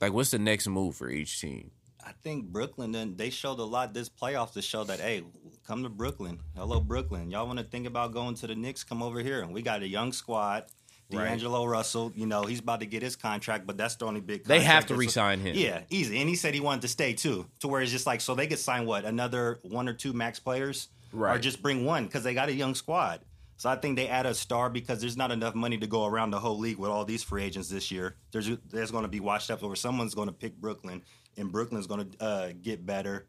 Like, 0.00 0.12
what's 0.12 0.30
the 0.30 0.38
next 0.38 0.66
move 0.68 0.96
for 0.96 1.08
each 1.08 1.40
team? 1.40 1.70
I 2.04 2.12
think 2.22 2.46
Brooklyn. 2.46 2.92
Then 2.92 3.16
they 3.16 3.30
showed 3.30 3.58
a 3.58 3.64
lot 3.64 3.92
this 3.92 4.08
playoffs 4.08 4.52
to 4.52 4.62
show 4.62 4.84
that 4.84 5.00
hey, 5.00 5.24
come 5.66 5.82
to 5.82 5.88
Brooklyn. 5.88 6.38
Hello, 6.56 6.80
Brooklyn. 6.80 7.30
Y'all 7.30 7.46
want 7.46 7.58
to 7.58 7.64
think 7.64 7.86
about 7.86 8.12
going 8.12 8.34
to 8.36 8.46
the 8.46 8.54
Knicks? 8.54 8.84
Come 8.84 9.02
over 9.02 9.20
here. 9.20 9.42
And 9.42 9.52
we 9.52 9.62
got 9.62 9.82
a 9.82 9.88
young 9.88 10.12
squad. 10.12 10.66
Right. 11.12 11.28
D'Angelo 11.28 11.64
Russell, 11.64 12.12
you 12.16 12.26
know, 12.26 12.42
he's 12.42 12.58
about 12.58 12.80
to 12.80 12.86
get 12.86 13.00
his 13.00 13.14
contract, 13.14 13.64
but 13.64 13.76
that's 13.76 13.94
the 13.94 14.06
only 14.06 14.20
big. 14.20 14.44
They 14.44 14.60
have 14.60 14.86
to 14.86 14.96
resign 14.96 15.38
re-sign 15.38 15.54
him. 15.54 15.56
Yeah, 15.56 15.82
easy. 15.88 16.18
And 16.18 16.28
he 16.28 16.34
said 16.34 16.52
he 16.52 16.58
wanted 16.58 16.82
to 16.82 16.88
stay 16.88 17.12
too, 17.12 17.46
to 17.60 17.68
where 17.68 17.80
it's 17.80 17.92
just 17.92 18.06
like 18.06 18.20
so 18.20 18.34
they 18.34 18.48
could 18.48 18.58
sign 18.58 18.86
what 18.86 19.04
another 19.04 19.60
one 19.62 19.88
or 19.88 19.92
two 19.92 20.12
max 20.12 20.40
players, 20.40 20.88
right? 21.12 21.36
or 21.36 21.38
just 21.38 21.62
bring 21.62 21.84
one 21.84 22.06
because 22.06 22.24
they 22.24 22.34
got 22.34 22.48
a 22.48 22.52
young 22.52 22.74
squad. 22.74 23.20
So 23.58 23.70
I 23.70 23.76
think 23.76 23.96
they 23.96 24.08
add 24.08 24.26
a 24.26 24.34
star 24.34 24.68
because 24.68 25.00
there's 25.00 25.16
not 25.16 25.30
enough 25.30 25.54
money 25.54 25.78
to 25.78 25.86
go 25.86 26.04
around 26.04 26.30
the 26.30 26.38
whole 26.38 26.58
league 26.58 26.78
with 26.78 26.90
all 26.90 27.04
these 27.04 27.22
free 27.22 27.42
agents 27.42 27.68
this 27.68 27.90
year. 27.90 28.16
There's 28.30 28.50
there's 28.70 28.90
going 28.90 29.04
to 29.04 29.08
be 29.08 29.20
washed 29.20 29.50
up, 29.50 29.62
over. 29.62 29.74
someone's 29.74 30.14
going 30.14 30.28
to 30.28 30.34
pick 30.34 30.56
Brooklyn, 30.56 31.02
and 31.36 31.50
Brooklyn's 31.50 31.86
going 31.86 32.10
to 32.10 32.24
uh, 32.24 32.52
get 32.60 32.84
better. 32.84 33.26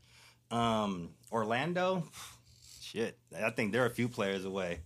Um, 0.52 1.12
Orlando, 1.32 2.04
shit, 2.82 3.18
I 3.42 3.52
think 3.52 3.72
they're 3.72 3.86
a 3.86 3.90
few 3.90 4.10
players 4.10 4.44
away. 4.44 4.80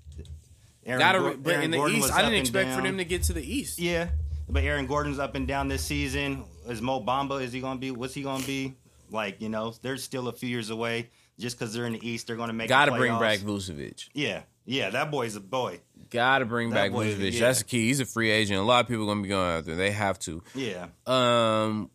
Aaron 0.85 0.99
Gotta, 0.99 1.37
but 1.37 1.53
Aaron 1.53 1.65
in 1.65 1.71
the 1.71 1.77
Gordon 1.77 1.97
East, 1.97 2.13
I 2.13 2.21
didn't 2.21 2.39
expect 2.39 2.73
for 2.75 2.81
them 2.81 2.97
to 2.97 3.05
get 3.05 3.23
to 3.23 3.33
the 3.33 3.43
East. 3.43 3.79
Yeah, 3.79 4.09
but 4.49 4.63
Aaron 4.63 4.85
Gordon's 4.85 5.19
up 5.19 5.35
and 5.35 5.47
down 5.47 5.67
this 5.67 5.83
season. 5.83 6.45
Is 6.67 6.81
Mo 6.81 7.03
Bamba? 7.03 7.41
Is 7.41 7.51
he 7.51 7.61
going 7.61 7.77
to 7.77 7.81
be? 7.81 7.91
What's 7.91 8.13
he 8.13 8.23
going 8.23 8.41
to 8.41 8.47
be? 8.47 8.75
Like 9.09 9.41
you 9.41 9.49
know, 9.49 9.73
they're 9.81 9.97
still 9.97 10.27
a 10.27 10.33
few 10.33 10.49
years 10.49 10.69
away. 10.69 11.09
Just 11.39 11.57
because 11.57 11.73
they're 11.73 11.87
in 11.87 11.93
the 11.93 12.07
East, 12.07 12.27
they're 12.27 12.35
going 12.35 12.49
to 12.49 12.53
make. 12.53 12.69
Got 12.69 12.85
to 12.85 12.91
bring 12.91 13.17
back 13.17 13.39
Vucevic. 13.39 14.09
Yeah, 14.13 14.41
yeah, 14.65 14.89
that 14.91 15.11
boy's 15.11 15.35
a 15.35 15.39
boy. 15.41 15.79
Got 16.09 16.39
to 16.39 16.45
bring 16.45 16.69
That 16.71 16.75
back 16.75 16.91
boy- 16.91 17.13
Vucevic. 17.15 17.33
yeah. 17.33 17.39
That's 17.39 17.59
the 17.59 17.65
key. 17.65 17.87
He's 17.87 17.99
a 18.01 18.05
free 18.05 18.31
agent. 18.31 18.59
A 18.59 18.63
lot 18.63 18.81
of 18.83 18.87
people 18.89 19.05
going 19.05 19.19
to 19.19 19.23
be 19.23 19.29
going 19.29 19.49
out 19.57 19.65
there. 19.65 19.75
They 19.75 19.91
have 19.91 20.19
to. 20.19 20.43
Yeah, 20.55 20.87
Um, 21.07 21.89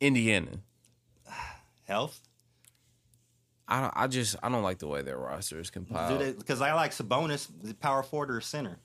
Indiana. 0.00 0.60
health. 1.86 2.20
I 3.68 3.80
don't, 3.80 3.92
I 3.96 4.06
just 4.06 4.36
I 4.42 4.48
don't 4.50 4.62
like 4.62 4.78
the 4.78 4.86
way 4.88 5.02
their 5.02 5.16
roster 5.16 5.58
is 5.58 5.70
compiled. 5.70 6.36
Because 6.38 6.60
I 6.60 6.74
like 6.74 6.90
Sabonis, 6.90 7.48
the 7.62 7.74
power 7.74 8.02
forward 8.02 8.30
or 8.30 8.40
center, 8.42 8.76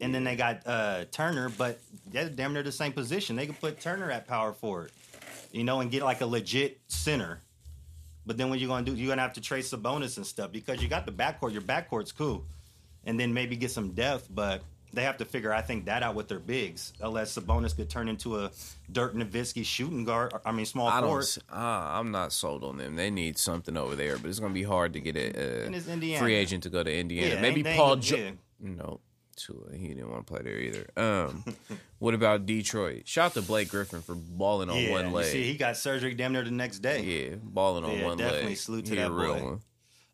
and 0.00 0.14
then 0.14 0.24
they 0.24 0.36
got 0.36 0.66
uh, 0.66 1.04
Turner, 1.10 1.48
but 1.48 1.80
they're 2.10 2.28
damn 2.28 2.52
near 2.52 2.62
the 2.62 2.72
same 2.72 2.92
position. 2.92 3.36
They 3.36 3.46
could 3.46 3.58
put 3.60 3.80
Turner 3.80 4.10
at 4.10 4.26
power 4.26 4.52
forward, 4.52 4.92
you 5.52 5.64
know, 5.64 5.80
and 5.80 5.90
get 5.90 6.02
like 6.02 6.20
a 6.20 6.26
legit 6.26 6.80
center. 6.88 7.40
But 8.30 8.36
then 8.36 8.48
what 8.48 8.60
you're 8.60 8.68
gonna 8.68 8.86
do? 8.86 8.94
You're 8.94 9.08
gonna 9.08 9.22
have 9.22 9.32
to 9.32 9.40
trade 9.40 9.64
Sabonis 9.64 10.16
and 10.16 10.24
stuff 10.24 10.52
because 10.52 10.80
you 10.80 10.86
got 10.86 11.04
the 11.04 11.10
backcourt. 11.10 11.52
Your 11.52 11.62
backcourt's 11.62 12.12
cool, 12.12 12.44
and 13.04 13.18
then 13.18 13.34
maybe 13.34 13.56
get 13.56 13.72
some 13.72 13.90
depth, 13.90 14.28
but. 14.30 14.62
They 14.92 15.04
have 15.04 15.18
to 15.18 15.24
figure, 15.24 15.52
I 15.52 15.62
think, 15.62 15.84
that 15.84 16.02
out 16.02 16.16
with 16.16 16.26
their 16.26 16.40
bigs, 16.40 16.92
unless 17.00 17.38
Sabonis 17.38 17.76
could 17.76 17.88
turn 17.88 18.08
into 18.08 18.40
a 18.40 18.50
Dirk 18.90 19.14
Nowitzki 19.14 19.64
shooting 19.64 20.04
guard. 20.04 20.32
I 20.44 20.50
mean, 20.50 20.66
small 20.66 20.88
I 20.88 21.00
don't. 21.00 21.08
forward. 21.10 21.26
Uh, 21.48 21.54
I'm 21.54 22.10
not 22.10 22.32
sold 22.32 22.64
on 22.64 22.76
them. 22.76 22.96
They 22.96 23.08
need 23.08 23.38
something 23.38 23.76
over 23.76 23.94
there, 23.94 24.18
but 24.18 24.28
it's 24.28 24.40
going 24.40 24.50
to 24.50 24.54
be 24.54 24.64
hard 24.64 24.94
to 24.94 25.00
get 25.00 25.14
a, 25.16 25.68
a 25.68 26.18
free 26.18 26.34
agent 26.34 26.64
to 26.64 26.70
go 26.70 26.82
to 26.82 26.92
Indiana. 26.92 27.36
Yeah, 27.36 27.40
Maybe 27.40 27.62
Paul. 27.62 27.98
Jo- 27.98 28.16
yeah. 28.16 28.30
No, 28.58 28.98
Tua. 29.36 29.74
He 29.76 29.88
didn't 29.88 30.10
want 30.10 30.26
to 30.26 30.32
play 30.32 30.42
there 30.42 30.58
either. 30.58 30.86
Um, 30.96 31.44
what 31.98 32.14
about 32.14 32.46
Detroit? 32.46 33.02
Shout 33.06 33.26
out 33.26 33.34
to 33.34 33.42
Blake 33.42 33.68
Griffin 33.70 34.02
for 34.02 34.14
balling 34.14 34.70
on 34.70 34.76
Yeah, 34.76 34.90
one 34.92 35.08
you 35.08 35.14
leg. 35.14 35.26
see, 35.26 35.42
he 35.44 35.56
got 35.56 35.76
surgery 35.76 36.14
damn 36.14 36.32
near 36.32 36.44
the 36.44 36.50
next 36.50 36.80
day. 36.80 37.02
yeah, 37.02 37.36
balling 37.42 37.84
on 37.84 37.96
Yeah, 37.98 38.04
one 38.04 38.16
definitely 38.18 38.24
leg. 38.24 38.32
Definitely 38.32 38.54
salute 38.56 38.84
to 38.86 38.90
He 38.90 38.96
that 38.96 39.10
real 39.10 39.34
boy. 39.34 39.58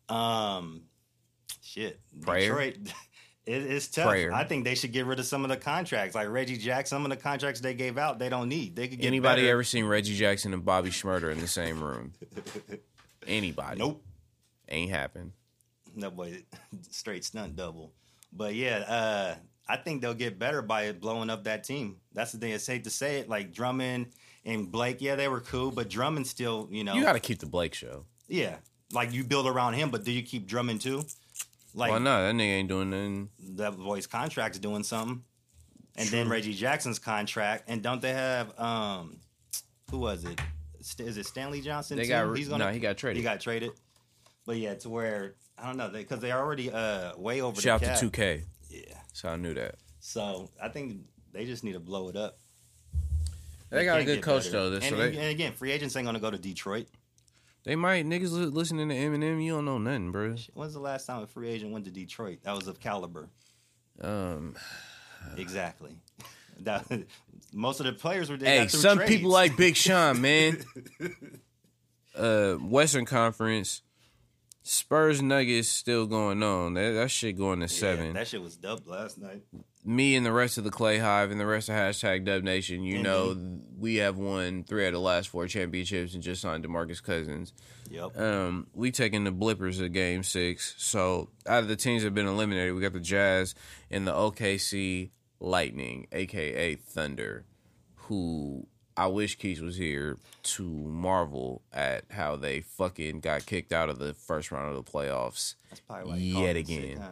one. 0.09 0.17
Um, 0.17 0.81
shit, 1.61 1.99
Prayer? 2.21 2.49
Detroit. 2.49 2.77
It, 3.47 3.63
it's 3.63 3.87
tough. 3.87 4.09
Prayer. 4.09 4.33
I 4.33 4.43
think 4.43 4.65
they 4.65 4.75
should 4.75 4.91
get 4.91 5.05
rid 5.05 5.19
of 5.19 5.25
some 5.25 5.45
of 5.45 5.49
the 5.49 5.55
contracts, 5.55 6.15
like 6.15 6.27
Reggie 6.27 6.57
Jack. 6.57 6.85
Some 6.85 7.05
of 7.05 7.09
the 7.11 7.15
contracts 7.15 7.61
they 7.61 7.73
gave 7.73 7.97
out, 7.97 8.19
they 8.19 8.27
don't 8.27 8.49
need. 8.49 8.75
They 8.75 8.89
could 8.89 8.99
get 8.99 9.07
Anybody 9.07 9.43
better. 9.43 9.53
ever 9.53 9.63
seen 9.63 9.85
Reggie 9.85 10.17
Jackson 10.17 10.53
and 10.53 10.65
Bobby 10.65 10.89
Shmurda 10.89 11.31
in 11.31 11.39
the 11.39 11.47
same 11.47 11.81
room? 11.81 12.11
Anybody? 13.25 13.79
Nope. 13.79 14.03
Ain't 14.67 14.91
happened. 14.91 15.31
No 15.95 16.11
boy, 16.11 16.43
straight 16.91 17.23
stunt 17.23 17.55
double. 17.55 17.93
But 18.33 18.55
yeah, 18.55 18.77
uh, 18.79 19.35
I 19.67 19.77
think 19.77 20.01
they'll 20.01 20.13
get 20.13 20.37
better 20.39 20.61
by 20.61 20.91
blowing 20.91 21.29
up 21.29 21.43
that 21.45 21.63
team. 21.63 21.97
That's 22.13 22.31
the 22.31 22.37
thing. 22.37 22.51
It's 22.51 22.63
safe 22.63 22.83
to 22.83 22.89
say 22.89 23.19
it. 23.19 23.29
Like 23.29 23.51
Drummond 23.53 24.07
And 24.45 24.71
Blake, 24.71 25.01
yeah, 25.01 25.15
they 25.15 25.27
were 25.27 25.41
cool, 25.41 25.71
but 25.71 25.89
Drummond 25.89 26.27
still, 26.27 26.67
you 26.71 26.83
know, 26.83 26.93
You 26.93 27.01
got 27.03 27.13
to 27.13 27.19
keep 27.19 27.39
the 27.39 27.45
Blake 27.47 27.73
show. 27.73 28.05
yeah, 28.27 28.57
like 28.93 29.11
you 29.11 29.23
build 29.23 29.47
around 29.47 29.73
him, 29.73 29.89
but 29.89 30.03
do 30.05 30.11
you 30.11 30.23
keep 30.23 30.47
Drummond 30.47 30.81
too? 30.81 31.03
Like 31.73 31.91
Why 31.91 31.97
not? 31.99 32.21
That 32.21 32.33
nigga 32.35 32.41
ain't 32.59 32.69
doing 32.69 32.89
nothing. 32.89 33.29
that 33.57 33.77
boy's 33.77 34.07
contract's 34.07 34.57
doing 34.59 34.83
something, 34.83 35.21
and 35.95 36.09
then 36.09 36.29
Reggie 36.29 36.53
Jackson's 36.53 36.97
contract, 36.97 37.65
and 37.67 37.83
don't 37.83 38.01
they 38.01 38.13
have 38.13 38.57
um, 38.59 39.19
who 39.91 39.99
was 39.99 40.23
it? 40.23 40.39
Is 40.99 41.17
it 41.17 41.25
Stanley 41.25 41.59
Johnson? 41.61 41.97
They 41.97 42.03
too? 42.03 42.09
got 42.09 42.35
He's 42.37 42.49
no, 42.49 42.69
he 42.71 42.79
got 42.79 42.97
traded. 42.97 43.17
he 43.17 43.23
got 43.23 43.41
traded, 43.41 43.71
but 44.45 44.55
yeah, 44.55 44.75
to 44.75 44.89
where 44.89 45.35
I 45.57 45.65
don't 45.67 45.77
know 45.77 45.89
because 45.89 46.19
they, 46.19 46.31
are 46.31 46.39
already 46.39 46.71
uh 46.71 47.17
way 47.17 47.41
over. 47.41 47.59
Shout 47.59 47.81
the 47.81 47.91
out 47.91 47.99
cap. 47.99 48.11
to 48.11 48.21
2K. 48.21 48.43
Yeah, 48.69 48.79
So 49.13 49.29
I 49.29 49.35
knew 49.37 49.53
that. 49.55 49.75
so 49.99 50.49
I 50.61 50.69
think 50.69 51.01
they 51.33 51.45
just 51.45 51.63
need 51.63 51.73
to 51.73 51.79
blow 51.79 52.09
it 52.09 52.15
up. 52.15 52.37
They 53.69 53.83
got 53.85 53.99
a 53.99 54.05
good 54.05 54.21
coach 54.21 54.45
better. 54.45 54.69
though. 54.69 54.79
So 54.79 54.87
and, 54.87 54.97
they, 54.97 55.17
and 55.17 55.29
again, 55.31 55.53
free 55.53 55.71
agents 55.71 55.95
ain't 55.95 56.05
gonna 56.05 56.19
go 56.19 56.31
to 56.31 56.37
Detroit. 56.37 56.87
they 57.63 57.75
might 57.75 58.05
niggas 58.05 58.53
listening 58.53 58.87
to 58.89 58.95
Eminem. 58.95 59.43
You 59.43 59.55
don't 59.55 59.65
know 59.65 59.77
nothing, 59.77 60.11
bro. 60.11 60.35
When's 60.53 60.73
the 60.73 60.79
last 60.79 61.05
time 61.05 61.23
a 61.23 61.27
free 61.27 61.49
agent 61.49 61.71
went 61.71 61.85
to 61.85 61.91
Detroit? 61.91 62.39
That 62.43 62.55
was 62.55 62.67
of 62.67 62.79
caliber. 62.79 63.29
Um, 64.01 64.55
Exactly. 65.37 65.91
That, 66.61 66.87
most 67.53 67.79
of 67.81 67.85
the 67.85 67.93
players 67.93 68.31
were. 68.31 68.37
They 68.37 68.61
hey, 68.61 68.67
some 68.67 68.97
trades. 68.97 69.11
people 69.11 69.29
like 69.29 69.55
Big 69.55 69.75
Sean, 69.75 70.19
man. 70.19 70.57
uh, 72.15 72.53
Western 72.53 73.05
Conference, 73.05 73.83
Spurs 74.67 75.21
Nuggets 75.21 75.67
still 75.69 76.05
going 76.05 76.43
on. 76.43 76.73
That, 76.73 76.91
that 76.91 77.09
shit 77.11 77.37
going 77.37 77.59
to 77.59 77.63
Yeah, 77.65 77.79
seven. 77.79 78.13
that 78.13 78.27
shit 78.27 78.41
was 78.41 78.55
dubbed 78.57 78.85
last 78.87 79.17
night. 79.17 79.43
Me 79.85 80.15
and 80.15 80.25
the 80.25 80.31
rest 80.33 80.57
of 80.57 80.65
the 80.65 80.69
Klay 80.69 80.99
Hive 80.99 81.31
and 81.31 81.39
the 81.39 81.45
rest 81.45 81.69
of 81.69 81.75
hashtag 81.75 82.25
Dub 82.25 82.43
Nation, 82.43 82.83
you 82.83 82.99
Mhm. 82.99 83.03
know, 83.03 83.59
we 83.77 83.95
have 83.95 84.17
won 84.17 84.65
three 84.65 84.83
out 84.83 84.87
of 84.89 84.93
the 84.95 84.99
last 84.99 85.29
four 85.29 85.47
championships 85.47 86.13
and 86.13 86.21
just 86.21 86.41
signed 86.41 86.65
Demarcus 86.65 87.01
Cousins. 87.01 87.53
Yep. 87.89 88.17
Um, 88.19 88.67
we 88.73 88.91
taking 88.91 89.23
the 89.23 89.31
blippers 89.31 89.81
of 89.81 89.93
game 89.93 90.23
six. 90.23 90.75
So 90.77 91.29
out 91.45 91.63
of 91.63 91.69
the 91.69 91.77
teams 91.77 92.01
that 92.01 92.07
have 92.07 92.15
been 92.15 92.27
eliminated, 92.27 92.75
we 92.75 92.81
got 92.81 92.91
the 92.91 92.99
Jazz 92.99 93.55
and 93.89 94.05
the 94.05 94.13
OKC 94.13 95.11
Lightning, 95.39 96.07
aka 96.11 96.75
Thunder, 96.75 97.45
who 97.95 98.67
I 98.97 99.05
wish 99.07 99.35
Keys 99.37 99.61
was 99.61 99.77
here 99.77 100.17
to 100.43 100.63
marvel 100.63 101.61
at 101.71 102.05
how 102.09 102.35
they 102.35 102.61
fucking 102.61 103.19
got 103.19 103.45
kicked 103.45 103.71
out 103.71 103.89
of 103.89 103.99
the 103.99 104.13
first 104.15 104.51
round 104.51 104.75
of 104.75 104.83
the 104.83 104.91
playoffs 104.91 105.53
That's 105.69 105.81
probably 105.81 106.09
why 106.09 106.15
they 106.17 106.23
yet 106.23 106.55
him 106.57 106.65
sick, 106.65 106.75
again. 106.79 106.97
huh? 106.97 107.07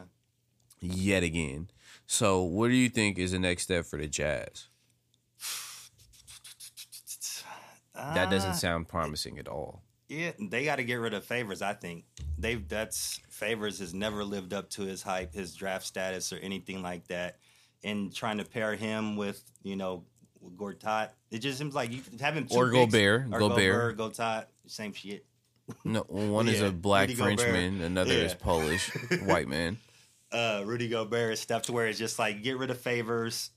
yet 0.81 1.23
again. 1.23 1.69
So 2.07 2.41
what 2.41 2.69
do 2.69 2.73
you 2.75 2.89
think 2.89 3.17
is 3.19 3.31
the 3.33 3.39
next 3.39 3.63
step 3.63 3.85
for 3.85 3.97
the 3.99 4.07
Jazz? 4.07 4.67
That 7.95 8.29
doesn't 8.29 8.51
Ah, 8.51 8.53
sound 8.53 8.87
promising 8.87 9.39
at 9.39 9.47
all. 9.47 9.81
Yeah, 10.09 10.31
they 10.39 10.65
got 10.65 10.75
to 10.77 10.83
get 10.83 10.95
rid 10.95 11.13
of 11.13 11.23
Favors. 11.23 11.61
I 11.61 11.73
think 11.73 12.05
they've 12.37 12.67
that's 12.67 13.19
Favors 13.29 13.79
has 13.79 13.93
never 13.93 14.23
lived 14.23 14.53
up 14.53 14.69
to 14.71 14.81
his 14.83 15.01
hype, 15.01 15.33
his 15.33 15.55
draft 15.55 15.85
status, 15.85 16.31
or 16.33 16.37
anything 16.37 16.81
like 16.83 17.07
that. 17.07 17.37
And 17.83 18.13
trying 18.13 18.37
to 18.39 18.45
pair 18.45 18.75
him 18.75 19.15
with 19.15 19.41
you 19.63 19.75
know 19.75 20.03
Gortat, 20.55 21.09
it 21.31 21.39
just 21.39 21.57
seems 21.57 21.73
like 21.75 21.91
you 21.91 22.01
having 22.19 22.47
two 22.47 22.55
Or 22.57 22.69
Gobert, 22.69 23.27
or 23.31 23.39
Gobert. 23.39 23.95
Gobert, 23.97 23.97
Gortat, 23.97 24.45
same 24.67 24.93
shit. 24.93 25.25
No, 25.83 26.01
one 26.01 26.47
is 26.47 26.61
a 26.61 26.71
black 26.71 27.07
Rudy 27.09 27.19
Gobert. 27.19 27.39
Frenchman, 27.41 27.81
another 27.81 28.13
is 28.13 28.33
Polish, 28.35 28.89
white 29.25 29.47
man. 29.47 29.77
uh, 30.31 30.61
Rudy 30.65 30.87
Gobert 30.89 31.33
is 31.33 31.39
stuff 31.39 31.63
to 31.63 31.71
where 31.73 31.87
it's 31.87 31.97
just 31.97 32.19
like 32.19 32.43
get 32.43 32.57
rid 32.57 32.69
of 32.69 32.79
favors, 32.79 33.49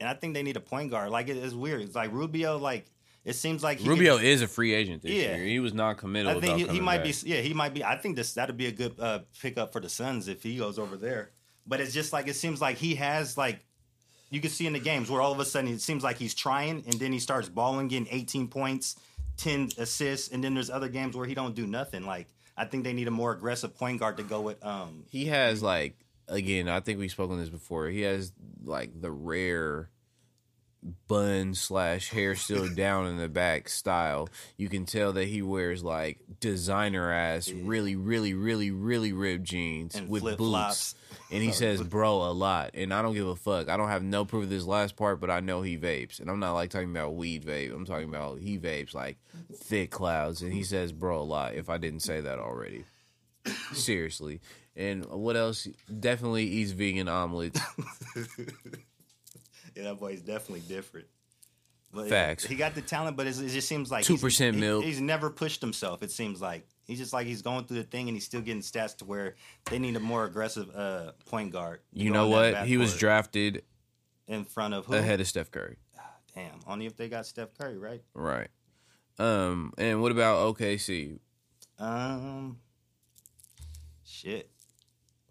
and 0.00 0.08
I 0.08 0.14
think 0.14 0.34
they 0.34 0.42
need 0.42 0.56
a 0.56 0.60
point 0.60 0.90
guard. 0.90 1.10
Like 1.10 1.28
it 1.28 1.36
is 1.36 1.54
weird. 1.54 1.82
It's 1.82 1.94
like 1.94 2.12
Rubio. 2.12 2.56
Like 2.58 2.86
it 3.24 3.34
seems 3.34 3.62
like 3.62 3.78
he 3.78 3.88
Rubio 3.88 4.16
could- 4.16 4.24
is 4.26 4.42
a 4.42 4.48
free 4.48 4.72
agent 4.74 5.02
this 5.02 5.12
Yeah. 5.12 5.36
year. 5.36 5.44
He 5.44 5.60
was 5.60 5.74
non-committal. 5.74 6.32
I 6.32 6.40
think 6.40 6.58
he, 6.58 6.66
he 6.68 6.80
might 6.80 7.04
back. 7.04 7.06
be. 7.22 7.28
Yeah, 7.30 7.40
he 7.40 7.52
might 7.54 7.74
be. 7.74 7.84
I 7.84 7.96
think 7.96 8.16
this 8.16 8.32
that'd 8.34 8.56
be 8.56 8.66
a 8.66 8.72
good 8.72 8.98
uh, 8.98 9.20
pickup 9.40 9.72
for 9.72 9.80
the 9.80 9.88
Suns 9.90 10.28
if 10.28 10.42
he 10.42 10.56
goes 10.56 10.78
over 10.78 10.96
there. 10.96 11.30
But 11.66 11.80
it's 11.80 11.92
just 11.92 12.12
like 12.12 12.26
it 12.26 12.34
seems 12.36 12.60
like 12.60 12.78
he 12.78 12.94
has 12.96 13.36
like 13.36 13.64
you 14.32 14.40
can 14.40 14.50
see 14.50 14.66
in 14.66 14.72
the 14.72 14.80
games 14.80 15.10
where 15.10 15.20
all 15.20 15.30
of 15.30 15.38
a 15.40 15.44
sudden 15.44 15.70
it 15.70 15.82
seems 15.82 16.02
like 16.02 16.16
he's 16.16 16.34
trying 16.34 16.82
and 16.86 16.94
then 16.94 17.12
he 17.12 17.18
starts 17.18 17.50
balling, 17.50 17.88
getting 17.88 18.08
18 18.10 18.48
points, 18.48 18.96
10 19.36 19.72
assists, 19.76 20.28
and 20.28 20.42
then 20.42 20.54
there's 20.54 20.70
other 20.70 20.88
games 20.88 21.14
where 21.14 21.26
he 21.26 21.34
don't 21.34 21.54
do 21.54 21.66
nothing. 21.66 22.06
Like 22.06 22.28
I 22.56 22.64
think 22.64 22.82
they 22.84 22.94
need 22.94 23.08
a 23.08 23.12
more 23.12 23.32
aggressive 23.32 23.76
point 23.76 24.00
guard 24.00 24.16
to 24.16 24.22
go 24.22 24.40
with. 24.40 24.64
Um, 24.64 25.04
He 25.10 25.26
has 25.26 25.62
like 25.62 25.96
again. 26.28 26.66
I 26.66 26.80
think 26.80 26.98
we've 26.98 27.10
spoken 27.10 27.38
this 27.38 27.50
before. 27.50 27.88
He 27.88 28.00
has 28.00 28.32
like 28.64 28.98
the 28.98 29.10
rare 29.10 29.90
bun 31.08 31.54
slash 31.54 32.10
hair 32.10 32.34
still 32.34 32.68
down 32.74 33.06
in 33.06 33.16
the 33.16 33.28
back 33.28 33.68
style. 33.68 34.28
You 34.56 34.68
can 34.68 34.84
tell 34.84 35.12
that 35.12 35.26
he 35.26 35.42
wears 35.42 35.82
like 35.84 36.18
designer 36.40 37.12
ass, 37.12 37.50
really, 37.50 37.96
really, 37.96 38.34
really, 38.34 38.70
really 38.70 39.12
ripped 39.12 39.44
jeans 39.44 39.94
And 39.94 40.08
with 40.08 40.36
boots. 40.36 40.94
And 41.30 41.42
he 41.42 41.52
says 41.52 41.82
"bro" 41.82 42.22
a 42.22 42.32
lot, 42.32 42.70
and 42.74 42.92
I 42.92 43.02
don't 43.02 43.14
give 43.14 43.26
a 43.26 43.36
fuck. 43.36 43.68
I 43.68 43.76
don't 43.76 43.88
have 43.88 44.02
no 44.02 44.24
proof 44.24 44.44
of 44.44 44.50
this 44.50 44.64
last 44.64 44.96
part, 44.96 45.20
but 45.20 45.30
I 45.30 45.40
know 45.40 45.62
he 45.62 45.78
vapes, 45.78 46.20
and 46.20 46.30
I'm 46.30 46.40
not 46.40 46.54
like 46.54 46.70
talking 46.70 46.90
about 46.90 47.14
weed 47.14 47.44
vape. 47.44 47.74
I'm 47.74 47.84
talking 47.86 48.08
about 48.08 48.38
he 48.38 48.58
vapes 48.58 48.94
like 48.94 49.18
thick 49.54 49.90
clouds, 49.90 50.42
and 50.42 50.52
he 50.52 50.62
says 50.62 50.92
"bro" 50.92 51.20
a 51.20 51.22
lot. 51.22 51.54
If 51.54 51.70
I 51.70 51.78
didn't 51.78 52.00
say 52.00 52.20
that 52.20 52.38
already, 52.38 52.84
seriously. 53.72 54.40
And 54.74 55.04
what 55.04 55.36
else? 55.36 55.68
Definitely 56.00 56.44
eats 56.44 56.70
vegan 56.70 57.08
omelets. 57.08 57.60
Yeah, 59.82 59.90
that 59.90 60.00
boy's 60.00 60.22
definitely 60.22 60.62
different. 60.68 61.06
But 61.92 62.08
Facts. 62.08 62.44
He 62.44 62.54
got 62.54 62.74
the 62.74 62.80
talent, 62.80 63.16
but 63.16 63.26
it's, 63.26 63.38
it 63.38 63.48
just 63.48 63.68
seems 63.68 63.90
like 63.90 64.04
2% 64.04 64.18
he's- 64.18 64.38
he- 64.38 64.60
milk. 64.60 64.84
He's 64.84 65.00
never 65.00 65.28
pushed 65.28 65.60
himself. 65.60 66.02
It 66.02 66.10
seems 66.10 66.40
like 66.40 66.66
he's 66.86 66.98
just 66.98 67.12
like 67.12 67.26
he's 67.26 67.42
going 67.42 67.64
through 67.64 67.78
the 67.78 67.84
thing, 67.84 68.08
and 68.08 68.16
he's 68.16 68.24
still 68.24 68.40
getting 68.40 68.62
stats 68.62 68.96
to 68.98 69.04
where 69.04 69.34
they 69.66 69.78
need 69.78 69.96
a 69.96 70.00
more 70.00 70.24
aggressive 70.24 70.74
uh, 70.74 71.12
point 71.26 71.52
guard. 71.52 71.80
You 71.92 72.10
know 72.10 72.28
what? 72.28 72.66
He 72.66 72.78
was 72.78 72.96
drafted 72.96 73.64
in 74.26 74.44
front 74.44 74.72
of 74.72 74.86
who? 74.86 74.94
ahead 74.94 75.20
of 75.20 75.26
Steph 75.26 75.50
Curry. 75.50 75.76
Damn, 76.34 76.60
only 76.66 76.86
if 76.86 76.96
they 76.96 77.10
got 77.10 77.26
Steph 77.26 77.52
Curry, 77.58 77.76
right? 77.76 78.02
Right. 78.14 78.48
Um, 79.18 79.74
and 79.76 80.00
what 80.00 80.12
about 80.12 80.56
OKC? 80.56 81.18
Um, 81.78 82.58
shit. 84.04 84.51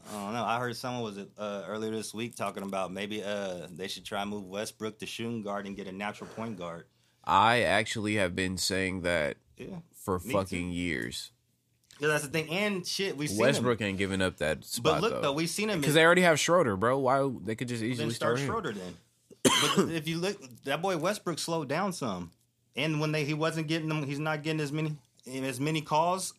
I 0.10 0.14
don't 0.24 0.34
know. 0.34 0.44
I 0.44 0.60
heard 0.60 0.76
someone 0.76 1.04
was 1.04 1.18
uh, 1.38 1.64
earlier 1.68 1.92
this 1.92 2.14
week 2.14 2.36
talking 2.36 2.64
about 2.64 2.92
maybe 2.92 3.24
uh, 3.24 3.68
they 3.70 3.88
should 3.88 4.06
try 4.06 4.22
and 4.22 4.30
move 4.30 4.46
Westbrook 4.46 5.00
to 5.00 5.06
shooting 5.06 5.42
guard 5.42 5.66
and 5.68 5.76
get 5.76 5.88
a 5.88 5.92
natural 5.92 6.30
point 6.36 6.58
guard. 6.58 6.86
I 7.24 7.62
actually 7.62 8.16
have 8.16 8.36
been 8.36 8.58
saying 8.58 9.02
that 9.02 9.38
Yeah, 9.58 9.78
for 9.94 10.20
fucking 10.20 10.72
years. 10.72 11.32
'Cause 12.00 12.10
that's 12.10 12.24
the 12.24 12.30
thing. 12.32 12.50
And 12.50 12.86
shit, 12.88 13.16
we. 13.16 13.28
Westbrook 13.38 13.80
ain't 13.80 14.00
giving 14.00 14.24
up 14.24 14.38
that 14.38 14.66
spot 14.66 14.84
But 14.84 15.02
look 15.02 15.12
though. 15.14 15.22
though, 15.22 15.34
we've 15.34 15.50
seen 15.50 15.70
him 15.70 15.82
because 15.82 15.94
they 15.94 16.04
already 16.04 16.24
have 16.24 16.40
Schroeder, 16.40 16.76
bro. 16.76 16.98
Why 16.98 17.30
they 17.44 17.54
could 17.54 17.68
just 17.68 17.84
easily 17.84 18.12
start 18.12 18.40
start. 18.40 18.50
Schroeder 18.50 18.72
then. 18.74 18.98
but 19.44 19.90
if 19.92 20.08
you 20.08 20.18
look, 20.18 20.42
that 20.64 20.82
boy 20.82 20.98
Westbrook 20.98 21.38
slowed 21.38 21.68
down 21.70 21.94
some, 21.94 22.32
and 22.76 23.00
when 23.00 23.12
they 23.12 23.24
he 23.24 23.36
wasn't 23.36 23.68
getting 23.68 23.88
them, 23.88 24.04
he's 24.04 24.18
not 24.20 24.42
getting 24.42 24.60
as 24.62 24.72
many 24.72 24.96
as 25.28 25.60
many 25.60 25.82
calls. 25.82 26.34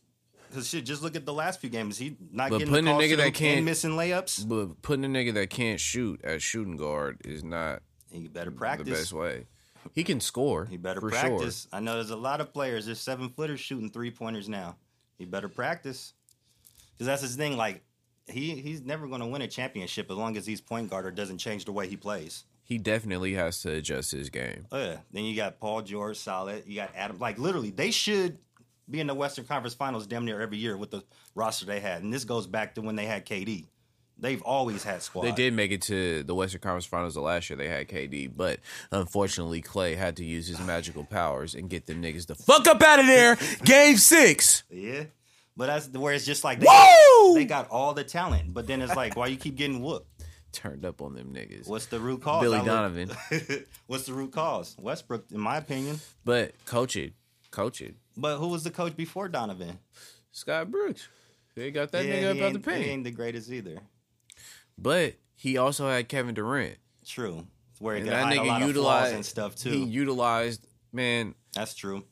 Cause 0.53 0.69
shit, 0.69 0.85
just 0.85 1.03
look 1.03 1.17
at 1.17 1.25
the 1.25 1.33
last 1.33 1.61
few 1.61 1.71
games. 1.71 1.97
He 1.99 2.17
not 2.31 2.51
But 2.51 2.59
getting 2.59 2.73
putting 2.73 2.85
the 2.87 2.93
a 2.93 2.95
nigga 3.01 3.17
that 3.17 3.35
can't- 3.35 3.65
missing 3.65 3.93
layups. 3.93 4.47
But 4.49 4.83
putting 4.83 5.05
a 5.05 5.09
nigga 5.09 5.33
that 5.35 5.51
can't 5.51 5.81
shoot 5.81 6.21
at 6.25 6.43
shooting 6.43 6.77
guard 6.77 7.21
is 7.25 7.43
not 7.43 7.83
He 8.11 8.29
better 8.29 8.51
practice 8.51 8.87
the 8.87 8.93
best 8.93 9.13
way. 9.13 9.47
He 9.95 10.05
can 10.05 10.21
score. 10.21 10.67
He 10.67 10.77
better 10.77 11.01
practice. 11.01 11.67
I 11.73 11.81
know 11.81 11.95
there's 11.95 12.11
a 12.11 12.17
lot 12.17 12.41
of 12.41 12.53
players. 12.53 12.87
There's 12.87 13.01
seven 13.01 13.31
footers 13.31 13.61
shooting 13.61 13.91
three 13.91 14.11
pointers 14.11 14.49
now. 14.49 14.77
He 15.19 15.25
better 15.25 15.49
practice. 15.49 16.13
Because 16.93 17.07
that's 17.07 17.23
his 17.23 17.35
thing. 17.37 17.57
Like 17.57 17.83
he 18.29 18.55
he's 18.61 18.83
never 18.83 19.09
going 19.09 19.21
to 19.21 19.27
win 19.27 19.43
a 19.43 19.49
championship 19.49 20.11
as 20.11 20.17
long 20.17 20.37
as 20.37 20.47
he's 20.47 20.61
point 20.61 20.91
guard 20.91 21.07
or 21.07 21.11
doesn't 21.11 21.39
change 21.39 21.65
the 21.65 21.73
way 21.73 21.89
he 21.89 21.97
plays. 21.97 22.45
He 22.65 22.79
definitely 22.79 23.35
has 23.35 23.61
to 23.63 23.73
adjust 23.73 24.13
his 24.13 24.31
game. 24.31 24.67
Oh 24.71 24.79
yeah. 24.79 24.97
Then 25.11 25.25
you 25.25 25.35
got 25.35 25.59
Paul 25.59 25.83
George, 25.83 26.17
solid. 26.17 26.63
You 26.67 26.77
got 26.77 26.91
Adam. 26.95 27.19
Like 27.19 27.39
literally, 27.39 27.71
they 27.71 27.91
should 27.91 28.39
be 28.91 29.01
in 29.01 29.07
the 29.07 29.15
Western 29.15 29.45
Conference 29.45 29.75
Finals 29.75 30.07
damn 30.07 30.25
near 30.25 30.41
every 30.41 30.59
year 30.59 30.77
with 30.77 30.91
the 30.91 31.03
roster 31.35 31.67
they 31.67 31.81
had. 31.81 32.03
And 32.03 32.13
this 32.13 32.25
goes 32.25 32.47
back 32.47 32.75
to 32.75 32.83
when 32.83 32.97
they 32.97 33.07
had 33.07 33.27
KD. 33.27 33.67
They've 34.19 34.43
always 34.43 34.85
had 34.85 35.03
squad. 35.03 35.25
They 35.25 35.33
did 35.33 35.53
make 35.53 35.73
it 35.73 35.83
to 35.83 36.23
the 36.23 36.35
Western 36.35 36.61
Conference 36.61 36.87
Finals 36.87 37.15
the 37.15 37.21
last 37.21 37.51
year. 37.51 37.57
They 37.57 37.69
had 37.69 37.89
KD, 37.89 38.31
but 38.37 38.61
unfortunately, 38.93 39.63
Klay 39.63 39.97
had 39.97 40.17
to 40.19 40.25
use 40.25 40.47
his 40.47 40.61
magical 40.61 41.03
powers 41.05 41.55
and 41.55 41.69
get 41.69 41.87
them 41.87 42.03
niggas 42.03 42.27
the 42.27 42.35
fuck 42.35 42.67
up 42.69 42.83
out 42.83 43.01
of 43.01 43.07
there. 43.07 43.37
Game 43.65 43.97
six. 43.97 44.63
Yeah. 44.71 45.05
But 45.57 45.67
that's 45.67 45.89
where 45.89 46.15
it's 46.15 46.25
just 46.25 46.45
like 46.45 46.61
they, 46.61 46.67
Woo! 46.67 47.35
they 47.35 47.45
got 47.45 47.69
all 47.69 47.95
the 47.95 48.05
talent, 48.05 48.55
but 48.55 48.67
then 48.67 48.81
it's 48.81 48.95
like, 48.95 49.17
why 49.17 49.27
you 49.27 49.37
keep 49.37 49.57
getting 49.57 49.83
whooped? 49.83 50.09
Turned 50.53 50.85
up 50.85 51.03
on 51.03 51.15
them 51.15 51.35
niggas. 51.35 51.67
What's 51.67 51.87
the 51.87 51.99
root 51.99 52.23
cause? 52.23 52.43
Billy 52.43 52.61
Donovan. 52.61 53.11
What's 53.87 54.05
the 54.05 54.13
root 54.13 54.33
cause? 54.33 54.77
Westbrook, 54.79 55.25
in 55.33 55.41
my 55.41 55.57
opinion. 55.57 55.99
But 56.25 56.53
coach 56.65 56.97
it, 57.53 57.57
coach 57.57 57.81
it. 57.81 57.95
But 58.17 58.39
who 58.39 58.49
was 58.49 58.65
the 58.65 58.71
coach 58.71 58.97
before 58.97 59.29
Donovan? 59.29 59.79
Scott 60.33 60.71
Brooks. 60.71 61.09
They 61.55 61.71
got 61.71 61.93
that 61.93 62.05
Yeah, 62.05 62.15
nigga 62.15 62.25
up 62.25 62.31
out 62.31 62.39
the 62.39 62.45
ain't, 62.45 62.55
he 62.57 62.73
paint. 62.73 62.87
ain't 62.87 63.05
the 63.05 63.11
greatest 63.11 63.51
either. 63.51 63.79
But 64.79 65.15
he 65.35 65.57
also 65.59 65.89
had 65.89 66.09
Kevin 66.09 66.35
Durant. 66.35 66.79
True. 67.07 67.47
Where 67.79 68.01
that 68.03 68.25
hide 68.25 68.37
a 68.39 68.43
lot 68.43 68.63
nigga 68.63 68.67
utilized 68.69 69.15
and 69.15 69.27
stuff 69.27 69.55
too. 69.57 69.71
He 69.71 69.85
utilized 69.85 70.67
man, 70.93 71.35
That's 71.55 71.75
true. 71.75 72.05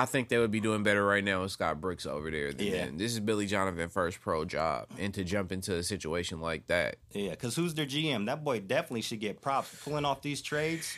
I 0.00 0.04
think 0.06 0.28
they 0.28 0.38
would 0.38 0.50
be 0.50 0.60
doing 0.60 0.82
better 0.82 1.04
right 1.04 1.24
now 1.24 1.42
with 1.42 1.50
Scott 1.50 1.80
Brooks 1.80 2.06
over 2.06 2.30
there. 2.30 2.52
Than 2.52 2.66
Yeah. 2.66 2.88
This 2.94 3.12
is 3.12 3.20
Billy 3.20 3.46
Donovan's 3.46 3.92
first 3.92 4.20
pro 4.20 4.44
job, 4.44 4.86
and 4.98 5.12
to 5.14 5.24
jump 5.24 5.50
into 5.52 5.74
a 5.74 5.82
situation 5.82 6.40
like 6.40 6.66
that, 6.68 6.96
Yeah, 7.12 7.30
because 7.30 7.56
who's 7.56 7.74
their 7.74 7.86
GM? 7.86 8.26
That 8.26 8.44
boy 8.44 8.60
definitely 8.60 9.02
should 9.02 9.20
get 9.20 9.40
props 9.40 9.74
pulling 9.82 10.04
off 10.04 10.22
these 10.22 10.40
trades 10.40 10.96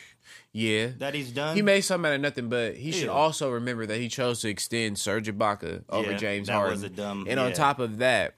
yeah, 0.53 0.89
that 0.99 1.13
he's 1.15 1.31
done. 1.31 1.55
he 1.55 1.61
made 1.61 1.81
something 1.81 2.09
out 2.11 2.15
of 2.15 2.21
nothing. 2.21 2.47
But 2.47 2.75
he 2.75 2.91
should 2.91 3.09
also 3.09 3.49
remember 3.49 3.85
that 3.87 3.97
he 3.97 4.07
chose 4.07 4.41
to 4.41 4.49
extend 4.49 4.99
Serge 4.99 5.27
Ibaka 5.27 5.83
over 5.89 6.11
Yeah, 6.11 6.17
James 6.17 6.47
that 6.47 6.53
Harden, 6.53 6.73
was 6.73 6.83
a 6.83 6.89
dumb- 6.89 7.25
and 7.27 7.39
on 7.39 7.53
top 7.53 7.79
of 7.79 7.97
that, 7.97 8.35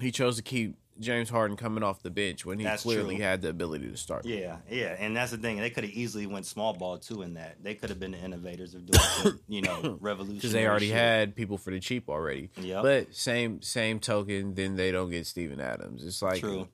he 0.00 0.10
chose 0.10 0.36
to 0.36 0.42
keep 0.42 0.76
James 1.00 1.30
Harden 1.30 1.56
coming 1.56 1.82
off 1.82 2.02
the 2.02 2.10
bench 2.10 2.44
when 2.44 2.58
he 2.58 2.64
That's 2.64 2.82
clearly 2.82 3.16
true. 3.16 3.24
had 3.24 3.42
the 3.42 3.48
ability 3.48 3.90
to 3.90 3.96
start. 3.96 4.24
Yeah, 4.26 4.58
yeah, 4.70 4.94
and 4.98 5.16
that's 5.16 5.30
the 5.30 5.38
thing. 5.38 5.58
They 5.58 5.70
could 5.70 5.84
have 5.84 5.92
easily 5.92 6.26
went 6.26 6.46
small 6.46 6.74
ball 6.74 6.98
too 6.98 7.22
in 7.22 7.34
that. 7.34 7.62
They 7.62 7.74
could 7.74 7.88
have 7.90 7.98
been 7.98 8.12
the 8.12 8.18
innovators 8.18 8.74
of 8.74 8.86
doing, 8.86 9.00
some, 9.00 9.40
you 9.48 9.62
know, 9.62 9.96
revolution. 10.00 10.36
because 10.36 10.52
they 10.52 10.66
already 10.66 10.90
had 10.90 11.34
people 11.34 11.56
for 11.58 11.70
the 11.70 11.80
cheap 11.80 12.08
already. 12.08 12.50
Yeah, 12.60 12.82
But 12.82 13.14
same 13.14 13.62
same 13.62 14.00
token, 14.00 14.54
then 14.54 14.76
they 14.76 14.92
don't 14.92 15.10
get 15.10 15.26
Steven 15.26 15.60
Adams. 15.60 16.04
It's 16.04 16.20
like 16.22 16.40
True. 16.40 16.68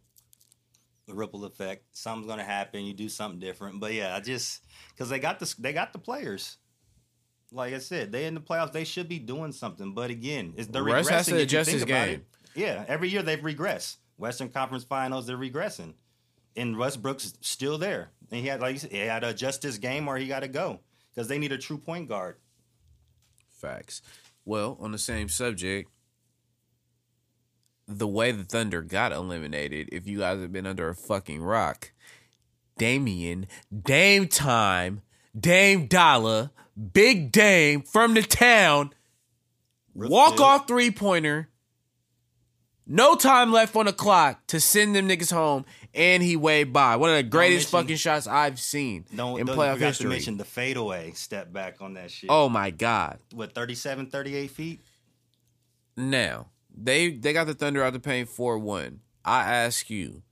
The 1.07 1.15
ripple 1.15 1.45
effect. 1.47 1.85
Something's 1.97 2.29
gonna 2.29 2.45
happen. 2.45 2.85
You 2.85 2.93
do 2.93 3.09
something 3.09 3.41
different. 3.41 3.81
But 3.81 3.95
yeah, 3.95 4.15
I 4.15 4.21
just 4.21 4.63
because 4.91 5.09
they 5.09 5.19
got 5.19 5.39
the 5.39 5.55
they 5.59 5.73
got 5.73 5.93
the 5.95 5.99
players. 5.99 6.59
Like 7.51 7.73
I 7.73 7.79
said, 7.79 8.13
they 8.13 8.27
in 8.27 8.35
the 8.35 8.43
playoffs. 8.43 8.73
They 8.73 8.85
should 8.85 9.09
be 9.09 9.19
doing 9.19 9.53
something. 9.53 9.95
But 9.95 10.11
again, 10.11 10.53
it's 10.59 10.69
the 10.69 10.83
Russ 10.83 11.09
has 11.09 11.27
to 11.27 11.33
regressing 11.33 11.41
adjust 11.43 11.71
his 11.71 11.85
game. 11.85 12.09
it. 12.17 12.27
Yeah, 12.55 12.85
every 12.89 13.09
year 13.09 13.23
they've 13.23 13.39
regressed. 13.41 13.97
Western 14.19 14.51
Conference 14.51 14.85
Finals, 14.85 15.27
they're 15.27 15.39
regressing, 15.39 15.95
and 16.57 16.77
Westbrook's 16.77 17.33
still 17.41 17.79
there. 17.79 18.11
And 18.31 18.41
he 18.41 18.47
had 18.47 18.61
like 18.61 18.79
said, 18.79 18.93
he 18.93 18.99
had 18.99 19.21
to 19.21 19.31
adjust 19.31 19.63
his 19.63 19.79
game, 19.79 20.07
or 20.07 20.19
he 20.19 20.27
got 20.27 20.41
to 20.41 20.49
go 20.49 20.81
because 21.15 21.29
they 21.29 21.39
need 21.39 21.53
a 21.53 21.59
true 21.59 21.79
point 21.79 22.09
guard. 22.09 22.37
Facts. 23.49 24.03
Well, 24.45 24.77
on 24.81 24.93
the 24.93 24.99
same 24.99 25.29
subject, 25.29 25.91
the 27.87 28.07
way 28.07 28.33
the 28.33 28.45
Thunder 28.45 28.83
got 28.83 29.13
eliminated, 29.13 29.89
if 29.93 30.07
you 30.07 30.19
guys 30.19 30.41
have 30.41 30.53
been 30.53 30.67
under 30.67 30.89
a 30.89 30.95
fucking 30.95 31.43
rock, 31.43 31.93
Damian, 32.77 33.47
Dame 33.83 34.29
Time, 34.29 35.03
Dame 35.39 35.87
Dollar, 35.87 36.51
Big 36.93 37.33
Dame 37.33 37.83
from 37.83 38.15
the 38.15 38.23
town, 38.23 38.93
walk 39.95 40.37
Field. 40.37 40.41
off 40.41 40.69
three 40.69 40.91
pointer, 40.91 41.49
no 42.89 43.15
time 43.15 43.53
left 43.53 43.77
on 43.77 43.87
the 43.87 43.93
clock 43.93 44.45
to 44.49 44.61
send 44.61 44.97
them 44.97 45.09
niggas 45.09 45.31
home, 45.33 45.65
and 45.95 46.23
he 46.23 46.35
waved 46.37 46.73
by. 46.73 46.97
One 46.97 47.11
of 47.11 47.17
the 47.17 47.23
greatest 47.23 47.73
mention- 47.73 47.87
fucking 47.87 47.97
shots 47.97 48.27
I've 48.27 48.59
seen 48.59 49.05
Don't, 49.15 49.39
in 49.39 49.47
don't 49.47 49.57
playoff 49.57 49.79
history. 49.79 50.05
to 50.05 50.09
mention 50.11 50.37
the 50.39 50.45
fadeaway 50.45 51.13
step 51.13 51.53
back 51.53 51.81
on 51.81 51.95
that 51.95 52.11
shit. 52.11 52.31
Oh 52.31 52.49
my 52.49 52.71
god. 52.71 53.19
what 53.33 53.55
37, 53.55 54.07
38 54.07 54.51
feet? 54.51 54.81
Now 55.97 56.49
they 56.77 57.11
they 57.11 57.33
got 57.33 57.47
the 57.47 57.55
Thunder 57.55 57.83
out 57.83 57.93
the 57.93 58.01
paint 58.01 58.29
four 58.29 58.59
one. 58.59 59.01
I 59.25 59.43
ask 59.53 59.91
you, 59.91 60.23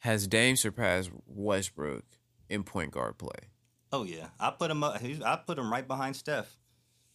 has 0.00 0.26
Dame 0.28 0.56
surpassed 0.56 1.10
Westbrook 1.26 2.04
in 2.48 2.62
point 2.62 2.92
guard 2.92 3.18
play? 3.18 3.48
Oh 3.92 4.04
yeah, 4.04 4.28
I 4.38 4.50
put 4.50 4.70
him 4.70 4.84
up. 4.84 5.00
I 5.02 5.36
put 5.36 5.58
him 5.58 5.72
right 5.72 5.86
behind 5.86 6.14
Steph, 6.14 6.56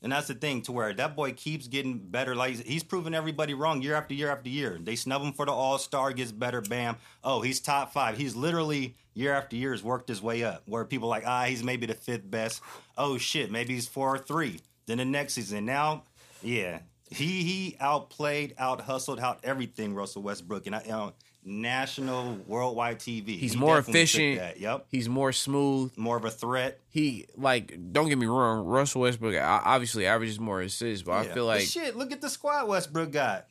and 0.05 0.11
that's 0.11 0.27
the 0.27 0.35
thing 0.35 0.61
to 0.61 0.71
where 0.71 0.93
that 0.93 1.15
boy 1.15 1.33
keeps 1.33 1.67
getting 1.67 1.97
better. 1.97 2.35
Like 2.35 2.63
he's- 2.63 2.83
proving 2.83 3.15
everybody 3.15 3.55
wrong 3.55 3.81
year 3.81 3.95
after 3.95 4.13
year 4.13 4.29
after 4.29 4.49
year. 4.49 4.77
They 4.79 4.95
snub 4.95 5.23
him 5.23 5.33
for 5.33 5.47
the 5.47 5.51
All 5.51 5.79
Star, 5.79 6.13
gets 6.13 6.31
better. 6.31 6.61
Bam. 6.61 6.97
Oh, 7.23 7.41
he's 7.41 7.59
top 7.59 7.91
five. 7.91 8.15
He's 8.15 8.35
literally 8.35 8.95
year 9.15 9.33
after 9.33 9.55
year 9.55 9.71
has 9.71 9.81
worked 9.83 10.07
his 10.07 10.21
way 10.21 10.43
up. 10.43 10.61
Where 10.67 10.85
people 10.85 11.09
like 11.09 11.23
ah, 11.25 11.45
he's 11.45 11.63
maybe 11.63 11.87
the 11.87 11.95
fifth 11.95 12.29
best. 12.29 12.61
Oh 12.95 13.17
shit, 13.17 13.49
maybe 13.49 13.73
he's 13.73 13.87
four 13.87 14.13
or 14.13 14.19
three. 14.19 14.59
Then 14.85 14.99
the 14.99 15.05
next 15.05 15.33
season, 15.33 15.65
now, 15.65 16.03
yeah, 16.43 16.81
he 17.09 17.41
he 17.41 17.75
outplayed, 17.79 18.53
out 18.59 18.81
hustled, 18.81 19.19
out 19.19 19.39
everything 19.43 19.95
Russell 19.95 20.21
Westbrook, 20.21 20.67
and 20.67 20.75
I, 20.75 20.81
you 20.83 20.89
know, 20.89 21.13
national 21.45 22.37
worldwide 22.47 22.99
TV. 22.99 23.37
He's 23.37 23.53
He 23.53 23.57
more 23.59 23.77
efficient. 23.77 24.59
Yep, 24.59 24.87
He's 24.89 25.07
more 25.07 25.31
smooth. 25.31 25.93
more 25.97 26.17
of 26.17 26.25
a 26.25 26.31
threat. 26.31 26.79
He 26.89 27.27
like 27.37 27.77
don't 27.93 28.09
get 28.09 28.17
me 28.17 28.25
wrong, 28.25 28.65
Russell 28.65 29.01
Westbrook 29.01 29.35
obviously 29.41 30.05
averages 30.07 30.39
more 30.39 30.61
assists, 30.61 31.03
but 31.03 31.11
I 31.13 31.23
Yeah. 31.25 31.33
feel 31.33 31.45
But 31.45 31.57
like 31.57 31.67
shit. 31.67 31.95
Look 31.95 32.11
at 32.11 32.21
the 32.21 32.29
squad 32.29 32.67
Westbrook 32.67 33.11
got. 33.11 33.47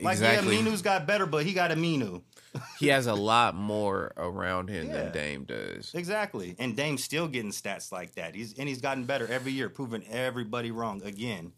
Like 0.00 0.14
Exactly. 0.14 0.56
yeah, 0.56 0.62
Minu's 0.62 0.82
got 0.82 1.06
better, 1.06 1.24
but 1.26 1.46
he 1.46 1.52
got 1.52 1.70
a 1.70 1.76
Minu. 1.76 2.22
he 2.80 2.88
has 2.88 3.06
a 3.06 3.14
lot 3.14 3.54
more 3.54 4.12
around 4.16 4.68
him 4.68 4.86
Yeah. 4.88 4.92
than 5.04 5.12
Dame 5.12 5.44
does. 5.44 5.92
Exactly. 5.94 6.56
And 6.58 6.76
Dame's 6.76 7.04
still 7.04 7.28
getting 7.28 7.50
stats 7.52 7.92
like 7.92 8.14
that. 8.14 8.34
He's 8.34 8.54
and 8.58 8.68
he's 8.68 8.80
gotten 8.80 9.04
better 9.04 9.26
every 9.28 9.52
year, 9.52 9.68
proving 9.68 10.04
everybody 10.08 10.70
wrong 10.70 11.02
again. 11.04 11.52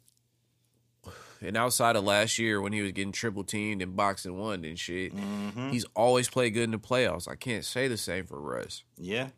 And 1.42 1.56
outside 1.56 1.96
of 1.96 2.04
last 2.04 2.38
year 2.38 2.60
when 2.60 2.72
he 2.72 2.80
was 2.82 2.92
getting 2.92 3.12
triple 3.12 3.44
teamed 3.44 3.82
and 3.82 3.94
boxing 3.96 4.38
one 4.38 4.64
and 4.64 4.78
shit, 4.78 5.14
Mm-hmm. 5.14 5.70
he's 5.70 5.84
always 5.94 6.28
played 6.28 6.50
good 6.54 6.64
in 6.64 6.70
the 6.70 6.78
playoffs. 6.78 7.28
I 7.28 7.34
can't 7.36 7.64
say 7.64 7.88
the 7.88 7.96
same 7.96 8.24
for 8.26 8.40
Russ. 8.40 8.84
Yeah, 8.96 9.28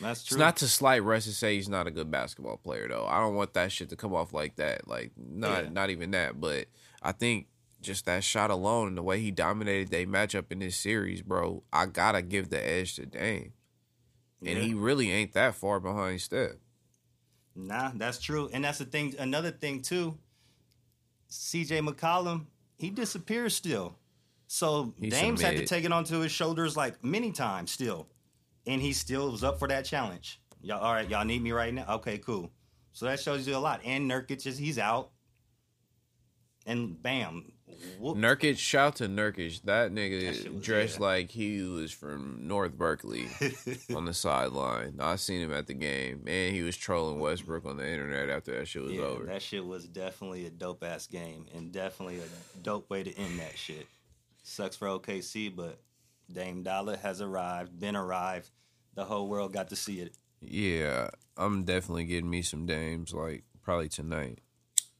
that's 0.00 0.24
true. 0.24 0.34
It's 0.36 0.38
not 0.40 0.56
to 0.58 0.68
slight 0.68 1.02
Russ 1.02 1.24
to 1.24 1.32
say 1.32 1.56
he's 1.56 1.68
not 1.68 1.86
a 1.86 1.90
good 1.90 2.10
basketball 2.10 2.58
player 2.58 2.88
though. 2.88 3.06
I 3.06 3.20
don't 3.20 3.34
want 3.34 3.54
that 3.54 3.72
shit 3.72 3.88
to 3.90 3.96
come 3.96 4.14
off 4.14 4.32
like 4.32 4.56
that. 4.56 4.86
Like 4.88 5.12
not 5.16 5.64
Yeah. 5.64 5.70
not 5.70 5.90
even 5.90 6.10
that, 6.12 6.40
but 6.40 6.66
I 7.02 7.12
think 7.12 7.46
just 7.80 8.06
that 8.06 8.24
shot 8.24 8.50
alone 8.50 8.88
and 8.88 8.96
the 8.98 9.02
way 9.02 9.20
he 9.20 9.30
dominated 9.30 9.88
their 9.90 10.06
matchup 10.06 10.50
in 10.50 10.58
this 10.60 10.76
series, 10.76 11.20
bro, 11.22 11.62
I 11.72 11.86
gotta 11.86 12.22
give 12.22 12.48
the 12.50 12.58
edge 12.66 12.96
to 12.96 13.06
Dame. 13.06 13.52
And 14.40 14.56
Yeah. 14.58 14.64
he 14.64 14.74
really 14.74 15.10
ain't 15.10 15.32
that 15.34 15.54
far 15.54 15.80
behind 15.80 16.20
Steph. 16.22 16.52
Nah, 17.54 17.92
that's 17.94 18.18
true. 18.18 18.48
And 18.52 18.64
that's 18.64 18.78
the 18.78 18.84
thing. 18.84 19.14
Another 19.18 19.50
thing 19.50 19.80
too. 19.82 20.18
C.J. 21.34 21.80
McCollum, 21.80 22.46
he 22.78 22.90
disappears 22.90 23.54
still. 23.54 23.96
So 24.46 24.94
He's 24.98 25.12
Dame's 25.12 25.40
had 25.40 25.56
to 25.56 25.66
take 25.66 25.84
it 25.84 25.92
onto 25.92 26.20
his 26.20 26.30
shoulders 26.30 26.76
like 26.76 27.02
many 27.02 27.32
times 27.32 27.70
still, 27.70 28.08
and 28.66 28.80
he 28.80 28.92
still 28.92 29.30
was 29.30 29.42
up 29.42 29.58
for 29.58 29.68
that 29.68 29.84
challenge. 29.84 30.40
Y'all, 30.60 30.80
all 30.80 30.92
right, 30.92 31.08
y'all 31.08 31.24
need 31.24 31.42
me 31.42 31.52
right 31.52 31.72
now. 31.74 31.84
Okay, 31.96 32.18
cool. 32.18 32.50
So 32.92 33.06
that 33.06 33.20
shows 33.20 33.46
you 33.48 33.56
a 33.56 33.58
lot. 33.58 33.80
And 33.84 34.08
Nurkic 34.10 34.46
is 34.46 34.56
he's 34.58 34.78
out, 34.78 35.10
and 36.66 37.02
bam, 37.02 37.52
whoop. 37.98 38.16
Nurkic, 38.16 38.58
shout 38.58 38.96
to 38.96 39.08
Nurkic. 39.08 39.62
That 39.62 39.94
That 39.94 39.94
nigga 39.94 40.28
was- 40.54 40.64
dressed 40.64 40.98
yeah. 41.00 41.06
like 41.06 41.30
he 41.30 41.62
was 41.62 41.92
from 41.92 42.46
North 42.46 42.76
Berkeley 42.76 43.26
on 43.94 44.04
the 44.04 44.14
sideline. 44.14 44.96
I 45.00 45.16
seen 45.16 45.40
him 45.40 45.52
at 45.52 45.66
the 45.66 45.74
game. 45.74 46.22
Man, 46.24 46.52
he 46.52 46.62
was 46.62 46.76
trolling 46.76 47.18
Westbrook 47.20 47.64
on 47.66 47.76
the 47.76 47.88
internet 47.88 48.28
after 48.30 48.56
that 48.58 48.66
shit 48.68 48.82
was 48.82 48.92
yeah, 48.92 49.02
over. 49.02 49.24
that 49.24 49.42
shit 49.42 49.64
was 49.64 49.86
definitely 49.86 50.46
a 50.46 50.50
dope 50.50 50.82
ass 50.84 51.06
game, 51.06 51.46
and 51.54 51.72
definitely 51.72 52.18
a 52.18 52.58
dope 52.62 52.88
way 52.90 53.02
to 53.02 53.12
end 53.16 53.38
that 53.40 53.56
shit. 53.56 53.86
Sucks 54.42 54.76
for 54.76 54.86
OKC, 54.88 55.54
but 55.54 55.78
Dame 56.32 56.62
Dollar 56.62 56.96
has 56.96 57.20
arrived, 57.20 57.78
been 57.78 57.96
arrived. 57.96 58.50
The 58.94 59.04
whole 59.04 59.28
world 59.28 59.52
got 59.52 59.68
to 59.70 59.76
see 59.76 60.00
it. 60.00 60.16
Yeah, 60.40 61.08
I'm 61.36 61.64
definitely 61.64 62.04
getting 62.04 62.28
me 62.30 62.42
some 62.42 62.66
dames 62.66 63.12
like 63.14 63.44
probably 63.62 63.88
tonight. 63.88 64.38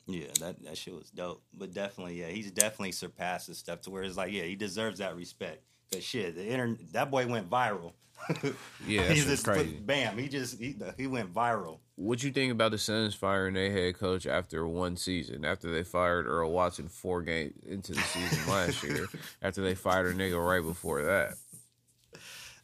Yeah, 0.07 0.27
that, 0.41 0.63
that 0.65 0.77
shit 0.77 0.95
was 0.95 1.11
dope. 1.11 1.43
But 1.55 1.73
definitely, 1.73 2.21
yeah, 2.21 2.29
he's 2.29 2.51
definitely 2.51 2.93
surpassed 2.93 3.55
stuff 3.55 3.81
to 3.83 3.91
where 3.91 4.03
it's 4.03 4.17
like, 4.17 4.33
yeah, 4.33 4.43
he 4.43 4.55
deserves 4.55 4.99
that 4.99 5.17
respect. 5.17 5.63
Cause 5.93 6.03
shit, 6.03 6.35
the 6.35 6.47
internet, 6.47 6.93
that 6.93 7.11
boy 7.11 7.27
went 7.27 7.49
viral. 7.49 7.93
Yeah, 8.87 9.03
he 9.13 9.21
just 9.21 9.45
crazy. 9.45 9.79
bam, 9.81 10.19
he 10.19 10.29
just 10.29 10.59
he, 10.59 10.77
he 10.97 11.07
went 11.07 11.33
viral. 11.33 11.79
What 11.97 12.23
you 12.23 12.33
think 12.33 12.53
about 12.53 12.71
the 12.71 12.79
Suns 12.79 13.15
firing 13.15 13.55
their 13.55 13.71
head 13.71 13.99
coach 13.99 14.27
after 14.27 14.67
one 14.67 14.97
season? 14.97 15.45
After 15.45 15.71
they 15.71 15.85
fired 15.85 16.27
Earl 16.27 16.53
Watson 16.53 16.89
four 16.89 17.23
games 17.23 17.55
into 17.67 17.93
the 17.93 18.01
season 18.01 18.47
last 18.49 18.83
year, 18.83 19.07
after 19.43 19.63
they 19.63 19.75
fired 19.75 20.07
a 20.07 20.19
nigga 20.19 20.43
right 20.43 20.63
before 20.63 21.03
that. 21.03 21.35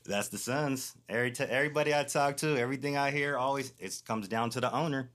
That's 0.04 0.28
the 0.28 0.38
Suns. 0.38 0.94
Every 1.08 1.30
t- 1.30 1.44
everybody 1.44 1.94
I 1.94 2.04
talk 2.04 2.36
to, 2.38 2.56
everything 2.56 2.96
I 2.96 3.10
hear, 3.10 3.36
always 3.36 3.72
it 3.78 4.00
comes 4.06 4.28
down 4.28 4.50
to 4.50 4.60
the 4.60 4.72
owner. 4.72 5.10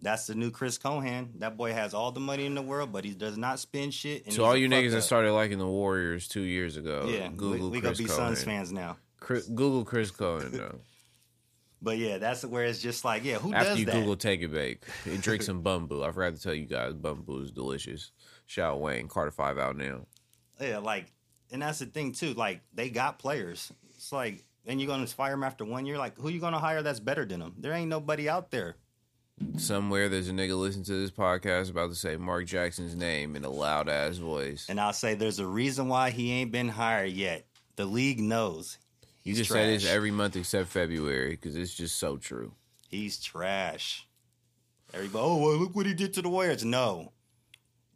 That's 0.00 0.26
the 0.26 0.34
new 0.34 0.50
Chris 0.50 0.76
Cohan. 0.76 1.30
That 1.38 1.56
boy 1.56 1.72
has 1.72 1.94
all 1.94 2.12
the 2.12 2.20
money 2.20 2.44
in 2.44 2.54
the 2.54 2.62
world, 2.62 2.92
but 2.92 3.04
he 3.04 3.12
does 3.12 3.38
not 3.38 3.58
spend 3.58 3.94
shit. 3.94 4.26
And 4.26 4.34
So 4.34 4.44
all 4.44 4.56
you 4.56 4.68
niggas 4.68 4.92
that 4.92 5.02
started 5.02 5.32
liking 5.32 5.58
the 5.58 5.66
Warriors 5.66 6.28
two 6.28 6.42
years 6.42 6.76
ago, 6.76 7.06
yeah, 7.08 7.28
Google 7.28 7.70
we, 7.70 7.78
we 7.78 7.80
Chris 7.80 7.98
gonna 7.98 8.08
be 8.08 8.14
Cohan. 8.14 8.36
Suns 8.36 8.44
fans 8.44 8.72
now. 8.72 8.98
Chris, 9.20 9.46
Google 9.46 9.84
Chris 9.84 10.10
Cohan 10.10 10.52
though. 10.52 10.78
But 11.82 11.98
yeah, 11.98 12.16
that's 12.18 12.44
where 12.44 12.64
it's 12.64 12.80
just 12.80 13.04
like, 13.04 13.22
yeah, 13.22 13.36
who 13.36 13.52
does 13.52 13.52
that? 13.52 13.58
After 13.58 13.70
does 13.70 13.78
you 13.80 13.86
that? 13.86 13.92
Google 13.92 14.16
take 14.16 14.40
it 14.40 14.52
bake 14.52 14.82
and 15.04 15.20
drink 15.20 15.42
some 15.42 15.62
bumbu. 15.62 16.04
I 16.04 16.10
forgot 16.10 16.34
to 16.34 16.42
tell 16.42 16.54
you 16.54 16.64
guys, 16.64 16.94
bumbu 16.94 17.44
is 17.44 17.50
delicious. 17.50 18.12
Shout 18.46 18.72
out 18.72 18.80
Wayne 18.80 19.08
Carter 19.08 19.30
Five 19.30 19.58
out 19.58 19.76
now. 19.76 20.06
Yeah, 20.60 20.78
like, 20.78 21.12
and 21.52 21.60
that's 21.60 21.78
the 21.78 21.86
thing 21.86 22.12
too. 22.12 22.32
Like, 22.32 22.62
they 22.72 22.88
got 22.88 23.18
players. 23.18 23.70
It's 23.94 24.10
like, 24.10 24.42
and 24.66 24.80
you're 24.80 24.88
gonna 24.88 25.06
fire 25.06 25.32
them 25.32 25.44
after 25.44 25.64
one 25.66 25.84
year. 25.84 25.98
Like, 25.98 26.16
who 26.18 26.30
you 26.30 26.40
gonna 26.40 26.58
hire 26.58 26.82
that's 26.82 26.98
better 26.98 27.26
than 27.26 27.40
them? 27.40 27.54
There 27.58 27.72
ain't 27.72 27.90
nobody 27.90 28.28
out 28.28 28.50
there. 28.50 28.76
Somewhere 29.58 30.08
there's 30.08 30.28
a 30.28 30.32
nigga 30.32 30.58
listening 30.58 30.84
to 30.86 31.00
this 31.00 31.10
podcast 31.10 31.70
about 31.70 31.90
to 31.90 31.94
say 31.94 32.16
Mark 32.16 32.46
Jackson's 32.46 32.94
name 32.94 33.36
in 33.36 33.44
a 33.44 33.50
loud 33.50 33.88
ass 33.88 34.16
voice. 34.16 34.66
And 34.68 34.80
I'll 34.80 34.94
say 34.94 35.14
there's 35.14 35.38
a 35.38 35.46
reason 35.46 35.88
why 35.88 36.10
he 36.10 36.32
ain't 36.32 36.52
been 36.52 36.68
hired 36.68 37.12
yet. 37.12 37.46
The 37.76 37.84
league 37.84 38.20
knows. 38.20 38.78
You 39.24 39.34
just 39.34 39.50
say 39.50 39.66
this 39.66 39.86
every 39.86 40.10
month 40.10 40.36
except 40.36 40.68
February 40.68 41.30
because 41.30 41.56
it's 41.56 41.74
just 41.74 41.98
so 41.98 42.16
true. 42.16 42.52
He's 42.88 43.18
trash. 43.18 44.06
Everybody, 44.94 45.24
oh, 45.24 45.36
well, 45.36 45.56
look 45.56 45.76
what 45.76 45.84
he 45.84 45.94
did 45.94 46.14
to 46.14 46.22
the 46.22 46.28
Warriors. 46.28 46.64
No. 46.64 47.12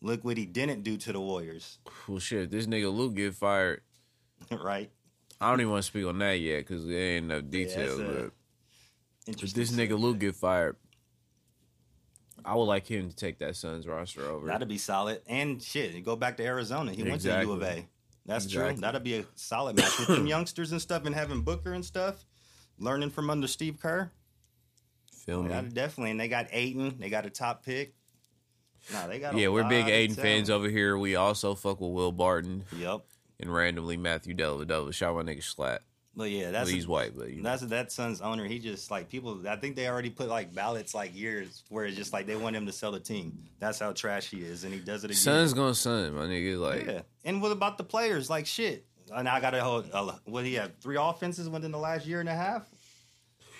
Look 0.02 0.24
what 0.24 0.36
he 0.36 0.44
didn't 0.44 0.82
do 0.82 0.96
to 0.98 1.12
the 1.12 1.20
Warriors. 1.20 1.78
Well, 2.08 2.18
shit, 2.18 2.42
if 2.42 2.50
this 2.50 2.66
nigga 2.66 2.92
Luke 2.92 3.14
get 3.14 3.34
fired. 3.34 3.82
right? 4.50 4.90
I 5.40 5.50
don't 5.50 5.60
even 5.60 5.70
want 5.70 5.84
to 5.84 5.86
speak 5.86 6.04
on 6.04 6.18
that 6.18 6.38
yet 6.40 6.66
because 6.66 6.86
there 6.86 7.16
ain't 7.16 7.30
enough 7.30 7.48
details. 7.48 7.98
that's 7.98 8.10
a 8.10 8.30
but 9.26 9.54
this 9.54 9.70
nigga 9.70 9.98
Luke 9.98 10.18
get 10.18 10.34
fired, 10.34 10.76
I 12.44 12.54
would 12.54 12.64
like 12.64 12.86
him 12.86 13.08
to 13.08 13.14
take 13.16 13.38
that 13.38 13.56
Suns 13.56 13.86
roster 13.86 14.22
over. 14.28 14.46
That'd 14.46 14.68
be 14.68 14.78
solid. 14.78 15.20
And 15.26 15.62
shit, 15.62 15.92
you 15.94 16.00
go 16.00 16.16
back 16.16 16.36
to 16.38 16.44
Arizona. 16.44 16.92
He 16.92 17.02
Exactly. 17.02 17.10
went 17.10 17.22
to 17.22 17.46
U 17.46 17.52
of 17.52 17.62
A. 17.62 17.86
That's 18.26 18.44
Exactly. 18.44 18.72
true. 18.74 18.80
That'd 18.82 19.02
be 19.04 19.14
a 19.16 19.24
solid 19.34 19.76
match 19.76 19.98
with 19.98 20.08
them 20.08 20.26
youngsters 20.26 20.72
and 20.72 20.80
stuff 20.80 21.04
and 21.06 21.14
having 21.14 21.42
Booker 21.42 21.72
and 21.72 21.84
stuff. 21.84 22.24
Learning 22.78 23.10
from 23.10 23.30
under 23.30 23.46
Steve 23.48 23.78
Kerr. 23.80 24.10
Feel 25.12 25.42
me? 25.42 25.48
Definitely. 25.72 26.12
And 26.12 26.20
they 26.20 26.28
got 26.28 26.46
Ayton. 26.50 26.96
They 26.98 27.10
got 27.10 27.26
a 27.26 27.30
top 27.30 27.64
pick. 27.64 27.94
No, 28.92 29.06
they 29.08 29.18
got. 29.18 29.34
a 29.34 29.38
Yeah, 29.38 29.48
we're 29.48 29.68
big 29.68 29.88
Ayton 29.88 30.16
fans 30.16 30.48
over 30.48 30.68
here. 30.68 30.96
We 30.96 31.14
also 31.16 31.54
fuck 31.54 31.80
with 31.80 31.90
Will 31.92 32.12
Barton 32.12 32.64
Yep. 32.76 33.02
and 33.38 33.52
randomly 33.52 33.96
Matthew 33.98 34.34
Dellavedova. 34.34 34.94
Shout 34.94 35.14
my 35.14 35.22
nigga 35.22 35.42
Slat. 35.42 35.82
But 36.16 36.30
yeah, 36.30 36.44
Well, 36.44 36.52
that's 36.52 36.70
he's 36.70 36.88
white, 36.88 37.16
but 37.16 37.30
you 37.30 37.36
know. 37.36 37.50
That's 37.50 37.62
that 37.62 37.92
son's 37.92 38.20
owner. 38.20 38.44
He 38.44 38.58
just 38.58 38.90
like 38.90 39.08
people. 39.08 39.46
I 39.48 39.56
think 39.56 39.76
they 39.76 39.88
already 39.88 40.10
put 40.10 40.28
like 40.28 40.52
ballots 40.52 40.94
like 40.94 41.16
years 41.16 41.62
where 41.68 41.84
it's 41.84 41.96
just 41.96 42.12
like 42.12 42.26
they 42.26 42.36
want 42.36 42.56
him 42.56 42.66
to 42.66 42.72
sell 42.72 42.90
the 42.90 43.00
team. 43.00 43.38
That's 43.60 43.78
how 43.78 43.92
trash 43.92 44.28
he 44.28 44.38
is, 44.38 44.64
and 44.64 44.74
he 44.74 44.80
does 44.80 45.04
it 45.04 45.10
again. 45.10 45.18
Son's 45.20 45.54
gonna 45.54 45.74
sun, 45.74 46.14
my 46.14 46.24
nigga. 46.24 46.58
Like 46.58 46.86
yeah. 46.86 47.02
And 47.24 47.40
what 47.40 47.52
about 47.52 47.78
the 47.78 47.84
players? 47.84 48.28
Like 48.28 48.46
shit. 48.46 48.86
And 49.12 49.28
I 49.28 49.40
got 49.40 49.50
to 49.50 49.62
hold. 49.62 49.90
Uh, 49.92 50.12
what 50.24 50.44
he 50.44 50.54
have 50.54 50.72
three 50.80 50.96
offenses 50.98 51.48
within 51.48 51.72
the 51.72 51.78
last 51.78 52.06
year 52.06 52.20
and 52.20 52.28
a 52.28 52.34
half. 52.34 52.68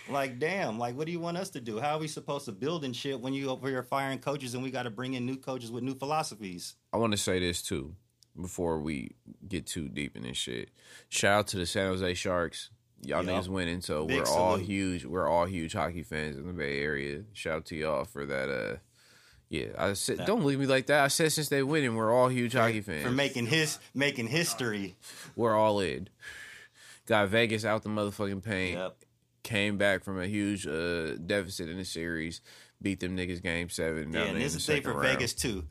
Like 0.09 0.41
damn. 0.41 0.77
Like 0.77 0.97
what 0.97 1.07
do 1.07 1.13
you 1.13 1.21
want 1.21 1.37
us 1.37 1.51
to 1.51 1.61
do? 1.61 1.79
How 1.79 1.97
are 1.97 2.01
we 2.01 2.09
supposed 2.09 2.47
to 2.47 2.53
build 2.53 2.85
and 2.85 2.95
shit 2.95 3.21
when 3.21 3.33
you 3.33 3.49
over 3.49 3.69
here 3.69 3.85
firing 3.85 4.19
coaches 4.19 4.55
and 4.55 4.63
we 4.63 4.73
got 4.73 4.83
to 4.85 4.91
bring 4.91 5.15
in 5.15 5.25
new 5.25 5.37
coaches 5.37 5.71
with 5.71 5.85
new 5.85 5.95
philosophies? 5.95 6.75
I 6.93 6.97
want 6.97 7.13
to 7.13 7.17
say 7.17 7.39
this 7.39 7.63
too 7.63 7.95
before 8.39 8.81
we 8.81 9.12
get 9.49 9.66
too 9.66 9.89
deep 9.89 10.16
in 10.16 10.22
this 10.24 10.37
shit. 10.37 10.70
Shout 11.09 11.39
out 11.39 11.47
to 11.49 11.57
the 11.57 11.66
San 11.66 11.87
Jose 11.89 12.14
Sharks. 12.14 12.70
Y'all 13.03 13.24
Yup. 13.24 13.45
niggas 13.45 13.49
winning, 13.49 13.81
so 13.81 14.05
Big 14.05 14.18
we're 14.18 14.26
all 14.28 14.57
huge. 14.57 15.07
We're 15.07 15.26
all 15.28 15.47
huge 15.47 15.72
hockey 15.72 16.03
fans 16.03 16.37
in 16.37 16.47
the 16.47 16.53
Bay 16.53 16.81
Area. 16.83 17.22
Shout 17.33 17.57
out 17.57 17.64
to 17.66 17.76
y'all 17.76 18.05
for 18.05 18.26
that. 18.26 18.51
Uh, 18.51 18.76
yeah, 19.49 19.68
I 19.78 19.95
said 19.95 20.18
That- 20.18 20.26
don't 20.26 20.45
leave 20.45 20.61
me 20.61 20.66
like 20.66 20.87
that. 20.87 21.03
I 21.05 21.09
said 21.09 21.33
since 21.33 21.49
they 21.49 21.62
winning, 21.62 21.95
we're 21.97 22.12
all 22.12 22.28
huge 22.28 22.53
hockey 22.53 22.83
fans. 22.83 23.03
For 23.03 23.11
making 23.11 23.47
his 23.47 23.78
making 23.95 24.26
history. 24.28 24.97
we're 25.35 25.57
all 25.57 25.81
in. 25.81 26.09
Got 27.07 27.28
Vegas 27.31 27.64
out 27.64 27.83
the 27.83 27.89
motherfucking 27.89 28.43
paint. 28.45 28.78
Yep. 28.78 28.97
Came 29.43 29.78
back 29.78 30.05
from 30.05 30.20
a 30.20 30.26
huge 30.26 30.66
uh, 30.66 31.16
deficit 31.16 31.68
in 31.70 31.78
the 31.78 31.85
series. 31.85 32.43
Beat 32.83 33.01
them 33.01 33.16
niggas 33.16 33.43
game 33.43 33.70
seven. 33.70 34.12
Yeah, 34.12 34.24
and 34.24 34.37
this 34.41 34.53
the 34.53 34.59
is 34.59 34.66
thing 34.66 34.76
second 34.76 34.93
for 34.93 34.99
round. 35.01 35.16
Vegas 35.18 35.33
too. 35.35 35.64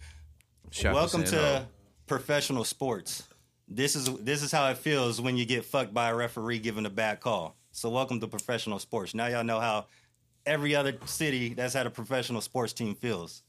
Shout 0.71 0.95
Welcome 0.95 1.23
to 1.25 1.35
Ho. 1.37 1.65
Professional 2.09 2.65
sports. 2.65 3.23
This 3.67 3.95
is 3.95 4.11
this 4.17 4.41
is 4.43 4.51
how 4.51 4.69
it 4.71 4.77
feels 4.77 5.21
when 5.21 5.37
you 5.37 5.45
get 5.45 5.63
fucked 5.63 5.93
by 5.93 6.09
a 6.09 6.15
referee 6.15 6.59
giving 6.59 6.85
a 6.85 6.89
bad 6.89 7.21
call. 7.21 7.55
So 7.71 7.89
welcome 7.89 8.19
to 8.19 8.27
professional 8.27 8.79
sports. 8.79 9.13
Now 9.13 9.27
y'all 9.27 9.43
know 9.43 9.59
how 9.59 9.85
every 10.45 10.75
other 10.75 10.97
city 11.05 11.53
that's 11.53 11.75
had 11.75 11.85
a 11.85 11.91
professional 11.91 12.41
sports 12.41 12.73
team 12.73 12.95
feels, 12.95 13.43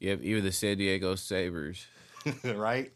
Yep, 0.00 0.20
even 0.22 0.44
the 0.44 0.50
San 0.52 0.76
Diego 0.76 1.14
Sabers. 1.14 1.86
right? 2.44 2.92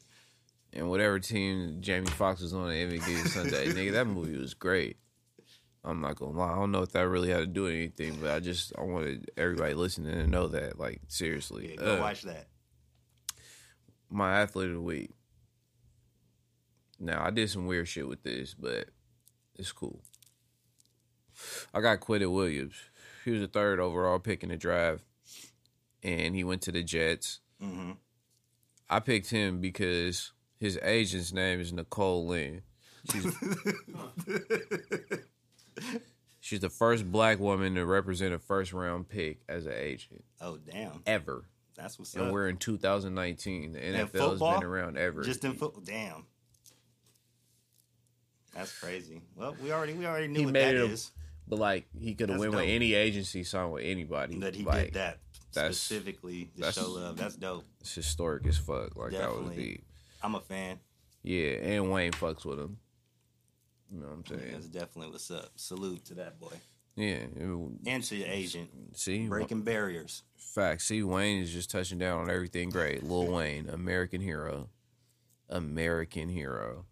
and 0.72 0.88
whatever 0.88 1.18
team 1.18 1.78
Jamie 1.80 2.06
Foxx 2.06 2.40
was 2.42 2.52
on 2.52 2.70
at 2.70 2.90
MVP 2.90 3.28
Sunday, 3.28 3.68
nigga, 3.68 3.92
that 3.92 4.06
movie 4.06 4.36
was 4.38 4.54
great. 4.54 4.96
I'm 5.84 6.00
not 6.00 6.16
gonna 6.16 6.36
lie, 6.36 6.52
I 6.52 6.56
don't 6.56 6.72
know 6.72 6.82
if 6.82 6.92
that 6.92 7.08
really 7.08 7.30
had 7.30 7.38
to 7.38 7.46
do 7.46 7.68
anything, 7.68 8.18
but 8.20 8.30
I 8.32 8.40
just 8.40 8.72
I 8.76 8.82
wanted 8.82 9.30
everybody 9.36 9.74
listening 9.74 10.12
to 10.12 10.26
know 10.26 10.48
that, 10.48 10.78
like, 10.78 11.00
seriously. 11.08 11.70
Yeah, 11.70 11.76
go 11.76 11.96
Uh, 11.96 12.00
watch 12.00 12.22
that. 12.22 12.48
My 14.10 14.40
athlete 14.40 14.68
of 14.68 14.74
the 14.74 14.80
week. 14.80 15.10
Now 16.98 17.22
I 17.24 17.30
did 17.30 17.48
some 17.48 17.66
weird 17.66 17.88
shit 17.88 18.08
with 18.08 18.22
this, 18.22 18.54
but 18.54 18.88
it's 19.56 19.72
cool. 19.72 20.00
I 21.72 21.80
got 21.80 22.00
Quinnen 22.00 22.34
Williams. 22.34 22.74
He 23.24 23.30
was 23.30 23.40
the 23.40 23.46
third 23.46 23.80
overall 23.80 24.18
pick 24.18 24.42
in 24.42 24.50
the 24.50 24.56
draft, 24.56 25.02
and 26.02 26.34
he 26.34 26.44
went 26.44 26.62
to 26.62 26.72
the 26.72 26.82
Jets. 26.82 27.40
hmm 27.60 27.92
I 28.92 28.98
picked 28.98 29.30
him 29.30 29.60
because 29.60 30.32
his 30.58 30.76
agent's 30.82 31.32
name 31.32 31.60
is 31.60 31.72
Nicole 31.72 32.26
Lynn. 32.26 32.62
She's, 33.10 33.24
she's 36.40 36.60
the 36.60 36.70
first 36.70 37.10
black 37.10 37.38
woman 37.38 37.74
to 37.76 37.86
represent 37.86 38.34
a 38.34 38.38
first 38.38 38.72
round 38.72 39.08
pick 39.08 39.40
as 39.48 39.66
an 39.66 39.72
agent 39.74 40.24
Oh 40.40 40.58
damn, 40.58 41.02
ever. 41.06 41.44
That's 41.76 41.98
what's 41.98 42.14
And 42.14 42.26
up. 42.26 42.32
we're 42.32 42.48
in 42.48 42.56
2019. 42.56 43.72
The 43.72 43.78
NFL 43.80 44.30
has 44.30 44.38
been 44.60 44.64
around 44.68 44.98
ever. 44.98 45.22
Just 45.22 45.44
in 45.44 45.52
football, 45.54 45.82
damn. 45.84 46.24
That's 48.54 48.76
crazy. 48.78 49.22
Well, 49.36 49.56
we 49.62 49.72
already 49.72 49.92
we 49.94 50.06
already 50.06 50.28
knew 50.28 50.40
He 50.40 50.44
what 50.46 50.54
that 50.54 50.74
a- 50.74 50.84
is. 50.86 51.12
but 51.46 51.58
like 51.58 51.86
he 51.98 52.14
could 52.14 52.28
have 52.30 52.38
went 52.40 52.52
with 52.52 52.64
any 52.66 52.94
agency, 52.94 53.44
signed 53.44 53.72
with 53.72 53.84
anybody. 53.84 54.38
That 54.38 54.54
he 54.54 54.64
like, 54.64 54.86
did 54.86 54.94
that 54.94 55.18
specifically 55.52 56.46
to 56.56 56.60
that's- 56.60 56.74
show 56.74 56.90
love. 56.90 57.16
That's 57.16 57.36
dope. 57.36 57.64
It's 57.80 57.94
historic 57.94 58.46
as 58.46 58.58
fuck. 58.58 58.96
Like 58.96 59.12
that 59.12 59.28
was 59.30 59.38
Definitely. 59.40 59.56
deep. 59.64 59.84
I'm 60.22 60.34
a 60.34 60.40
fan. 60.40 60.80
Yeah, 61.22 61.50
and 61.52 61.92
Wayne 61.92 62.12
fucks 62.12 62.44
with 62.44 62.58
him. 62.58 62.78
You 63.92 64.00
know 64.00 64.06
what 64.06 64.12
I'm 64.14 64.26
saying? 64.26 64.52
That's 64.52 64.66
definitely 64.68 65.12
what's 65.12 65.30
up. 65.30 65.50
Salute 65.56 66.04
to 66.06 66.14
that 66.14 66.38
boy 66.40 66.52
Yeah. 66.96 67.06
it- 67.34 67.70
and 67.86 68.02
to 68.04 68.16
your 68.16 68.28
agent. 68.28 68.70
see, 68.96 69.26
Breaking 69.28 69.62
barriers. 69.62 70.22
Fact. 70.36 70.82
See, 70.82 71.02
Wayne 71.02 71.42
is 71.42 71.52
just 71.52 71.70
touching 71.70 71.98
down 71.98 72.20
on 72.22 72.30
everything 72.30 72.70
great. 72.70 73.02
Lil 73.04 73.28
Wayne, 73.32 73.68
American 73.68 74.20
hero. 74.20 74.68
American 75.48 76.28
hero. 76.28 76.86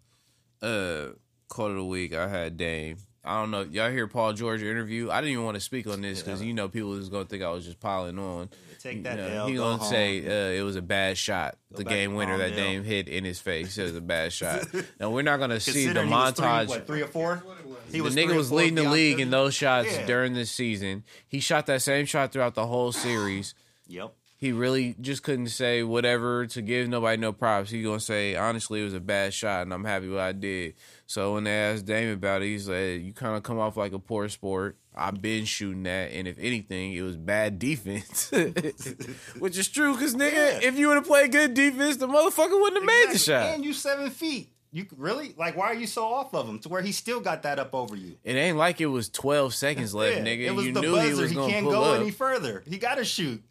Uh, 0.63 1.09
quote 1.49 1.73
of 1.73 1.77
the 1.77 1.85
week, 1.85 2.13
I 2.15 2.29
had 2.29 2.57
Dame. 2.57 2.99
I 3.25 3.41
don't 3.41 3.51
know. 3.51 3.63
Y'all 3.63 3.91
hear 3.91 4.07
Paul 4.07 4.33
George 4.33 4.63
interview? 4.63 5.11
I 5.11 5.21
didn't 5.21 5.33
even 5.33 5.45
want 5.45 5.57
to 5.57 5.61
speak 5.61 5.87
on 5.87 6.01
this 6.01 6.23
because 6.23 6.41
Yeah. 6.41 6.47
you 6.47 6.55
know 6.55 6.69
people 6.69 6.95
is 6.95 7.09
gonna 7.09 7.25
think 7.27 7.43
I 7.43 7.51
was 7.51 7.65
just 7.65 7.81
piling 7.81 8.19
on. 8.19 8.49
Take 8.81 8.99
You 8.99 9.03
that 9.03 9.17
know, 9.17 9.27
L. 9.27 9.47
he 9.49 9.55
gonna 9.57 9.77
home. 9.79 9.91
say 9.91 10.25
uh, 10.25 10.53
it 10.59 10.63
was 10.63 10.77
a 10.77 10.83
bad 10.83 11.19
shot. 11.19 11.59
Go 11.73 11.79
the 11.79 11.85
game 11.85 12.15
winner 12.15 12.39
that 12.39 12.53
Palmdale. 12.53 12.57
Dame 12.57 12.85
hit 12.85 13.09
in 13.09 13.25
his 13.25 13.41
face. 13.41 13.77
It 13.77 13.83
was 13.83 13.97
a 13.97 14.01
bad 14.01 14.33
shot. 14.41 14.63
now 15.01 15.11
we're 15.11 15.23
not 15.23 15.39
gonna 15.41 15.59
see 15.61 15.73
the 15.87 15.95
Considering 15.95 16.09
he 16.09 16.15
was 16.15 16.33
three- 16.35 16.47
montage. 16.47 16.69
what, 16.69 16.87
three 16.87 17.03
or 17.03 17.07
four? 17.09 17.43
He 17.91 18.01
the 18.01 18.09
nigga 18.11 18.37
was 18.37 18.53
leading 18.53 18.77
the 18.77 18.89
league 18.89 19.19
in 19.21 19.31
those 19.31 19.53
shots 19.55 19.89
Yeah. 19.93 20.07
during 20.07 20.35
this 20.35 20.51
season. 20.51 21.03
He 21.27 21.41
shot 21.41 21.67
that 21.67 21.83
same 21.83 22.07
shot 22.07 22.33
throughout 22.33 22.55
the 22.55 22.67
whole 22.67 22.93
series. 22.93 23.55
Yep. 23.89 24.13
He 24.41 24.53
really 24.53 24.95
just 25.01 25.25
couldn't 25.25 25.49
say 25.49 25.83
whatever 25.83 26.47
to 26.47 26.63
give 26.63 26.89
nobody 26.89 27.17
no 27.21 27.33
props. 27.33 27.71
He 27.71 27.83
gonna 27.83 27.99
say 27.99 28.37
honestly 28.37 28.81
it 28.81 28.85
was 28.85 28.95
a 28.95 29.01
bad 29.01 29.35
shot 29.35 29.63
and 29.63 29.75
I'm 29.75 29.85
happy 29.85 30.09
what 30.09 30.21
I 30.21 30.31
did. 30.31 30.75
So 31.07 31.35
when 31.35 31.43
they 31.45 31.51
asked 31.53 31.87
Dame 31.87 32.13
about 32.13 32.43
it, 32.43 32.47
he 32.47 32.59
said 32.61 33.01
you 33.03 33.13
kind 33.13 33.37
of 33.37 33.43
come 33.43 33.59
off 33.59 33.77
like 33.77 33.93
a 33.93 33.99
poor 33.99 34.29
sport. 34.29 34.77
I've 34.95 35.21
been 35.23 35.45
shooting 35.45 35.85
that, 35.85 36.11
and 36.13 36.27
if 36.27 36.37
anything, 36.41 36.93
it 36.93 37.03
was 37.03 37.17
bad 37.17 37.59
defense, 37.61 38.31
which 39.39 39.57
is 39.59 39.69
true. 39.69 39.97
Cause 39.97 40.15
nigga, 40.15 40.33
Yeah. 40.33 40.61
if 40.69 40.79
you 40.79 40.89
would 40.89 40.97
have 40.97 41.07
played 41.07 41.33
good 41.33 41.55
defense, 41.55 41.97
the 41.97 42.07
motherfucker 42.09 42.61
wouldn't 42.61 42.77
have 42.83 42.85
made 42.85 43.07
the 43.09 43.13
Exactly. 43.13 43.49
shot. 43.51 43.55
And 43.57 43.65
you 43.65 43.73
seven 43.73 44.11
feet. 44.11 44.53
You 44.71 44.87
really 44.97 45.35
like? 45.39 45.57
Why 45.57 45.67
are 45.69 45.75
you 45.75 45.87
so 45.87 46.05
off 46.05 46.35
of 46.35 46.47
him 46.49 46.59
to 46.61 46.69
where 46.69 46.83
he 46.83 46.93
still 46.93 47.21
got 47.21 47.43
that 47.45 47.59
up 47.59 47.75
over 47.75 47.97
you? 47.97 48.17
It 48.23 48.35
ain't 48.37 48.59
like 48.59 48.81
it 48.83 48.87
was 48.87 49.09
12 49.09 49.55
seconds 49.55 49.95
left, 49.95 50.19
Yeah, 50.19 50.25
nigga. 50.25 50.41
It 50.41 50.51
was 50.55 50.67
you 50.67 50.73
the 50.73 50.81
knew 50.83 50.93
buzzer. 50.95 51.09
he 51.09 51.15
was 51.15 51.31
He, 51.31 51.37
can't 51.37 51.65
go 51.67 51.83
up. 51.95 52.01
any 52.01 52.11
further. 52.11 52.63
He 52.69 52.77
got 52.77 52.97
to 52.97 53.05
shoot. 53.05 53.43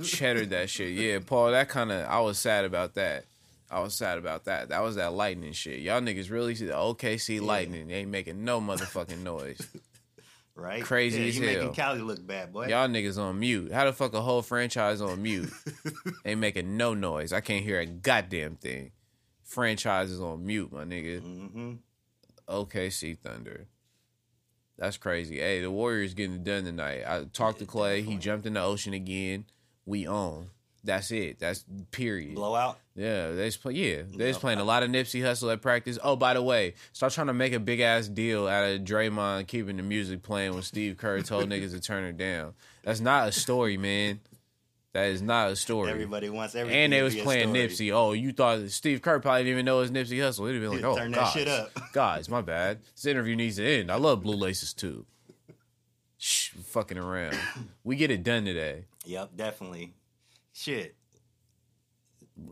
Cheddared 0.00 0.50
that 0.50 0.70
shit. 0.70 0.92
Yeah, 0.92 1.18
Paul, 1.24 1.50
that 1.50 1.68
kind 1.68 1.90
of, 1.90 2.06
I 2.06 2.20
was 2.20 2.38
sad 2.38 2.64
about 2.64 2.94
that. 2.94 3.24
I 3.70 3.80
was 3.80 3.94
sad 3.94 4.16
about 4.18 4.44
that. 4.46 4.70
That 4.70 4.82
was 4.82 4.96
that 4.96 5.12
lightning 5.12 5.52
shit. 5.52 5.80
Y'all 5.80 6.00
niggas 6.00 6.30
really 6.30 6.54
see 6.54 6.66
the 6.66 6.72
OKC 6.72 7.40
lightning. 7.40 7.88
They 7.88 7.94
ain't 7.96 8.10
making 8.10 8.44
no 8.44 8.60
motherfucking 8.60 9.22
noise. 9.22 9.66
Right? 10.58 10.82
Crazy 10.82 11.20
yeah, 11.20 11.28
as 11.28 11.38
you 11.38 11.46
making. 11.46 11.72
Cali 11.72 12.00
look 12.00 12.26
bad, 12.26 12.52
boy. 12.52 12.66
Y'all 12.66 12.88
niggas 12.88 13.16
on 13.16 13.38
mute. 13.38 13.70
How 13.70 13.84
the 13.84 13.92
fuck 13.92 14.12
a 14.12 14.20
whole 14.20 14.42
franchise 14.42 15.00
on 15.00 15.22
mute? 15.22 15.52
ain't 16.24 16.40
making 16.40 16.76
no 16.76 16.94
noise. 16.94 17.32
I 17.32 17.40
can't 17.40 17.64
hear 17.64 17.78
a 17.78 17.86
goddamn 17.86 18.56
thing. 18.56 18.90
Franchise 19.44 20.10
is 20.10 20.20
on 20.20 20.44
mute, 20.44 20.72
my 20.72 20.82
nigga. 20.82 21.20
hmm 21.20 21.74
OKC 22.48 23.16
Thunder. 23.16 23.68
That's 24.76 24.96
crazy. 24.96 25.38
Hey, 25.38 25.60
the 25.60 25.70
Warriors 25.70 26.14
getting 26.14 26.34
it 26.36 26.44
done 26.44 26.64
tonight. 26.64 27.04
I 27.06 27.26
talked 27.32 27.60
to 27.60 27.64
Klay. 27.64 28.04
He 28.04 28.16
jumped 28.16 28.44
in 28.44 28.54
the 28.54 28.60
ocean 28.62 28.94
again. 28.94 29.44
We 29.88 30.06
own. 30.06 30.50
That's 30.84 31.10
it. 31.10 31.38
That's 31.40 31.64
period. 31.90 32.34
Blowout. 32.36 32.78
Yeah, 32.94 33.32
they 33.32 33.46
just 33.46 33.62
play. 33.62 33.72
Yeah, 33.72 34.02
they 34.08 34.28
just 34.28 34.40
playing 34.40 34.58
a 34.60 34.64
lot 34.64 34.82
of 34.82 34.90
Nipsey 34.90 35.22
Hussle 35.22 35.52
at 35.52 35.60
practice. 35.62 35.98
Oh, 36.02 36.14
by 36.14 36.34
the 36.34 36.42
way, 36.42 36.74
start 36.92 37.12
trying 37.14 37.26
to 37.28 37.34
make 37.34 37.52
a 37.52 37.58
big 37.58 37.80
ass 37.80 38.06
deal 38.06 38.46
out 38.46 38.64
of 38.70 38.82
Draymond 38.82 39.46
keeping 39.48 39.76
the 39.78 39.82
music 39.82 40.22
playing 40.22 40.52
when 40.52 40.62
Steve 40.62 40.96
Kerr 40.98 41.22
told 41.22 41.48
niggas 41.50 41.72
to 41.72 41.80
turn 41.80 42.04
it 42.04 42.16
down. 42.16 42.54
That's 42.84 43.00
not 43.00 43.28
a 43.28 43.32
story, 43.32 43.76
man. 43.76 44.20
That 44.92 45.06
is 45.06 45.20
not 45.22 45.50
a 45.50 45.56
story. 45.56 45.90
Everybody 45.90 46.28
wants 46.30 46.54
everything. 46.54 46.80
and 46.84 46.92
they 46.92 47.02
was 47.02 47.14
playing. 47.16 47.52
Nipsey. 47.52 47.92
Oh, 47.92 48.12
you 48.12 48.32
thought 48.32 48.68
Steve 48.70 49.00
Kerr 49.02 49.20
probably 49.20 49.44
didn't 49.44 49.52
even 49.52 49.64
know 49.64 49.78
it 49.78 49.80
was 49.82 49.90
Nipsey 49.90 50.18
Hussle. 50.18 50.46
He'd 50.48 50.60
have 50.60 50.70
been 50.70 50.80
like, 50.80 50.84
"Oh, 50.84 50.96
turn 50.96 51.12
that 51.12 51.32
shit 51.32 51.48
up." 51.48 51.70
guys, 51.92 52.28
my 52.28 52.40
bad. 52.40 52.80
This 52.94 53.06
interview 53.06 53.36
needs 53.36 53.56
to 53.56 53.66
end. 53.66 53.90
I 53.90 53.96
love 53.96 54.22
Blue 54.22 54.36
Laces 54.36 54.74
too." 54.74 55.06
Shh, 56.20 56.50
fucking 56.50 56.98
around. 56.98 57.38
we 57.84 57.94
get 57.96 58.10
it 58.10 58.24
done 58.24 58.44
today. 58.44 58.86
Yep, 59.08 59.30
definitely. 59.36 59.94
Shit. 60.52 60.94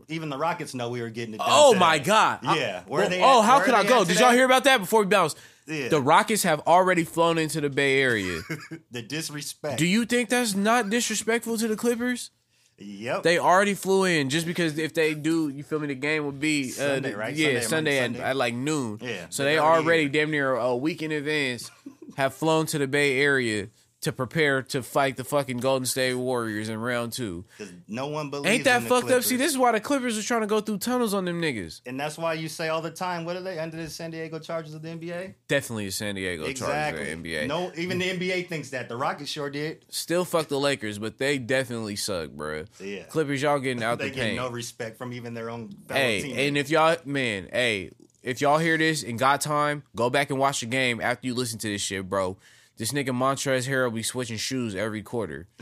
Even 0.07 0.29
the 0.29 0.37
Rockets 0.39 0.73
know 0.73 0.89
we 0.89 1.01
were 1.01 1.09
getting 1.09 1.35
it. 1.35 1.41
Oh 1.43 1.73
today. 1.73 1.79
my 1.79 1.99
god. 1.99 2.39
I- 2.41 2.57
Yeah. 2.57 2.83
Where 2.87 3.05
oh, 3.05 3.09
they 3.09 3.21
oh, 3.21 3.41
how 3.41 3.57
where 3.57 3.65
could 3.65 3.75
I 3.75 3.83
go? 3.83 4.01
at 4.01 4.07
Did 4.07 4.19
y'all 4.19 4.31
hear 4.31 4.45
about 4.45 4.63
that 4.63 4.79
before 4.79 5.01
we 5.01 5.05
bounce? 5.05 5.35
Yeah. 5.67 5.89
The 5.89 6.01
Rockets 6.01 6.43
have 6.43 6.61
already 6.61 7.03
flown 7.03 7.37
into 7.37 7.61
the 7.61 7.69
Bay 7.69 8.01
Area. 8.01 8.41
the 8.91 9.03
disrespect. 9.03 9.77
Do 9.77 9.85
you 9.85 10.05
think 10.05 10.29
that's 10.29 10.55
not 10.55 10.89
disrespectful 10.89 11.57
to 11.59 11.67
the 11.67 11.75
Clippers? 11.75 12.31
Yep. 12.79 13.23
They 13.23 13.37
already 13.37 13.75
flew 13.75 14.05
in 14.05 14.29
just 14.29 14.47
because 14.47 14.79
if 14.79 14.95
they 14.95 15.13
do, 15.13 15.49
you 15.49 15.63
feel 15.63 15.79
me? 15.79 15.87
The 15.87 15.95
game 15.95 16.25
would 16.25 16.39
be 16.39 16.69
uh, 16.71 16.73
Sunday, 16.73 17.13
right? 17.13 17.35
Yeah, 17.35 17.45
Sunday, 17.45 17.61
Sunday, 17.61 18.01
Monday, 18.01 18.19
at, 18.19 18.21
Sunday. 18.23 18.29
at 18.29 18.35
like 18.35 18.53
noon. 18.55 18.99
Yeah, 19.01 19.25
so 19.29 19.43
they 19.43 19.59
already 19.59 20.03
here. 20.03 20.11
damn 20.11 20.31
near 20.31 20.55
a 20.55 20.75
week 20.75 21.01
in 21.03 21.11
advance 21.11 21.69
have 22.17 22.33
flown 22.33 22.65
to 22.67 22.77
the 22.79 22.87
Bay 22.87 23.19
Area 23.19 23.69
to 23.99 24.11
prepare 24.11 24.61
to 24.61 24.83
fight 24.83 25.17
the 25.17 25.23
fucking 25.23 25.57
Golden 25.57 25.85
State 25.87 26.13
Warriors 26.13 26.69
in 26.69 26.79
round 26.79 27.13
two. 27.13 27.45
'Cause 27.57 27.71
no 27.87 28.07
one 28.07 28.29
believes. 28.29 28.47
Ain't 28.47 28.63
that 28.65 28.83
the 28.83 28.89
fucked 28.89 29.09
up? 29.09 29.23
See, 29.23 29.37
this 29.37 29.51
is 29.51 29.57
why 29.57 29.71
the 29.71 29.79
Clippers 29.79 30.17
are 30.19 30.21
trying 30.23 30.41
to 30.41 30.47
go 30.47 30.61
through 30.61 30.77
tunnels 30.77 31.15
on 31.15 31.25
them 31.25 31.41
niggas. 31.41 31.81
and 31.85 31.99
that's 31.99 32.15
why 32.15 32.33
you 32.33 32.47
say 32.47 32.69
all 32.69 32.81
the 32.81 32.91
time, 32.91 33.25
what 33.25 33.35
are 33.35 33.41
they 33.41 33.57
under 33.57 33.75
the 33.75 33.89
San 33.89 34.11
Diego 34.11 34.37
Chargers 34.37 34.75
of 34.75 34.83
the 34.83 34.89
NBA? 34.89 35.33
Definitely 35.47 35.87
a 35.87 35.91
San 35.91 36.13
Diego 36.13 36.43
exactly. 36.45 36.99
Chargers 37.05 37.07
or 37.09 37.17
NBA. 37.17 37.47
No, 37.47 37.71
even 37.75 37.97
the 37.97 38.09
NBA 38.09 38.43
thinks 38.43 38.69
that. 38.69 38.87
The 38.87 38.95
Rockets 38.95 39.31
sure 39.31 39.49
did. 39.49 39.83
Still 39.89 40.25
fuck 40.25 40.47
the 40.47 40.59
Lakers, 40.59 40.99
but 40.99 41.17
they 41.17 41.39
definitely 41.39 41.95
suck, 41.95 42.29
bruh. 42.29 42.67
Yeah. 42.79 43.03
Clippers, 43.05 43.41
y'all 43.41 43.57
getting 43.59 43.81
out 43.83 43.97
they 43.97 44.09
the 44.09 44.15
get 44.15 44.23
paint. 44.25 44.35
no 44.37 44.49
respect 44.49 44.99
from 44.99 45.11
even 45.11 45.33
their 45.33 45.49
own 45.49 45.75
Hey, 45.91 46.21
teammates. 46.21 46.39
and 46.39 46.57
if 46.57 46.69
y'all, 46.69 46.97
man, 47.03 47.49
hey, 47.51 47.89
if 48.21 48.41
y'all 48.41 48.59
hear 48.59 48.77
this 48.77 49.01
and 49.03 49.17
got 49.17 49.41
time, 49.41 49.81
go 49.95 50.09
back 50.11 50.29
and 50.29 50.37
watch 50.37 50.59
the 50.59 50.65
game 50.67 51.01
after 51.01 51.25
you 51.25 51.33
listen 51.33 51.57
to 51.59 51.67
this 51.67 51.81
shit, 51.81 52.07
bro. 52.07 52.37
This 52.77 52.91
nigga 52.91 53.09
Montrezl 53.09 53.67
Harrell 53.67 53.93
be 53.93 54.03
switching 54.03 54.37
shoes 54.37 54.75
every 54.75 55.01
quarter. 55.01 55.47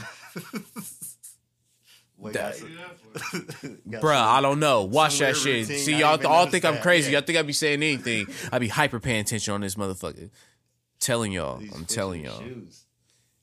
That- 2.32 2.58
got 3.90 4.02
Bruh, 4.02 4.16
I 4.16 4.42
don't 4.42 4.60
know. 4.60 4.84
Watch 4.84 5.20
that 5.20 5.36
shit. 5.36 5.68
routine. 5.68 5.84
See, 5.84 5.98
y'all 6.00 6.16
even 6.16 6.26
all 6.26 6.48
think 6.48 6.66
I'm 6.66 6.78
crazy. 6.80 7.12
Yeah. 7.12 7.20
Y'all 7.20 7.26
think 7.26 7.38
I 7.38 7.42
be 7.44 7.54
saying 7.54 7.84
anything. 7.84 8.28
I 8.52 8.60
be 8.60 8.68
hyper 8.68 9.00
paying 9.00 9.22
attention 9.22 9.54
on 9.54 9.62
this 9.62 9.76
motherfucker. 9.76 10.30
Telling 11.00 11.32
y'all. 11.34 11.58
These 11.58 11.74
I'm 11.76 11.86
telling 11.86 12.24
y'all. 12.26 12.40
shoes. 12.40 12.86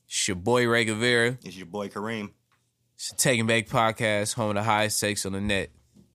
It's 0.07 0.29
your 0.29 0.37
boy 0.37 0.67
Ray 0.67 0.85
Guevara. 0.87 1.39
It's 1.45 1.57
your 1.57 1.67
boy 1.67 1.89
Kareem. 1.89 2.31
It's 2.97 3.11
the 3.11 3.17
Taking 3.17 3.47
Back 3.47 3.67
Podcast, 3.67 4.35
home 4.35 4.51
of 4.51 4.55
the 4.57 4.63
highest 4.63 4.97
stakes 4.97 5.27
on 5.27 5.33
the 5.33 5.41
net. 5.41 5.71